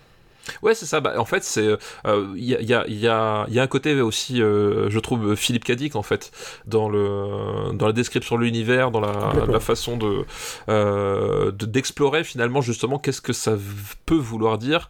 [0.63, 1.01] Ouais, c'est ça.
[1.01, 3.67] Bah, en fait, c'est il euh, y, a, y, a, y, a, y, a, un
[3.67, 6.31] côté aussi, euh, je trouve, Philippe Cadic en fait
[6.67, 10.25] dans le dans la description de l'univers, dans la, la, façon de
[10.69, 13.57] euh, d'explorer finalement justement qu'est-ce que ça
[14.05, 14.89] peut vouloir dire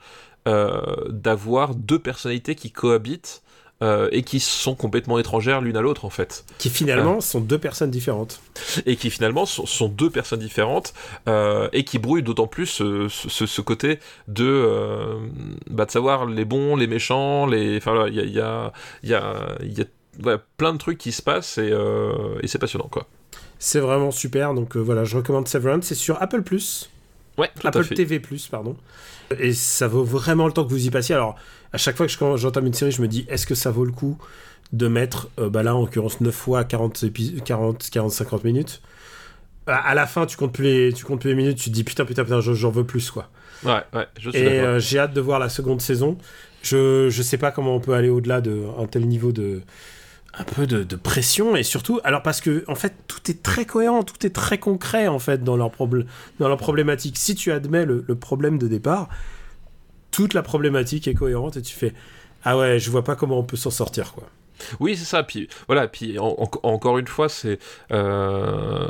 [1.09, 3.43] d'avoir deux personnalités qui cohabitent
[3.82, 6.44] euh, et qui sont complètement étrangères l'une à l'autre en fait.
[6.59, 8.40] Qui finalement sont deux personnes différentes.
[8.86, 10.94] Et qui finalement sont, sont deux personnes différentes
[11.28, 13.98] euh, et qui brouillent d'autant plus ce, ce, ce côté
[14.28, 15.19] de, euh,
[15.70, 17.77] bah, de savoir les bons, les méchants, les.
[17.77, 18.73] Enfin, il y a, y a,
[19.03, 19.85] y a, y a
[20.24, 23.07] ouais, plein de trucs qui se passent et, euh, et c'est passionnant quoi.
[23.59, 26.90] C'est vraiment super, donc euh, voilà, je recommande Severance, c'est sur Apple Plus.
[27.39, 27.86] Ouais, Apple.
[27.89, 28.77] TV Plus, pardon.
[29.39, 31.15] Et ça vaut vraiment le temps que vous y passiez.
[31.15, 31.36] Alors,
[31.72, 33.93] à chaque fois que j'entame une série, je me dis, est-ce que ça vaut le
[33.93, 34.18] coup
[34.72, 38.82] de mettre, euh, bah là, en l'occurrence, 9 fois 40, épis- 40, 40 50 minutes?
[39.66, 41.74] À, à la fin, tu comptes, plus les, tu comptes plus les minutes, tu te
[41.74, 43.30] dis, putain, putain, putain, j'en- veux plus, quoi.
[43.64, 46.18] Ouais, ouais, je suis Et euh, j'ai hâte de voir la seconde saison.
[46.62, 49.62] Je, je sais pas comment on peut aller au-delà d'un tel niveau de
[50.38, 53.64] un peu de, de pression et surtout alors parce que en fait tout est très
[53.64, 55.70] cohérent tout est très concret en fait dans leur
[56.38, 59.09] dans leur problématique si tu admets le, le problème de départ
[60.16, 61.93] toute la problématique est cohérente et tu fais
[62.44, 64.24] ah ouais je vois pas comment on peut s'en sortir quoi
[64.80, 65.22] Oui, c'est ça.
[65.22, 65.86] Puis voilà.
[65.88, 67.59] Puis en- en- encore une fois, c'est
[67.93, 68.88] euh,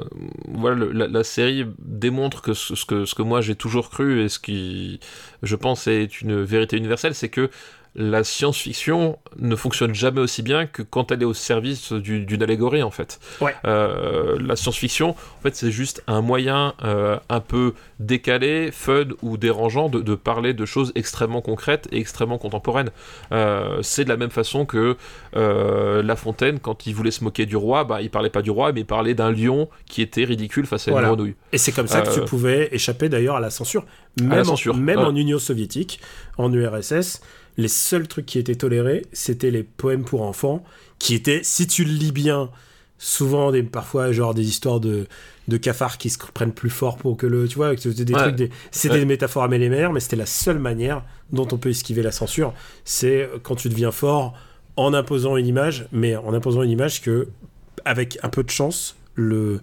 [0.48, 4.28] voilà la série démontre que ce, ce que ce que moi j'ai toujours cru et
[4.28, 5.00] ce qui
[5.42, 7.50] je pense est une vérité universelle, c'est que
[7.98, 12.42] la science-fiction ne fonctionne jamais aussi bien que quand elle est au service du- d'une
[12.42, 13.18] allégorie en fait.
[13.40, 13.54] Ouais.
[13.64, 19.38] Euh, la science-fiction, en fait, c'est juste un moyen euh, un peu décalé, fun ou
[19.38, 22.90] dérangeant de, de parler de choses extrêmement concrètes et extrêmement contemporaines.
[23.32, 24.96] Euh, c'est de la même façon que
[25.34, 28.72] La Fontaine, quand il voulait se moquer du roi, bah, il parlait pas du roi,
[28.72, 31.08] mais il parlait d'un lion qui était ridicule face à Voilà.
[31.08, 31.34] une grenouille.
[31.52, 33.84] et c'est comme ça que tu pouvais échapper d'ailleurs à la censure
[34.20, 35.04] même, la en- censure, même ouais.
[35.04, 36.00] en Union soviétique
[36.38, 37.20] en URSS
[37.56, 40.62] les seuls trucs qui étaient tolérés c'était les poèmes pour enfants
[40.98, 42.50] qui étaient si tu le lis bien
[42.98, 45.06] souvent des parfois genre des histoires de
[45.48, 48.22] de cafards qui se prennent plus fort pour que le tu vois c'était des Ouais.
[48.22, 48.50] trucs des
[48.88, 48.98] Ouais.
[48.98, 52.52] des métaphores à mêler mais c'était la seule manière dont on peut esquiver la censure
[52.84, 54.34] c'est quand tu deviens fort
[54.76, 57.28] en imposant une image mais en imposant une image que
[57.84, 59.60] avec un peu de chance le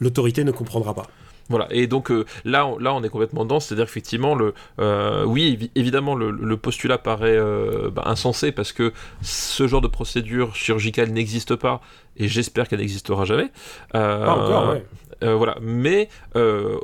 [0.00, 1.08] l'autorité ne comprendra pas
[1.52, 5.24] Voilà, et donc euh, là, on, là, on est complètement dedans, c'est-à-dire effectivement, le, euh,
[5.24, 8.92] oui, évi- évidemment, le, le postulat paraît euh, bah, insensé parce que
[9.22, 11.80] ce genre de procédure chirurgicale n'existe pas,
[12.16, 13.50] et j'espère qu'elle n'existera jamais.
[13.92, 14.84] Pas encore ouais.
[15.22, 16.76] euh, voilà, mais euh,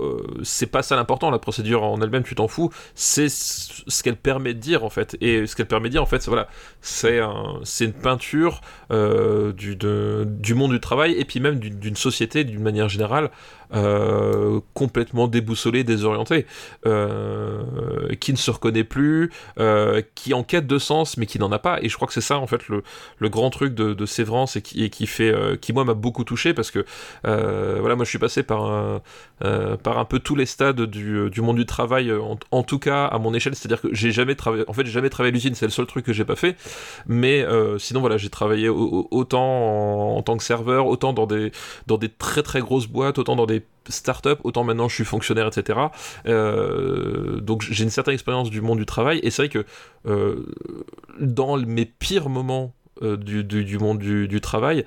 [0.42, 4.54] c'est pas ça l'important, la procédure en elle-même, tu t'en fous, c'est ce qu'elle permet
[4.54, 5.16] de dire en fait.
[5.20, 6.48] Et ce qu'elle permet de dire en fait, c'est voilà,
[6.80, 8.60] c'est un, une peinture
[8.92, 13.30] euh, du, de- du monde du travail et puis même d'une société d'une manière générale
[13.74, 16.46] euh, complètement déboussolée, désorientée,
[16.86, 17.62] euh,
[18.20, 21.58] qui ne se reconnaît plus, euh, qui en quête de sens mais qui n'en a
[21.58, 21.78] pas.
[21.82, 22.82] Et je crois que c'est ça en fait le,
[23.18, 26.54] le grand truc de, de Sévrance et qui, qui fait, qui moi m'a beaucoup touché
[26.54, 26.84] parce que
[27.24, 29.00] voilà, moi je suis passé par un,
[29.82, 32.12] par un peu tous les stades du, du monde du travail,
[32.50, 35.10] en, tout cas à mon échelle, c'est-à-dire que j'ai jamais travaillé, en fait j'ai jamais
[35.10, 36.56] travaillé à l'usine, c'est le seul truc que j'ai pas fait,
[37.06, 37.44] mais
[37.78, 41.52] sinon voilà, j'ai travaillé au- au- autant en, en tant que serveur, autant dans des,
[41.86, 43.57] dans des très très grosses boîtes, autant dans des
[43.88, 45.78] startups, autant maintenant je suis fonctionnaire, etc.
[46.26, 49.64] Euh, donc j'ai une certaine expérience du monde du travail, et c'est vrai que
[50.06, 50.46] euh,
[51.20, 54.84] dans mes pires moments euh, du, monde du, travail,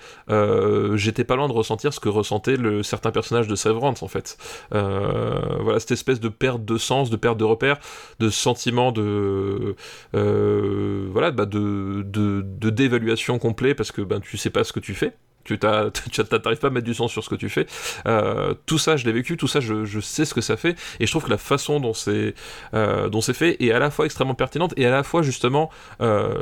[0.95, 4.37] j'étais pas loin de ressentir ce que ressentait le, certains personnages de Severance en fait.
[4.71, 7.79] Voilà, cette espèce de perte de sens, de perte de repère,
[8.19, 9.75] de sentiment de
[10.13, 14.93] voilà, bah de, de, dévaluation complet parce que ben tu sais pas ce que tu
[14.93, 15.13] fais.
[15.43, 17.65] Tu t'arrives pas à mettre du sens sur ce que tu fais.
[18.07, 20.75] Euh, tout ça, je l'ai vécu, tout ça, je, je sais ce que ça fait,
[20.99, 22.33] et je trouve que la façon dont c'est
[22.73, 25.69] euh, dont c'est fait est à la fois extrêmement pertinente et à la fois justement
[26.01, 26.33] euh,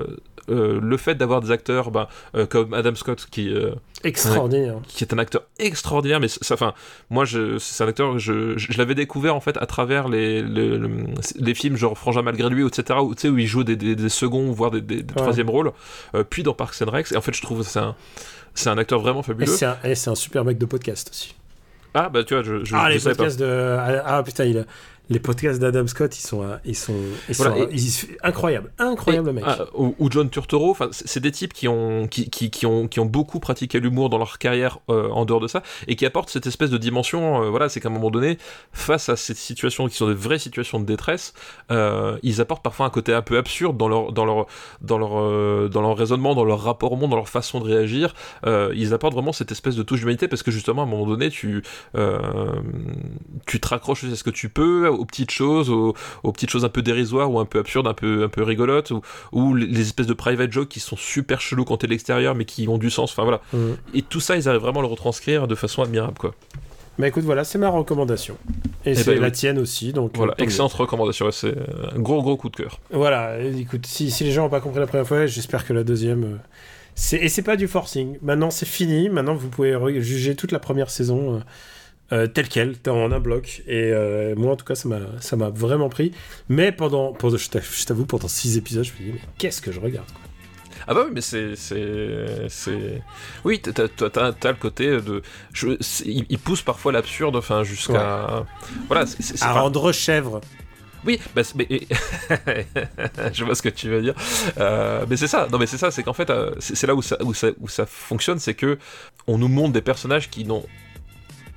[0.47, 2.07] le fait d'avoir des acteurs ben,
[2.49, 3.53] comme Adam Scott qui
[4.03, 6.73] extraordinaire qui est un acteur extraordinaire, mais ça, enfin,
[7.11, 7.25] moi,
[7.59, 10.79] c'est un acteur, je, je, je l'avais découvert en fait à travers les, les,
[11.35, 13.95] les films genre Frangin malgré lui, etc., où, tu sais, où il joue des, des,
[13.95, 15.21] des seconds, voire des, des, des Ouais.
[15.21, 15.71] troisième rôles,
[16.29, 17.95] puis dans Parks and Rec, et en fait, je trouve que c'est un,
[18.59, 19.47] c'est un acteur vraiment fabuleux.
[19.51, 21.35] c'est un, et c'est un super mec de podcast aussi
[21.93, 23.23] Ah, bah, tu vois, je, je, ah je les savais pas.
[23.23, 24.63] podcasts de ah, ah, putain il a-
[25.09, 26.93] les podcasts d'Adam Scott ils sont ils sont
[27.27, 31.31] ils sont Voilà, ils- incroyables incroyable le mec Ah, ou, ou John Turturro, c'est des
[31.31, 34.79] types qui ont, qui, qui, qui ont, qui ont beaucoup pratiqué l'humour dans leur carrière
[34.89, 37.41] euh, en dehors de ça, et qui apportent cette espèce de dimension.
[37.43, 38.37] euh, voilà, c'est qu'à un moment donné,
[38.71, 41.33] face à ces situations qui sont des vraies situations de détresse,
[41.71, 44.45] euh, ils apportent parfois un côté un peu absurde dans leur, dans leur,
[44.81, 48.13] dans leur, dans leur raisonnement, dans leur rapport au monde, dans leur façon de réagir.
[48.45, 51.29] Ils apportent vraiment cette espèce de touche d'humanité parce que justement, à un moment donné,
[51.29, 51.63] tu,
[53.45, 55.93] tu te raccroches à ce que tu peux, aux petites choses, aux,
[56.23, 58.91] aux petites choses un peu dérisoires ou un peu absurdes, un peu, un peu rigolotes,
[58.91, 59.01] ou,
[59.31, 62.45] ou les- espèces de private jokes qui sont super chelous quand t'es de l'extérieur mais
[62.45, 63.11] qui ont du sens.
[63.11, 63.41] Enfin voilà.
[63.53, 63.77] Mhm.
[63.93, 66.35] Et tout ça, ils arrivent vraiment à le retranscrire de façon admirable, quoi.
[66.97, 68.35] Bah écoute, voilà, c'est ma recommandation.
[68.85, 69.31] Et Eh c'est ben, la oui.
[69.31, 70.11] tienne aussi, donc.
[70.17, 71.31] Voilà, euh, excellente recommandation.
[71.31, 71.55] C'est
[71.95, 72.79] un gros gros coup de cœur.
[72.91, 75.85] Voilà, écoute, si, si les gens n'ont pas compris la première fois, j'espère que la
[75.85, 76.23] deuxième.
[76.25, 78.17] euh, et c'est pas du forcing.
[78.21, 79.07] Maintenant, c'est fini.
[79.07, 81.41] Maintenant, vous pouvez juger toute la première saison
[82.11, 83.61] euh, telle quelle, en un bloc.
[83.67, 84.87] Et euh, moi, en tout cas, ça
[85.35, 86.11] m'a vraiment pris.
[86.49, 87.49] Mais pendant, pendant je
[87.85, 90.21] t'avoue- pendant six épisodes, je me dis mais qu'est-ce que je regarde quoi.
[90.87, 91.53] Ah bah oui, mais c'est
[93.45, 93.87] oui, t'as
[94.31, 95.21] t'as le côté de
[95.53, 95.69] je
[96.05, 98.45] il, il pousse parfois l'absurde, enfin jusqu'à
[98.87, 99.05] voilà.
[99.05, 100.41] c'est- À rendre chèvre.
[101.05, 101.67] Oui, bah, mais
[103.33, 104.15] je vois ce que tu veux dire.
[104.57, 105.47] Euh, mais c'est ça.
[105.51, 105.91] Non, mais c'est ça.
[105.91, 108.53] C'est qu'en fait, euh, c'est c'est là où ça, où ça, où ça fonctionne, c'est
[108.53, 108.77] que
[109.27, 110.65] on nous montre des personnages qui n'ont,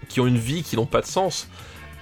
[0.09, 1.49] qui ont une vie, qui n'ont pas de sens.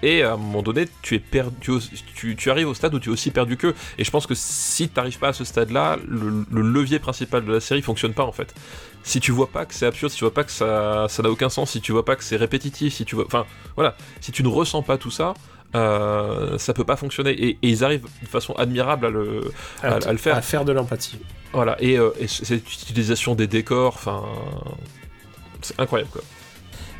[0.03, 1.73] Et à un moment donné, tu es perdu,
[2.15, 3.75] tu, tu arrives au stade où tu es aussi perdu qu'eux.
[3.99, 7.45] Et je pense que si tu n'arrives pas à ce stade-là, le, le levier principal
[7.45, 8.55] de la série fonctionne pas en fait.
[9.03, 11.31] Si tu vois pas que c'est absurde, si tu vois pas que ça, ça n'a
[11.31, 13.45] aucun sens, si tu vois pas que c'est répétitif, si tu vois, enfin,
[13.77, 15.35] voilà, si tu ne ressens pas tout ça,
[15.75, 17.33] euh, ça peut pas fonctionner.
[17.33, 19.53] Et, et ils arrivent de façon admirable à le,
[19.83, 20.35] à, à le faire.
[20.35, 21.19] À faire de l'empathie.
[21.53, 21.77] Voilà.
[21.79, 24.23] Et, euh, et cette utilisation des décors, enfin,
[25.61, 26.23] c'est incroyable quoi.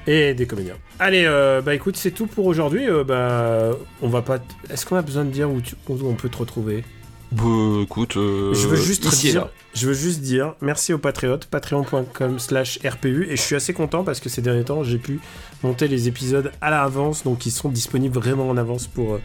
[0.07, 0.77] Et des comédiens.
[0.99, 2.89] Allez, euh, bah écoute, c'est tout pour aujourd'hui.
[2.89, 3.71] Euh, bah,
[4.03, 4.39] on va pas.
[4.71, 6.85] Est-ce qu'on a besoin de dire où, tu- où on peut te retrouver?
[7.33, 7.43] Bah,
[7.83, 13.27] écoute, euh, Je veux juste ici dire, je veux juste dire merci aux patriotes, patreon.com/rpu
[13.31, 15.21] et je suis assez content parce que ces derniers temps j'ai pu
[15.63, 19.19] monter les épisodes à l'avance, donc ils sont disponibles vraiment en avance pour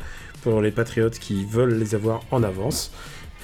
[0.43, 2.91] pour les patriotes qui veulent les avoir en avance.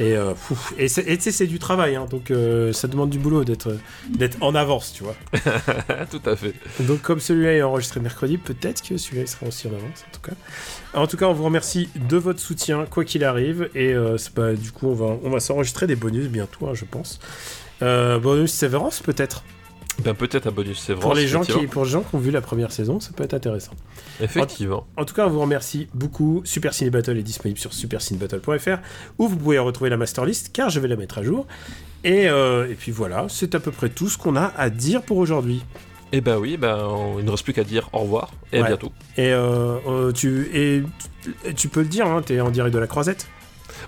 [0.01, 0.33] Et euh,
[0.79, 3.43] et c'est et tu sais, c'est du travail, hein, donc euh, ça demande du boulot
[3.43, 3.77] d'être
[4.09, 5.15] d'être en avance, tu vois.
[6.09, 6.55] Tout à fait.
[6.79, 10.11] Donc comme celui-là est enregistré mercredi, peut-être que celui-là il sera aussi en avance en
[10.11, 10.35] tout cas.
[10.99, 14.17] En tout cas, on vous remercie de votre soutien quoi qu'il arrive et euh,
[14.55, 17.19] du coup on va on va s'enregistrer des bonus bientôt, hein, je pense.
[17.83, 19.43] Euh, bonus Severance peut-être?
[20.03, 21.01] Ben peut-être un bonus, c'est vrai.
[21.01, 23.23] pour les gens qui pour les gens qui ont vu la première saison, ça peut
[23.23, 23.71] être intéressant.
[24.21, 24.85] Effectivement.
[24.97, 26.41] En tout cas, on vous remercie beaucoup.
[26.43, 28.77] Super Ciné Battle est disponible sur supercinébattle.fr
[29.19, 31.45] où vous pouvez retrouver la master list car je vais la mettre à jour.
[32.03, 35.01] Et, euh, et puis voilà, c'est à peu près tout ce qu'on a à dire
[35.03, 35.63] pour aujourd'hui.
[36.13, 38.63] Et ben oui, ben on- il ne reste plus qu'à dire au revoir et à
[38.67, 38.91] bientôt.
[39.17, 40.83] Et, euh, euh, tu, et
[41.43, 43.27] tu- tu peux le dire, hein, t'es en direct de la croisette.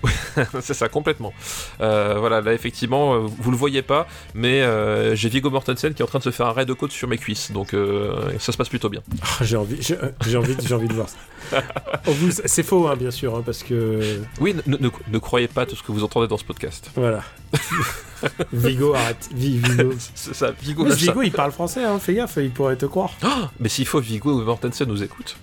[0.62, 1.34] c'est ça, complètement.
[1.82, 6.02] Euh, voilà, là effectivement, euh, vous le voyez pas, mais euh, j'ai Viggo Mortensen qui
[6.02, 8.32] est en train de se faire un raid de côte sur mes cuisses, donc euh,
[8.40, 9.02] ça se passe plutôt bien.
[9.22, 11.08] Ah, j'ai envie, j'ai envie, j'ai envie de voir
[12.06, 15.66] vous- C'est faux, hein, bien sûr, hein, parce que Oui, ne, ne- ne croyez pas
[15.66, 16.90] tout ce que vous entendez dans ce podcast.
[16.96, 17.22] voilà.
[18.54, 19.30] Vigo, arrête.
[19.34, 19.94] Vi- Vigo.
[20.16, 20.52] C'est ça.
[20.62, 23.12] Vigo, il parle français, hein, fais gaffe, il pourrait te croire.
[23.22, 25.36] Ah, mais s'il faut, Viggo Mortensen nous écoute.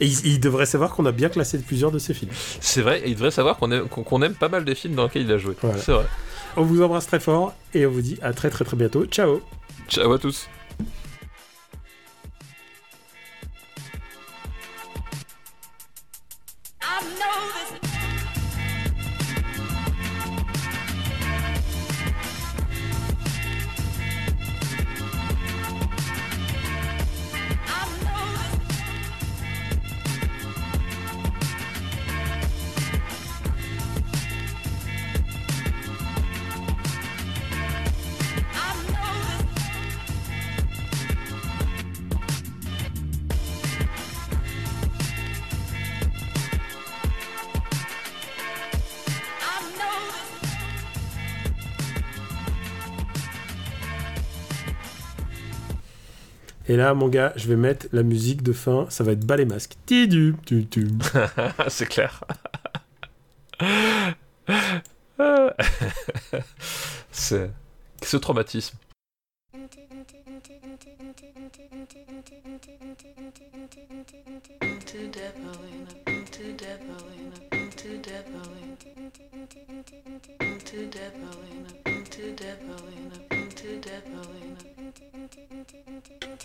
[0.00, 2.30] Et il, il devrait savoir qu'on a bien classé plusieurs de ses films.
[2.60, 4.94] C'est vrai, et il devrait savoir qu'on aime, qu'on- qu'on aime pas mal des films
[4.94, 5.54] dans lesquels il a joué.
[5.62, 5.78] Voilà.
[5.78, 6.06] C'est vrai.
[6.56, 9.04] On vous embrasse très fort et on vous dit à très très très bientôt.
[9.06, 9.40] Ciao
[9.88, 10.48] Ciao à tous.
[56.68, 58.86] Et là, mon gars, je vais mettre la musique de fin.
[58.88, 59.74] Ça va être bas les masques.
[59.86, 60.98] Tidum, tudum.
[61.68, 62.24] C'est clair.
[67.10, 67.50] C'est.
[68.02, 68.76] Ce traumatisme.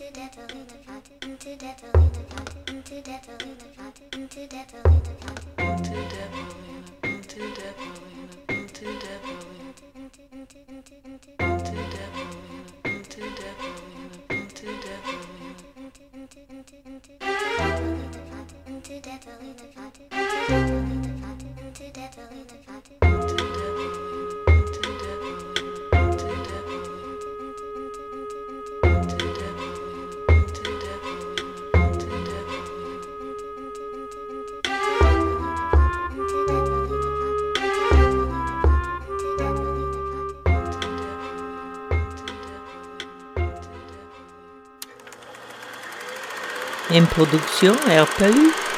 [0.09, 3.65] Into death, into cut, into death, into cut, into death, into
[22.65, 23.08] cut.
[46.91, 48.68] Une production RPU.